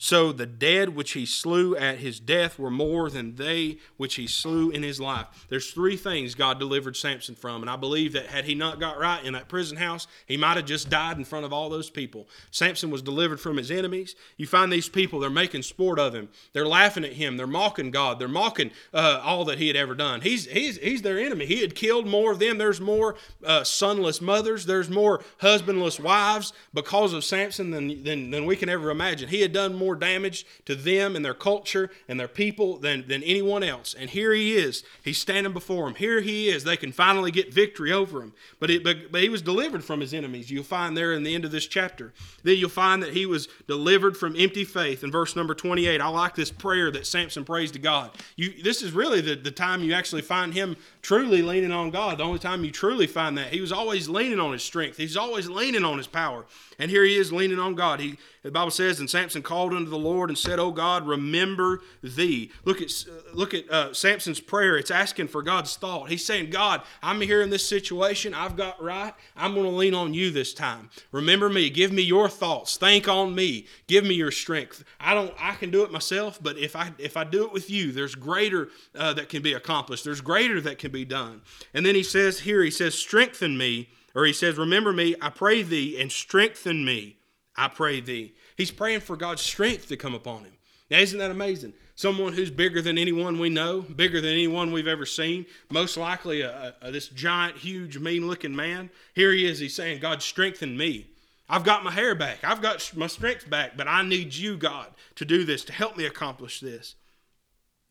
So 0.00 0.30
the 0.30 0.46
dead 0.46 0.94
which 0.94 1.12
he 1.12 1.26
slew 1.26 1.76
at 1.76 1.98
his 1.98 2.20
death 2.20 2.56
were 2.56 2.70
more 2.70 3.10
than 3.10 3.34
they 3.34 3.78
which 3.96 4.14
he 4.14 4.28
slew 4.28 4.70
in 4.70 4.84
his 4.84 5.00
life. 5.00 5.26
There's 5.48 5.72
three 5.72 5.96
things 5.96 6.36
God 6.36 6.60
delivered 6.60 6.96
Samson 6.96 7.34
from, 7.34 7.62
and 7.62 7.68
I 7.68 7.74
believe 7.74 8.12
that 8.12 8.26
had 8.26 8.44
he 8.44 8.54
not 8.54 8.78
got 8.78 8.96
right 8.96 9.22
in 9.24 9.32
that 9.32 9.48
prison 9.48 9.76
house, 9.76 10.06
he 10.26 10.36
might 10.36 10.56
have 10.56 10.66
just 10.66 10.88
died 10.88 11.18
in 11.18 11.24
front 11.24 11.44
of 11.44 11.52
all 11.52 11.68
those 11.68 11.90
people. 11.90 12.28
Samson 12.52 12.90
was 12.90 13.02
delivered 13.02 13.40
from 13.40 13.56
his 13.56 13.72
enemies. 13.72 14.14
You 14.36 14.46
find 14.46 14.72
these 14.72 14.88
people, 14.88 15.18
they're 15.18 15.30
making 15.30 15.62
sport 15.62 15.98
of 15.98 16.14
him. 16.14 16.28
They're 16.52 16.64
laughing 16.64 17.04
at 17.04 17.14
him. 17.14 17.36
They're 17.36 17.48
mocking 17.48 17.90
God. 17.90 18.20
They're 18.20 18.28
mocking 18.28 18.70
uh, 18.94 19.20
all 19.24 19.44
that 19.46 19.58
he 19.58 19.66
had 19.66 19.76
ever 19.76 19.96
done. 19.96 20.20
He's, 20.20 20.46
he's, 20.46 20.78
he's 20.78 21.02
their 21.02 21.18
enemy. 21.18 21.44
He 21.46 21.60
had 21.60 21.74
killed 21.74 22.06
more 22.06 22.30
of 22.30 22.38
them. 22.38 22.58
There's 22.58 22.80
more 22.80 23.16
uh, 23.44 23.62
sonless 23.62 24.20
mothers. 24.20 24.64
There's 24.64 24.88
more 24.88 25.24
husbandless 25.40 25.98
wives 25.98 26.52
because 26.72 27.12
of 27.12 27.24
Samson 27.24 27.72
than, 27.72 28.04
than, 28.04 28.30
than 28.30 28.46
we 28.46 28.54
can 28.54 28.68
ever 28.68 28.90
imagine. 28.90 29.28
He 29.28 29.40
had 29.40 29.52
done 29.52 29.74
more 29.74 29.87
more 29.88 29.96
damage 29.96 30.44
to 30.66 30.74
them 30.74 31.16
and 31.16 31.24
their 31.24 31.32
culture 31.32 31.90
and 32.08 32.20
their 32.20 32.28
people 32.28 32.76
than, 32.76 33.08
than 33.08 33.22
anyone 33.22 33.62
else. 33.62 33.94
And 33.98 34.10
here 34.10 34.34
he 34.34 34.54
is. 34.54 34.84
He's 35.02 35.16
standing 35.16 35.54
before 35.54 35.86
them. 35.86 35.94
Here 35.94 36.20
he 36.20 36.50
is. 36.50 36.62
They 36.62 36.76
can 36.76 36.92
finally 36.92 37.30
get 37.30 37.54
victory 37.54 37.90
over 37.90 38.20
him. 38.20 38.34
But, 38.60 38.68
it, 38.68 38.84
but, 38.84 39.10
but 39.10 39.22
he 39.22 39.30
was 39.30 39.40
delivered 39.40 39.82
from 39.82 40.00
his 40.00 40.12
enemies. 40.12 40.50
You'll 40.50 40.62
find 40.62 40.94
there 40.94 41.14
in 41.14 41.22
the 41.22 41.34
end 41.34 41.46
of 41.46 41.52
this 41.52 41.66
chapter. 41.66 42.12
Then 42.42 42.58
you'll 42.58 42.68
find 42.68 43.02
that 43.02 43.14
he 43.14 43.24
was 43.24 43.48
delivered 43.66 44.14
from 44.14 44.36
empty 44.36 44.66
faith. 44.66 45.02
In 45.02 45.10
verse 45.10 45.34
number 45.34 45.54
28, 45.54 46.02
I 46.02 46.08
like 46.08 46.34
this 46.34 46.50
prayer 46.50 46.90
that 46.90 47.06
Samson 47.06 47.46
prays 47.46 47.70
to 47.70 47.78
God. 47.78 48.10
You, 48.36 48.62
this 48.62 48.82
is 48.82 48.92
really 48.92 49.22
the, 49.22 49.36
the 49.36 49.50
time 49.50 49.82
you 49.82 49.94
actually 49.94 50.22
find 50.22 50.52
him 50.52 50.76
truly 51.00 51.40
leaning 51.40 51.72
on 51.72 51.90
God. 51.90 52.18
The 52.18 52.24
only 52.24 52.40
time 52.40 52.62
you 52.62 52.70
truly 52.70 53.06
find 53.06 53.38
that. 53.38 53.54
He 53.54 53.62
was 53.62 53.72
always 53.72 54.06
leaning 54.06 54.38
on 54.38 54.52
his 54.52 54.62
strength. 54.62 54.98
He's 54.98 55.16
always 55.16 55.48
leaning 55.48 55.84
on 55.84 55.96
his 55.96 56.06
power. 56.06 56.44
And 56.80 56.92
here 56.92 57.04
he 57.04 57.16
is 57.16 57.32
leaning 57.32 57.58
on 57.58 57.74
God. 57.74 57.98
He, 57.98 58.18
the 58.44 58.52
Bible 58.52 58.70
says, 58.70 59.00
and 59.00 59.10
Samson 59.10 59.42
called 59.42 59.74
unto 59.74 59.90
the 59.90 59.98
Lord 59.98 60.30
and 60.30 60.38
said, 60.38 60.60
"Oh 60.60 60.70
God, 60.70 61.08
remember 61.08 61.80
thee." 62.02 62.52
Look 62.64 62.80
at 62.80 62.92
look 63.34 63.52
at 63.52 63.68
uh, 63.68 63.92
Samson's 63.92 64.38
prayer. 64.38 64.76
It's 64.76 64.92
asking 64.92 65.26
for 65.28 65.42
God's 65.42 65.74
thought. 65.76 66.08
He's 66.08 66.24
saying, 66.24 66.50
"God, 66.50 66.82
I'm 67.02 67.20
here 67.20 67.42
in 67.42 67.50
this 67.50 67.68
situation. 67.68 68.32
I've 68.32 68.56
got 68.56 68.80
right. 68.80 69.12
I'm 69.36 69.54
going 69.54 69.66
to 69.66 69.72
lean 69.76 69.92
on 69.92 70.14
you 70.14 70.30
this 70.30 70.54
time. 70.54 70.88
Remember 71.10 71.48
me. 71.48 71.68
Give 71.68 71.90
me 71.90 72.02
your 72.02 72.28
thoughts. 72.28 72.76
Think 72.76 73.08
on 73.08 73.34
me. 73.34 73.66
Give 73.88 74.04
me 74.04 74.14
your 74.14 74.30
strength. 74.30 74.84
I 75.00 75.14
don't. 75.14 75.34
I 75.38 75.54
can 75.54 75.72
do 75.72 75.82
it 75.82 75.90
myself, 75.90 76.38
but 76.40 76.56
if 76.58 76.76
I 76.76 76.92
if 76.98 77.16
I 77.16 77.24
do 77.24 77.44
it 77.44 77.52
with 77.52 77.70
you, 77.70 77.90
there's 77.90 78.14
greater 78.14 78.68
uh, 78.94 79.12
that 79.14 79.28
can 79.28 79.42
be 79.42 79.52
accomplished. 79.52 80.04
There's 80.04 80.20
greater 80.20 80.60
that 80.60 80.78
can 80.78 80.92
be 80.92 81.04
done." 81.04 81.42
And 81.74 81.84
then 81.84 81.96
he 81.96 82.04
says 82.04 82.40
here, 82.40 82.62
he 82.62 82.70
says, 82.70 82.94
"Strengthen 82.94 83.58
me." 83.58 83.88
Or 84.18 84.24
he 84.24 84.32
says, 84.32 84.58
Remember 84.58 84.92
me, 84.92 85.14
I 85.22 85.30
pray 85.30 85.62
thee, 85.62 85.96
and 86.00 86.10
strengthen 86.10 86.84
me, 86.84 87.18
I 87.56 87.68
pray 87.68 88.00
thee. 88.00 88.34
He's 88.56 88.72
praying 88.72 89.02
for 89.02 89.16
God's 89.16 89.42
strength 89.42 89.86
to 89.90 89.96
come 89.96 90.12
upon 90.12 90.42
him. 90.42 90.54
Now, 90.90 90.98
isn't 90.98 91.20
that 91.20 91.30
amazing? 91.30 91.72
Someone 91.94 92.32
who's 92.32 92.50
bigger 92.50 92.82
than 92.82 92.98
anyone 92.98 93.38
we 93.38 93.48
know, 93.48 93.80
bigger 93.80 94.20
than 94.20 94.32
anyone 94.32 94.72
we've 94.72 94.88
ever 94.88 95.06
seen, 95.06 95.46
most 95.70 95.96
likely 95.96 96.40
a, 96.40 96.74
a, 96.82 96.90
this 96.90 97.06
giant, 97.06 97.58
huge, 97.58 97.96
mean 97.98 98.26
looking 98.26 98.56
man. 98.56 98.90
Here 99.14 99.30
he 99.30 99.46
is. 99.46 99.60
He's 99.60 99.76
saying, 99.76 100.00
God, 100.00 100.20
strengthen 100.20 100.76
me. 100.76 101.06
I've 101.48 101.62
got 101.62 101.84
my 101.84 101.92
hair 101.92 102.16
back. 102.16 102.42
I've 102.42 102.60
got 102.60 102.90
my 102.96 103.06
strength 103.06 103.48
back, 103.48 103.76
but 103.76 103.86
I 103.86 104.02
need 104.02 104.34
you, 104.34 104.56
God, 104.56 104.88
to 105.14 105.24
do 105.24 105.44
this, 105.44 105.64
to 105.66 105.72
help 105.72 105.96
me 105.96 106.06
accomplish 106.06 106.58
this. 106.58 106.96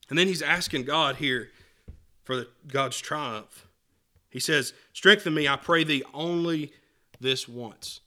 And 0.09 0.19
then 0.19 0.27
he's 0.27 0.41
asking 0.41 0.83
God 0.83 1.15
here 1.15 1.51
for 2.25 2.35
the, 2.35 2.47
God's 2.67 2.99
triumph. 2.99 3.66
He 4.29 4.39
says, 4.39 4.73
Strengthen 4.93 5.33
me, 5.33 5.47
I 5.47 5.55
pray 5.55 5.83
thee, 5.83 6.03
only 6.13 6.73
this 7.19 7.47
once. 7.47 8.01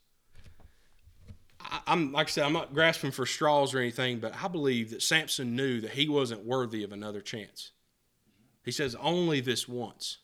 I, 1.60 1.80
am 1.86 2.12
like 2.12 2.28
I 2.28 2.30
said, 2.30 2.44
I'm 2.44 2.52
not 2.52 2.74
grasping 2.74 3.10
for 3.10 3.26
straws 3.26 3.74
or 3.74 3.78
anything, 3.78 4.18
but 4.18 4.34
I 4.42 4.48
believe 4.48 4.90
that 4.90 5.02
Samson 5.02 5.54
knew 5.54 5.80
that 5.80 5.92
he 5.92 6.08
wasn't 6.08 6.44
worthy 6.44 6.82
of 6.82 6.92
another 6.92 7.20
chance. 7.20 7.72
He 8.64 8.70
says, 8.70 8.96
Only 9.00 9.40
this 9.40 9.68
once. 9.68 10.18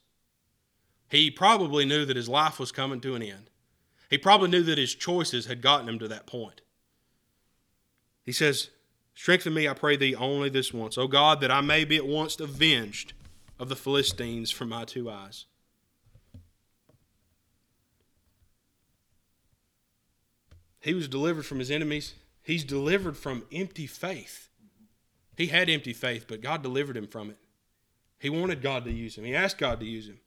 He 1.08 1.30
probably 1.30 1.84
knew 1.84 2.04
that 2.04 2.16
his 2.16 2.28
life 2.28 2.58
was 2.58 2.72
coming 2.72 3.00
to 3.00 3.14
an 3.14 3.22
end. 3.22 3.50
He 4.10 4.18
probably 4.18 4.48
knew 4.48 4.62
that 4.64 4.78
his 4.78 4.94
choices 4.94 5.46
had 5.46 5.62
gotten 5.62 5.88
him 5.88 5.98
to 6.00 6.08
that 6.08 6.26
point. 6.26 6.62
He 8.24 8.32
says, 8.32 8.70
Strengthen 9.14 9.54
me, 9.54 9.68
I 9.68 9.74
pray 9.74 9.96
thee, 9.96 10.14
only 10.14 10.50
this 10.50 10.74
once. 10.74 10.98
O 10.98 11.08
God, 11.08 11.40
that 11.40 11.50
I 11.50 11.60
may 11.60 11.84
be 11.84 11.96
at 11.96 12.06
once 12.06 12.38
avenged 12.38 13.14
of 13.58 13.68
the 13.68 13.76
Philistines 13.76 14.50
from 14.50 14.68
my 14.68 14.84
two 14.84 15.10
eyes. 15.10 15.46
He 20.86 20.94
was 20.94 21.08
delivered 21.08 21.44
from 21.44 21.58
his 21.58 21.72
enemies. 21.72 22.14
He's 22.44 22.62
delivered 22.62 23.16
from 23.16 23.44
empty 23.50 23.88
faith. 23.88 24.46
He 25.36 25.48
had 25.48 25.68
empty 25.68 25.92
faith, 25.92 26.26
but 26.28 26.40
God 26.40 26.62
delivered 26.62 26.96
him 26.96 27.08
from 27.08 27.28
it. 27.28 27.38
He 28.20 28.30
wanted 28.30 28.62
God 28.62 28.84
to 28.84 28.92
use 28.92 29.18
him. 29.18 29.24
He 29.24 29.34
asked 29.34 29.58
God 29.58 29.80
to 29.80 29.84
use 29.84 30.06
him. 30.06 30.20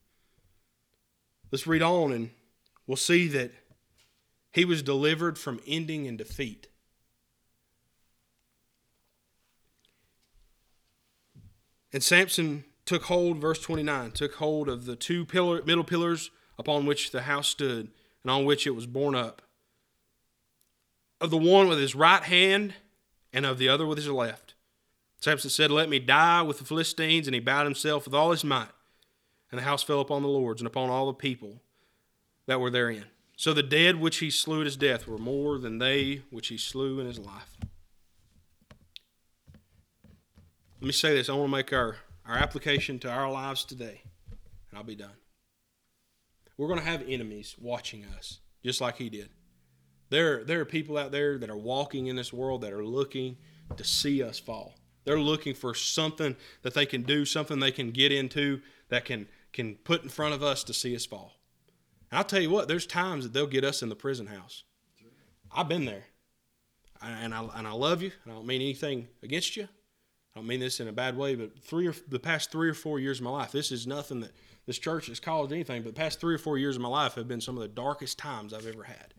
Let's 1.49 1.66
read 1.66 1.82
on 1.82 2.12
and 2.12 2.32
we'll 2.86 2.97
see 2.97 3.30
that 3.30 3.51
he 4.51 4.66
was 4.66 4.84
delivered 4.84 5.39
from 5.39 5.62
ending 5.66 6.03
in 6.03 6.18
defeat. 6.18 6.68
And 11.93 12.03
Samson 12.03 12.66
took 12.86 13.03
hold, 13.03 13.38
verse 13.38 13.62
29, 13.62 14.12
took 14.12 14.36
hold 14.36 14.68
of 14.68 14.84
the 14.84 14.97
two 14.97 15.26
pillar, 15.26 15.64
middle 15.64 15.86
pillars 15.86 16.32
upon 16.57 16.86
which 16.86 17.12
the 17.12 17.22
house 17.22 17.47
stood 17.47 17.91
and 18.24 18.30
on 18.30 18.43
which 18.43 18.68
it 18.68 18.76
was 18.76 18.86
borne 18.86 19.16
up 19.16 19.41
of 21.22 21.30
the 21.30 21.38
one 21.38 21.67
with 21.67 21.80
his 21.80 21.95
right 21.95 22.24
hand 22.24 22.74
and 23.34 23.45
of 23.45 23.57
the 23.57 23.70
other 23.70 23.86
with 23.86 23.97
his 23.97 24.07
left. 24.07 24.55
Samson 25.20 25.49
said, 25.49 25.72
Let 25.72 25.89
me 25.89 25.99
die 25.99 26.41
with 26.41 26.59
the 26.59 26.65
Philistines. 26.65 27.28
And 27.28 27.34
he 27.34 27.39
bowed 27.39 27.65
himself 27.65 28.05
with 28.05 28.13
all 28.13 28.32
his 28.32 28.43
might. 28.43 28.70
And 29.51 29.59
the 29.59 29.63
house 29.63 29.84
fell 29.84 29.99
upon 29.99 30.22
the 30.22 30.30
lords 30.30 30.61
and 30.61 30.67
upon 30.67 30.89
all 30.89 31.07
the 31.07 31.13
people 31.13 31.61
that 32.45 32.59
were 32.59 32.70
therein. 32.70 33.05
So 33.36 33.53
the 33.53 33.63
dead 33.63 33.99
which 33.99 34.17
he 34.17 34.30
slew 34.30 34.61
at 34.61 34.65
his 34.65 34.78
death 34.78 35.07
were 35.07 35.17
more 35.17 35.57
than 35.57 35.78
they 35.80 36.24
which 36.30 36.49
he 36.49 36.57
slew 36.57 36.99
in 36.99 37.07
his 37.07 37.20
life. 37.20 37.57
Let 40.82 40.88
me 40.88 40.91
say 40.91 41.15
this. 41.15 41.30
I 41.30 41.34
want 41.34 41.49
to 41.49 41.57
make 41.57 41.74
our, 41.74 41.97
our 42.26 42.38
application 42.38 42.99
to 42.99 43.09
our 43.09 43.30
lives 43.30 43.65
today, 43.65 44.01
and 44.70 44.78
I'll 44.78 44.84
be 44.84 44.95
done. 44.95 45.15
We're 46.57 46.67
going 46.67 46.80
to 46.80 46.86
have 46.86 47.03
enemies 47.07 47.55
watching 47.59 48.05
us, 48.17 48.39
just 48.63 48.82
like 48.82 48.97
he 48.97 49.09
did. 49.09 49.30
There, 50.10 50.43
there 50.43 50.60
are 50.60 50.66
people 50.66 50.97
out 50.97 51.12
there 51.12 51.38
that 51.38 51.49
are 51.49 51.57
walking 51.57 52.07
in 52.07 52.16
this 52.16 52.34
world 52.34 52.62
that 52.62 52.74
are 52.74 52.86
looking 52.86 53.38
to 53.78 53.84
see 53.84 54.24
us 54.24 54.39
fall. 54.39 54.74
They're 55.05 55.20
looking 55.20 55.53
for 55.53 55.74
something 55.74 56.36
that 56.64 56.74
they 56.74 56.86
can 56.86 57.03
do, 57.03 57.26
something 57.26 57.60
they 57.60 57.72
can 57.72 57.91
get 57.91 58.12
into 58.12 58.62
that 58.89 59.05
can 59.05 59.28
can 59.51 59.76
put 59.76 60.03
in 60.03 60.10
front 60.10 60.36
of 60.36 60.43
us 60.43 60.64
to 60.64 60.74
see 60.74 60.95
us 60.95 61.07
fall. 61.07 61.34
And 62.12 62.20
I'll 62.20 62.24
tell 62.24 62.41
you 62.41 62.51
what, 62.51 62.68
there's 62.68 62.86
times 62.86 63.24
that 63.24 63.34
they'll 63.34 63.47
get 63.47 63.64
us 63.64 63.82
in 63.82 63.89
the 63.89 63.95
prison 63.95 64.28
house. 64.28 64.64
I've 65.51 65.68
been 65.68 65.86
there, 65.86 66.05
and 67.01 67.34
I 67.34 67.43
and 67.55 67.68
I 67.68 67.72
love 67.72 68.01
you. 68.01 68.12
I 68.26 68.30
don't 68.30 68.45
mean 68.45 68.62
anything 68.62 69.07
against 69.24 69.57
you. 69.57 69.64
I 69.64 70.39
don't 70.39 70.47
mean 70.47 70.60
this 70.60 70.80
in 70.80 70.88
a 70.88 70.91
bad 70.91 71.18
way, 71.18 71.34
but 71.34 71.57
three 71.60 71.88
or 71.88 71.95
the 72.07 72.20
past 72.20 72.51
three 72.51 72.70
or 72.70 72.76
four 72.76 72.99
years 72.99 73.20
of 73.20 73.24
my 73.24 73.32
life, 73.32 73.51
this 73.51 73.72
is 73.72 73.88
nothing 73.88 74.20
that 74.20 74.32
this 74.68 74.78
church 74.78 75.07
has 75.07 75.20
caused 75.20 75.51
anything. 75.51 75.82
But 75.82 75.95
the 75.95 75.99
past 75.99 76.20
three 76.20 76.36
or 76.36 76.39
four 76.39 76.57
years 76.57 76.76
of 76.76 76.82
my 76.84 76.89
life 76.89 77.16
have 77.16 77.28
been 77.28 77.41
some 77.41 77.55
of 77.55 77.62
the 77.62 77.68
darkest 77.68 78.20
times 78.20 78.53
I've 78.53 78.68
ever 78.68 78.84
had 78.84 79.16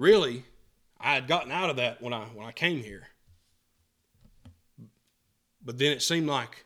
really, 0.00 0.44
I 0.98 1.14
had 1.14 1.28
gotten 1.28 1.52
out 1.52 1.70
of 1.70 1.76
that 1.76 2.02
when 2.02 2.12
I 2.12 2.24
when 2.34 2.46
I 2.46 2.52
came 2.52 2.82
here. 2.82 3.08
But 5.62 5.78
then 5.78 5.92
it 5.92 6.02
seemed 6.02 6.26
like 6.26 6.64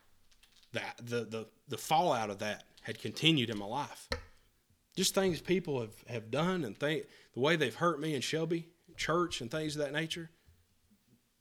that 0.72 0.96
the 0.98 1.24
the 1.24 1.46
the 1.68 1.78
fallout 1.78 2.30
of 2.30 2.38
that 2.38 2.64
had 2.82 2.98
continued 2.98 3.50
in 3.50 3.58
my 3.58 3.66
life. 3.66 4.08
Just 4.96 5.14
things 5.14 5.40
people 5.40 5.80
have, 5.80 5.94
have 6.08 6.30
done 6.30 6.64
and 6.64 6.78
think 6.78 7.04
the 7.34 7.40
way 7.40 7.56
they've 7.56 7.74
hurt 7.74 8.00
me 8.00 8.14
and 8.14 8.22
Shelby 8.22 8.68
church 8.96 9.40
and 9.40 9.50
things 9.50 9.74
of 9.74 9.82
that 9.82 9.92
nature. 9.92 10.30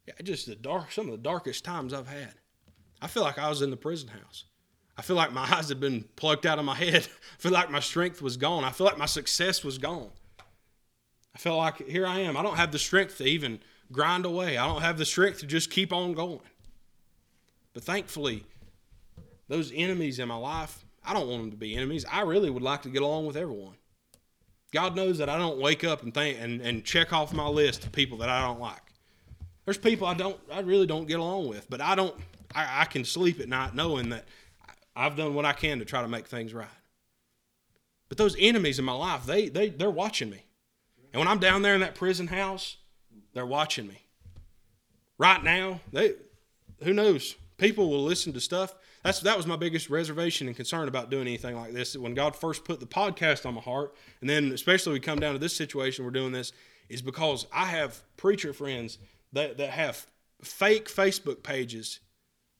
Yeah, 0.07 0.13
just 0.23 0.47
the 0.47 0.55
dark 0.55 0.91
some 0.91 1.05
of 1.05 1.11
the 1.11 1.17
darkest 1.17 1.63
times 1.63 1.93
I've 1.93 2.07
had. 2.07 2.33
I 3.01 3.07
feel 3.07 3.23
like 3.23 3.37
I 3.37 3.49
was 3.49 3.61
in 3.61 3.69
the 3.69 3.77
prison 3.77 4.09
house. 4.09 4.45
I 4.97 5.01
feel 5.01 5.15
like 5.15 5.33
my 5.33 5.41
eyes 5.51 5.69
had 5.69 5.79
been 5.79 6.05
plucked 6.15 6.45
out 6.45 6.59
of 6.59 6.65
my 6.65 6.75
head. 6.75 7.07
I 7.39 7.41
feel 7.41 7.51
like 7.51 7.69
my 7.69 7.79
strength 7.79 8.21
was 8.21 8.37
gone. 8.37 8.63
I 8.63 8.71
feel 8.71 8.85
like 8.87 8.97
my 8.97 9.05
success 9.05 9.63
was 9.63 9.77
gone. 9.77 10.11
I 11.35 11.39
felt 11.39 11.57
like 11.57 11.87
here 11.87 12.05
I 12.05 12.19
am. 12.19 12.37
I 12.37 12.43
don't 12.43 12.57
have 12.57 12.71
the 12.71 12.79
strength 12.79 13.17
to 13.17 13.25
even 13.25 13.59
grind 13.91 14.25
away. 14.25 14.57
I 14.57 14.67
don't 14.67 14.81
have 14.81 14.97
the 14.97 15.05
strength 15.05 15.39
to 15.39 15.45
just 15.45 15.71
keep 15.71 15.91
on 15.91 16.13
going. 16.13 16.41
But 17.73 17.83
thankfully, 17.83 18.43
those 19.47 19.71
enemies 19.75 20.19
in 20.19 20.27
my 20.27 20.35
life, 20.35 20.85
I 21.03 21.13
don't 21.13 21.27
want 21.27 21.41
them 21.41 21.51
to 21.51 21.57
be 21.57 21.75
enemies. 21.75 22.05
I 22.11 22.21
really 22.21 22.49
would 22.49 22.63
like 22.63 22.83
to 22.83 22.89
get 22.89 23.01
along 23.01 23.25
with 23.25 23.35
everyone. 23.35 23.75
God 24.71 24.95
knows 24.95 25.19
that 25.19 25.29
I 25.29 25.37
don't 25.37 25.59
wake 25.59 25.83
up 25.83 26.03
and 26.03 26.13
think 26.13 26.39
and, 26.39 26.61
and 26.61 26.83
check 26.83 27.13
off 27.13 27.33
my 27.33 27.47
list 27.47 27.85
of 27.85 27.91
people 27.91 28.17
that 28.19 28.29
I 28.29 28.41
don't 28.41 28.59
like. 28.59 28.81
There's 29.65 29.77
people 29.77 30.07
I 30.07 30.13
don't 30.13 30.39
I 30.51 30.59
really 30.61 30.87
don't 30.87 31.07
get 31.07 31.19
along 31.19 31.47
with, 31.47 31.69
but 31.69 31.79
I 31.79 31.95
don't 31.95 32.15
I, 32.53 32.81
I 32.81 32.85
can 32.85 33.05
sleep 33.05 33.39
at 33.39 33.47
night 33.47 33.75
knowing 33.75 34.09
that 34.09 34.25
I've 34.95 35.15
done 35.15 35.35
what 35.35 35.45
I 35.45 35.53
can 35.53 35.79
to 35.79 35.85
try 35.85 36.01
to 36.01 36.07
make 36.07 36.27
things 36.27 36.53
right. 36.53 36.67
But 38.09 38.17
those 38.17 38.35
enemies 38.37 38.79
in 38.79 38.85
my 38.85 38.93
life, 38.93 39.25
they 39.25 39.49
they 39.49 39.69
they're 39.69 39.91
watching 39.91 40.29
me. 40.29 40.43
And 41.13 41.19
when 41.19 41.27
I'm 41.27 41.39
down 41.39 41.61
there 41.61 41.75
in 41.75 41.81
that 41.81 41.95
prison 41.95 42.27
house, 42.27 42.77
They're 43.33 43.45
watching 43.45 43.87
me. 43.87 44.01
Right 45.17 45.43
now, 45.43 45.79
they 45.91 46.13
who 46.83 46.93
knows? 46.93 47.35
People 47.57 47.89
will 47.89 48.03
listen 48.03 48.33
to 48.33 48.41
stuff. 48.41 48.75
That's 49.03 49.19
that 49.21 49.37
was 49.37 49.45
my 49.45 49.55
biggest 49.55 49.89
reservation 49.89 50.47
and 50.47 50.55
concern 50.55 50.87
about 50.87 51.11
doing 51.11 51.27
anything 51.27 51.55
like 51.55 51.73
this. 51.73 51.95
When 51.95 52.13
God 52.13 52.35
first 52.35 52.65
put 52.65 52.79
the 52.79 52.85
podcast 52.85 53.45
on 53.45 53.53
my 53.53 53.61
heart, 53.61 53.95
and 54.21 54.29
then 54.29 54.51
especially 54.51 54.93
we 54.93 54.99
come 54.99 55.19
down 55.19 55.33
to 55.33 55.39
this 55.39 55.55
situation, 55.55 56.03
we're 56.03 56.11
doing 56.11 56.31
this 56.31 56.51
is 56.89 57.01
because 57.01 57.47
I 57.53 57.65
have 57.65 58.01
preacher 58.17 58.53
friends 58.53 58.97
that 59.31 59.57
that 59.57 59.69
have 59.69 60.07
fake 60.41 60.89
Facebook 60.89 61.43
pages 61.43 61.99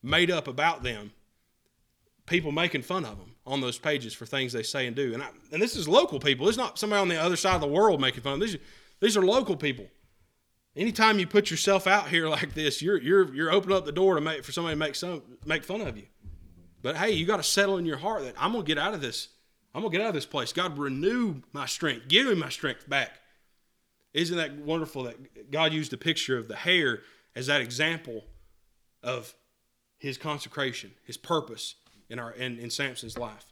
made 0.02 0.30
up 0.30 0.48
about 0.48 0.82
them. 0.82 1.12
People 2.26 2.52
making 2.52 2.82
fun 2.82 3.04
of 3.04 3.18
them 3.18 3.33
on 3.46 3.60
those 3.60 3.78
pages 3.78 4.14
for 4.14 4.26
things 4.26 4.52
they 4.52 4.62
say 4.62 4.86
and 4.86 4.96
do, 4.96 5.12
and 5.12 5.22
I, 5.22 5.28
and 5.52 5.60
this 5.60 5.76
is 5.76 5.86
local 5.88 6.18
people. 6.18 6.48
It's 6.48 6.56
not 6.56 6.78
somebody 6.78 7.00
on 7.00 7.08
the 7.08 7.20
other 7.20 7.36
side 7.36 7.54
of 7.54 7.60
the 7.60 7.66
world 7.66 8.00
making 8.00 8.22
fun. 8.22 8.40
These 8.40 8.56
these 9.00 9.16
are 9.16 9.22
local 9.22 9.56
people 9.56 9.86
anytime 10.76 11.18
you 11.18 11.26
put 11.26 11.50
yourself 11.50 11.86
out 11.86 12.08
here 12.08 12.28
like 12.38 12.54
this, 12.54 12.82
you're 12.82 13.00
you're 13.00 13.34
you're 13.34 13.52
opening 13.52 13.76
up 13.76 13.84
the 13.84 13.92
door 13.92 14.14
to 14.14 14.20
make 14.20 14.44
for 14.44 14.52
somebody 14.52 14.74
to 14.74 14.78
make 14.78 14.94
some 14.94 15.22
make 15.44 15.64
fun 15.64 15.80
of 15.80 15.96
you. 15.96 16.06
But 16.82 16.96
hey, 16.96 17.12
you 17.12 17.26
got 17.26 17.38
to 17.38 17.42
settle 17.42 17.78
in 17.78 17.86
your 17.86 17.96
heart 17.96 18.22
that 18.22 18.34
I'm 18.38 18.52
gonna 18.52 18.64
get 18.64 18.78
out 18.78 18.94
of 18.94 19.00
this. 19.00 19.28
I'm 19.74 19.82
gonna 19.82 19.92
get 19.92 20.02
out 20.02 20.08
of 20.08 20.14
this 20.14 20.26
place. 20.26 20.52
God, 20.52 20.78
renew 20.78 21.42
my 21.52 21.66
strength. 21.66 22.08
Give 22.08 22.26
me 22.26 22.34
my 22.34 22.48
strength 22.48 22.88
back. 22.88 23.12
Isn't 24.12 24.36
that 24.36 24.56
wonderful 24.58 25.04
that 25.04 25.50
God 25.50 25.72
used 25.72 25.90
the 25.90 25.96
picture 25.96 26.38
of 26.38 26.46
the 26.46 26.56
hair 26.56 27.00
as 27.34 27.48
that 27.48 27.60
example 27.60 28.24
of 29.02 29.34
his 29.98 30.16
consecration, 30.16 30.92
his 31.04 31.16
purpose 31.16 31.74
in 32.08 32.18
our 32.18 32.32
in, 32.32 32.58
in 32.58 32.70
Samson's 32.70 33.18
life. 33.18 33.46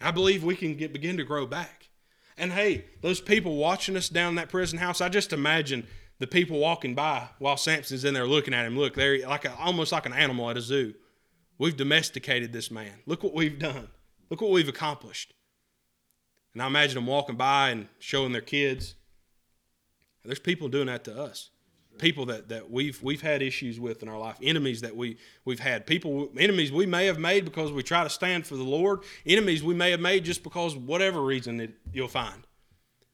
I 0.00 0.10
believe 0.10 0.42
we 0.42 0.56
can 0.56 0.76
get 0.76 0.92
begin 0.92 1.16
to 1.16 1.24
grow 1.24 1.46
back. 1.46 1.88
And 2.36 2.52
hey, 2.52 2.86
those 3.02 3.20
people 3.20 3.56
watching 3.56 3.96
us 3.96 4.08
down 4.08 4.30
in 4.30 4.34
that 4.36 4.48
prison 4.48 4.78
house, 4.78 5.00
I 5.00 5.08
just 5.08 5.32
imagine 5.32 5.86
the 6.18 6.26
people 6.26 6.58
walking 6.58 6.94
by 6.94 7.28
while 7.38 7.56
Samson's 7.56 8.04
in 8.04 8.14
there 8.14 8.26
looking 8.26 8.54
at 8.54 8.66
him. 8.66 8.76
Look, 8.76 8.94
they're 8.94 9.26
like 9.26 9.44
a, 9.44 9.54
almost 9.56 9.92
like 9.92 10.06
an 10.06 10.12
animal 10.12 10.50
at 10.50 10.56
a 10.56 10.60
zoo. 10.60 10.94
We've 11.58 11.76
domesticated 11.76 12.52
this 12.52 12.70
man. 12.70 12.94
Look 13.06 13.22
what 13.22 13.34
we've 13.34 13.58
done. 13.58 13.88
Look 14.30 14.40
what 14.40 14.50
we've 14.50 14.68
accomplished. 14.68 15.34
And 16.54 16.62
I 16.62 16.66
imagine 16.66 16.96
them 16.96 17.06
walking 17.06 17.36
by 17.36 17.70
and 17.70 17.88
showing 17.98 18.32
their 18.32 18.40
kids. 18.40 18.94
There's 20.24 20.38
people 20.38 20.68
doing 20.68 20.86
that 20.86 21.04
to 21.04 21.20
us. 21.20 21.50
People 21.98 22.26
that, 22.26 22.48
that 22.48 22.70
we've 22.70 23.00
we've 23.02 23.22
had 23.22 23.42
issues 23.42 23.78
with 23.78 24.02
in 24.02 24.08
our 24.08 24.18
life, 24.18 24.36
enemies 24.42 24.80
that 24.80 24.96
we 24.96 25.18
we've 25.44 25.60
had, 25.60 25.86
people 25.86 26.30
enemies 26.38 26.72
we 26.72 26.86
may 26.86 27.06
have 27.06 27.18
made 27.18 27.44
because 27.44 27.70
we 27.70 27.82
try 27.82 28.02
to 28.02 28.10
stand 28.10 28.46
for 28.46 28.56
the 28.56 28.64
Lord, 28.64 29.00
enemies 29.26 29.62
we 29.62 29.74
may 29.74 29.90
have 29.90 30.00
made 30.00 30.24
just 30.24 30.42
because 30.42 30.74
whatever 30.74 31.22
reason 31.22 31.74
you'll 31.92 32.08
find. 32.08 32.46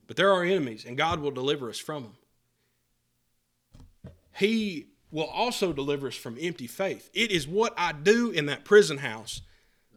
But 0.07 0.17
there 0.17 0.33
are 0.33 0.43
enemies, 0.43 0.87
and 0.87 0.97
God 0.97 1.21
will 1.21 1.31
deliver 1.31 1.69
us 1.69 1.79
from 1.79 2.05
them. 2.05 4.13
He 4.37 4.87
will 5.11 5.27
also 5.27 5.73
deliver 5.73 6.09
us 6.09 6.15
from 6.15 6.37
empty 6.41 6.67
faith. 6.67 7.11
It 7.13 7.31
is 7.31 7.47
what 7.47 7.75
I 7.77 7.93
do 7.93 8.31
in 8.31 8.47
that 8.47 8.65
prison 8.65 8.99
house 8.99 9.43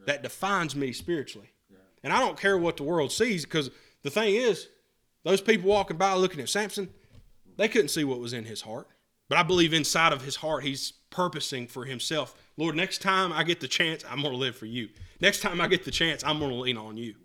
that 0.06 0.24
defines 0.24 0.76
me 0.76 0.94
spiritually. 0.94 1.52
And 2.04 2.12
I 2.12 2.20
don't 2.20 2.40
care 2.40 2.58
what 2.58 2.78
the 2.78 2.84
world 2.84 3.12
sees 3.12 3.46
because 3.46 3.70
the 4.02 4.10
thing 4.10 4.36
is, 4.36 4.68
those 5.24 5.42
people 5.42 5.70
walking 5.70 5.98
by 5.98 6.16
looking 6.16 6.40
at 6.40 6.50
Samson, 6.50 6.90
they 7.62 7.68
couldn't 7.68 7.90
see 7.90 8.04
what 8.04 8.20
was 8.20 8.34
in 8.34 8.46
his 8.46 8.62
heart. 8.62 8.88
But 9.30 9.38
I 9.38 9.44
believe 9.44 9.74
inside 9.74 10.12
of 10.12 10.24
his 10.24 10.38
heart, 10.38 10.64
he's 10.64 10.92
purposing 11.10 11.68
for 11.68 11.86
himself 11.86 12.36
Lord, 12.58 12.76
next 12.76 13.02
time 13.02 13.32
I 13.34 13.44
get 13.44 13.60
the 13.60 13.68
chance, 13.68 14.04
I'm 14.08 14.22
going 14.22 14.34
to 14.34 14.38
live 14.38 14.56
for 14.56 14.68
you. 14.68 14.90
Next 15.20 15.42
time 15.42 15.60
I 15.62 15.68
get 15.68 15.84
the 15.84 15.90
chance, 15.90 16.24
I'm 16.24 16.38
going 16.38 16.52
to 16.52 16.58
lean 16.58 16.78
on 16.78 16.98
you. 16.98 17.16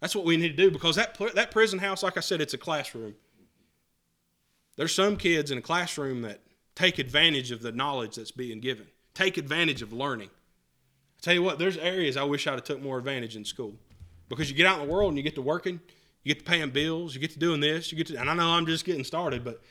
That's 0.00 0.16
what 0.16 0.24
we 0.24 0.36
need 0.36 0.56
to 0.56 0.56
do 0.56 0.70
because 0.70 0.96
that, 0.96 1.16
that 1.34 1.50
prison 1.50 1.78
house, 1.78 2.02
like 2.02 2.16
I 2.16 2.20
said, 2.20 2.40
it's 2.40 2.54
a 2.54 2.58
classroom. 2.58 3.14
There's 4.76 4.94
some 4.94 5.16
kids 5.16 5.50
in 5.50 5.58
a 5.58 5.62
classroom 5.62 6.22
that 6.22 6.40
take 6.74 6.98
advantage 6.98 7.50
of 7.50 7.62
the 7.62 7.72
knowledge 7.72 8.16
that's 8.16 8.30
being 8.30 8.60
given. 8.60 8.86
Take 9.14 9.36
advantage 9.36 9.82
of 9.82 9.92
learning. 9.92 10.30
I 10.30 11.20
tell 11.22 11.34
you 11.34 11.42
what, 11.42 11.58
there's 11.58 11.78
areas 11.78 12.16
I 12.16 12.24
wish 12.24 12.46
I'd 12.46 12.52
have 12.52 12.64
took 12.64 12.82
more 12.82 12.98
advantage 12.98 13.36
in 13.36 13.44
school. 13.44 13.74
Because 14.28 14.50
you 14.50 14.56
get 14.56 14.66
out 14.66 14.80
in 14.80 14.86
the 14.86 14.92
world 14.92 15.10
and 15.10 15.16
you 15.16 15.22
get 15.22 15.36
to 15.36 15.42
working, 15.42 15.80
you 16.26 16.34
get 16.34 16.44
to 16.44 16.50
paying 16.50 16.70
bills, 16.70 17.14
you 17.14 17.20
get 17.20 17.30
to 17.30 17.38
doing 17.38 17.60
this, 17.60 17.92
you 17.92 17.96
get 17.96 18.08
to 18.08 18.16
and 18.16 18.28
I 18.28 18.34
know 18.34 18.48
I'm 18.48 18.66
just 18.66 18.84
getting 18.84 19.04
started, 19.04 19.44
but 19.44 19.62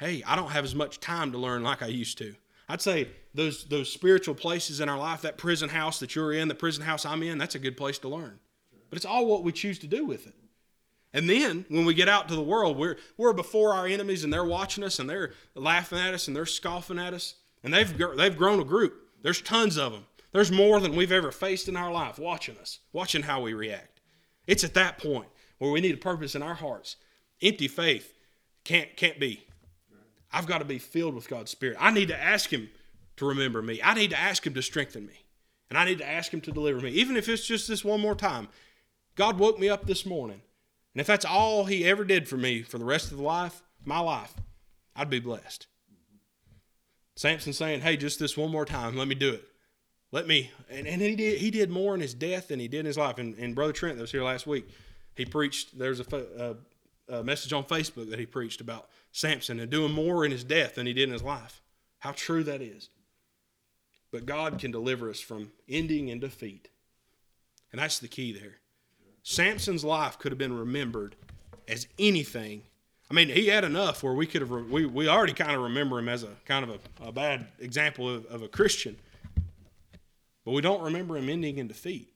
hey, 0.00 0.20
I 0.26 0.34
don't 0.34 0.50
have 0.50 0.64
as 0.64 0.74
much 0.74 0.98
time 0.98 1.30
to 1.30 1.38
learn 1.38 1.62
like 1.62 1.80
I 1.80 1.86
used 1.86 2.18
to. 2.18 2.34
I'd 2.68 2.80
say 2.80 3.06
those 3.34 3.66
those 3.66 3.92
spiritual 3.92 4.34
places 4.34 4.80
in 4.80 4.88
our 4.88 4.98
life, 4.98 5.22
that 5.22 5.38
prison 5.38 5.68
house 5.68 6.00
that 6.00 6.16
you're 6.16 6.32
in, 6.32 6.48
the 6.48 6.56
prison 6.56 6.82
house 6.82 7.06
I'm 7.06 7.22
in, 7.22 7.38
that's 7.38 7.54
a 7.54 7.60
good 7.60 7.76
place 7.76 7.98
to 8.00 8.08
learn. 8.08 8.40
But 8.88 8.96
it's 8.96 9.06
all 9.06 9.26
what 9.26 9.44
we 9.44 9.52
choose 9.52 9.78
to 9.78 9.86
do 9.86 10.04
with 10.04 10.26
it. 10.26 10.34
And 11.12 11.30
then 11.30 11.64
when 11.68 11.84
we 11.84 11.94
get 11.94 12.08
out 12.08 12.26
to 12.28 12.34
the 12.34 12.42
world, 12.42 12.76
we're, 12.76 12.96
we're 13.16 13.32
before 13.32 13.72
our 13.72 13.86
enemies 13.86 14.24
and 14.24 14.32
they're 14.32 14.44
watching 14.44 14.82
us 14.82 14.98
and 14.98 15.08
they're 15.08 15.32
laughing 15.54 15.98
at 15.98 16.14
us 16.14 16.26
and 16.26 16.36
they're 16.36 16.46
scoffing 16.46 16.98
at 16.98 17.14
us. 17.14 17.34
And 17.62 17.72
they've, 17.72 17.96
they've 18.16 18.36
grown 18.36 18.58
a 18.58 18.64
group. 18.64 18.94
There's 19.22 19.42
tons 19.42 19.76
of 19.76 19.92
them. 19.92 20.06
There's 20.32 20.50
more 20.50 20.80
than 20.80 20.96
we've 20.96 21.12
ever 21.12 21.30
faced 21.30 21.68
in 21.68 21.76
our 21.76 21.92
life 21.92 22.18
watching 22.18 22.56
us, 22.58 22.78
watching 22.92 23.22
how 23.22 23.40
we 23.40 23.54
react. 23.54 24.00
It's 24.46 24.64
at 24.64 24.74
that 24.74 24.98
point 24.98 25.26
where 25.60 25.70
we 25.70 25.80
need 25.80 25.94
a 25.94 25.98
purpose 25.98 26.34
in 26.34 26.42
our 26.42 26.54
hearts. 26.54 26.96
Empty 27.40 27.68
faith 27.68 28.12
can't, 28.64 28.96
can't 28.96 29.20
be. 29.20 29.46
I've 30.32 30.46
got 30.46 30.58
to 30.58 30.64
be 30.64 30.78
filled 30.78 31.14
with 31.14 31.28
God's 31.28 31.52
Spirit. 31.52 31.76
I 31.80 31.92
need 31.92 32.08
to 32.08 32.20
ask 32.20 32.52
Him 32.52 32.68
to 33.16 33.26
remember 33.26 33.62
me. 33.62 33.80
I 33.82 33.94
need 33.94 34.10
to 34.10 34.18
ask 34.18 34.44
Him 34.44 34.54
to 34.54 34.62
strengthen 34.62 35.06
me. 35.06 35.24
And 35.68 35.78
I 35.78 35.84
need 35.84 35.98
to 35.98 36.08
ask 36.08 36.34
Him 36.34 36.40
to 36.42 36.52
deliver 36.52 36.80
me. 36.80 36.90
Even 36.90 37.16
if 37.16 37.28
it's 37.28 37.46
just 37.46 37.68
this 37.68 37.84
one 37.84 38.00
more 38.00 38.16
time. 38.16 38.48
God 39.14 39.38
woke 39.38 39.60
me 39.60 39.68
up 39.68 39.86
this 39.86 40.04
morning 40.04 40.42
and 40.94 41.00
if 41.00 41.06
that's 41.06 41.24
all 41.24 41.64
he 41.64 41.84
ever 41.84 42.04
did 42.04 42.28
for 42.28 42.36
me 42.36 42.62
for 42.62 42.78
the 42.78 42.84
rest 42.84 43.12
of 43.12 43.18
the 43.18 43.24
life, 43.24 43.62
my 43.84 44.00
life, 44.00 44.34
I'd 44.96 45.10
be 45.10 45.20
blessed. 45.20 45.66
Samson 47.16 47.52
saying, 47.52 47.80
Hey, 47.80 47.96
just 47.96 48.18
this 48.18 48.36
one 48.36 48.50
more 48.50 48.64
time, 48.64 48.96
let 48.96 49.08
me 49.08 49.14
do 49.14 49.32
it. 49.32 49.44
Let 50.12 50.26
me 50.26 50.50
and, 50.68 50.88
and 50.88 51.00
he 51.00 51.14
did 51.14 51.38
he 51.38 51.52
did 51.52 51.70
more 51.70 51.94
in 51.94 52.00
his 52.00 52.14
death 52.14 52.48
than 52.48 52.58
he 52.58 52.66
did 52.66 52.80
in 52.80 52.86
his 52.86 52.98
life. 52.98 53.18
And, 53.18 53.36
and 53.38 53.54
Brother 53.54 53.72
Trent 53.72 53.96
that 53.96 54.02
was 54.02 54.10
here 54.10 54.24
last 54.24 54.46
week, 54.46 54.68
he 55.20 55.26
preached 55.26 55.78
there's 55.78 56.00
a, 56.00 56.56
a, 57.10 57.16
a 57.18 57.22
message 57.22 57.52
on 57.52 57.64
Facebook 57.64 58.08
that 58.08 58.18
he 58.18 58.24
preached 58.24 58.62
about 58.62 58.88
Samson 59.12 59.60
and 59.60 59.70
doing 59.70 59.92
more 59.92 60.24
in 60.24 60.30
his 60.30 60.44
death 60.44 60.76
than 60.76 60.86
he 60.86 60.94
did 60.94 61.08
in 61.08 61.12
his 61.12 61.22
life. 61.22 61.60
How 61.98 62.12
true 62.12 62.42
that 62.44 62.62
is. 62.62 62.88
But 64.10 64.24
God 64.24 64.58
can 64.58 64.70
deliver 64.70 65.10
us 65.10 65.20
from 65.20 65.52
ending 65.68 66.08
in 66.08 66.20
defeat. 66.20 66.68
And 67.70 67.80
that's 67.80 67.98
the 67.98 68.08
key 68.08 68.32
there. 68.32 68.56
Samson's 69.22 69.84
life 69.84 70.18
could 70.18 70.32
have 70.32 70.38
been 70.38 70.58
remembered 70.58 71.16
as 71.68 71.86
anything. 71.98 72.62
I 73.10 73.14
mean, 73.14 73.28
he 73.28 73.48
had 73.48 73.64
enough 73.64 74.02
where 74.02 74.14
we 74.14 74.26
could 74.26 74.40
have, 74.40 74.50
we, 74.50 74.86
we 74.86 75.06
already 75.06 75.34
kind 75.34 75.52
of 75.52 75.60
remember 75.60 75.98
him 75.98 76.08
as 76.08 76.22
a 76.22 76.30
kind 76.46 76.64
of 76.64 76.70
a, 76.70 77.08
a 77.08 77.12
bad 77.12 77.46
example 77.58 78.08
of, 78.08 78.24
of 78.26 78.42
a 78.42 78.48
Christian, 78.48 78.96
but 80.46 80.52
we 80.52 80.62
don't 80.62 80.82
remember 80.82 81.18
him 81.18 81.28
ending 81.28 81.58
in 81.58 81.68
defeat. 81.68 82.09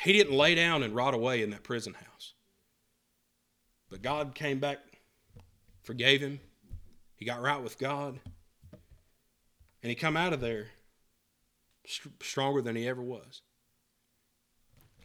He 0.00 0.12
didn't 0.12 0.36
lay 0.36 0.54
down 0.54 0.82
and 0.82 0.94
rot 0.94 1.14
away 1.14 1.42
in 1.42 1.50
that 1.50 1.62
prison 1.62 1.94
house. 1.94 2.34
But 3.90 4.02
God 4.02 4.34
came 4.34 4.58
back, 4.58 4.78
forgave 5.82 6.20
him. 6.20 6.40
He 7.16 7.24
got 7.24 7.40
right 7.40 7.62
with 7.62 7.78
God. 7.78 8.18
And 9.82 9.90
he 9.90 9.94
come 9.94 10.16
out 10.16 10.32
of 10.32 10.40
there 10.40 10.68
stronger 12.20 12.62
than 12.62 12.74
he 12.74 12.88
ever 12.88 13.02
was. 13.02 13.42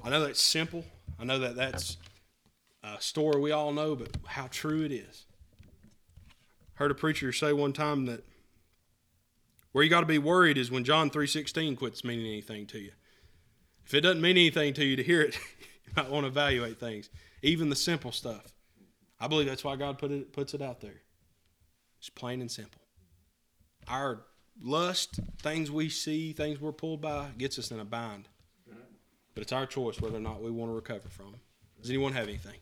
I 0.04 0.10
know 0.10 0.22
that's 0.22 0.42
simple. 0.42 0.86
I 1.20 1.26
know 1.26 1.40
that 1.40 1.56
that's 1.56 1.98
a 2.84 3.02
story 3.02 3.42
we 3.42 3.52
all 3.52 3.74
know, 3.74 3.96
but 3.96 4.16
how 4.26 4.48
true 4.50 4.84
it 4.84 4.92
is. 4.92 5.26
Heard 6.76 6.92
a 6.92 6.96
preacher 6.96 7.34
say 7.34 7.52
one 7.52 7.74
time 7.74 8.06
that 8.06 8.24
where 9.74 9.84
you 9.84 9.90
got 9.90 10.00
to 10.00 10.06
be 10.06 10.18
worried 10.18 10.58
is 10.58 10.72
when 10.72 10.86
John 10.86 11.10
3:16 11.10 11.78
quits 11.78 12.04
meaning 12.04 12.26
anything 12.26 12.66
to 12.68 12.80
you. 12.80 12.92
If 13.90 13.96
it 13.96 14.02
doesn't 14.02 14.22
mean 14.22 14.38
anything 14.38 14.76
to 14.76 14.86
you 14.86 14.96
to 14.98 15.02
hear 15.02 15.22
it, 15.22 15.36
you 15.88 15.94
might 15.98 16.12
want 16.12 16.24
to 16.24 16.28
evaluate 16.28 16.80
things, 16.80 17.10
even 17.42 17.72
the 17.72 17.76
simple 17.76 18.12
stuff. 18.12 18.54
I 19.20 19.28
believe 19.28 19.48
that's 19.48 19.64
why 19.64 19.78
God 19.78 19.98
put 19.98 20.12
it 20.12 20.32
puts 20.32 20.54
it 20.54 20.62
out 20.62 20.80
there. 20.80 21.02
It's 21.98 22.08
plain 22.08 22.40
and 22.40 22.52
simple. 22.52 22.82
Our 23.88 24.22
lust, 24.62 25.20
things 25.42 25.72
we 25.72 25.90
see, 25.90 26.34
things 26.34 26.62
we're 26.62 26.72
pulled 26.72 27.02
by, 27.02 27.30
gets 27.40 27.58
us 27.58 27.72
in 27.72 27.80
a 27.80 27.84
bind. 27.86 28.28
But 29.34 29.42
it's 29.42 29.52
our 29.52 29.66
choice 29.66 30.00
whether 30.00 30.18
or 30.18 30.22
not 30.22 30.44
we 30.44 30.52
want 30.52 30.70
to 30.70 30.76
recover 30.76 31.10
from. 31.10 31.34
Does 31.82 31.90
anyone 31.90 32.14
have 32.14 32.28
anything? 32.28 32.60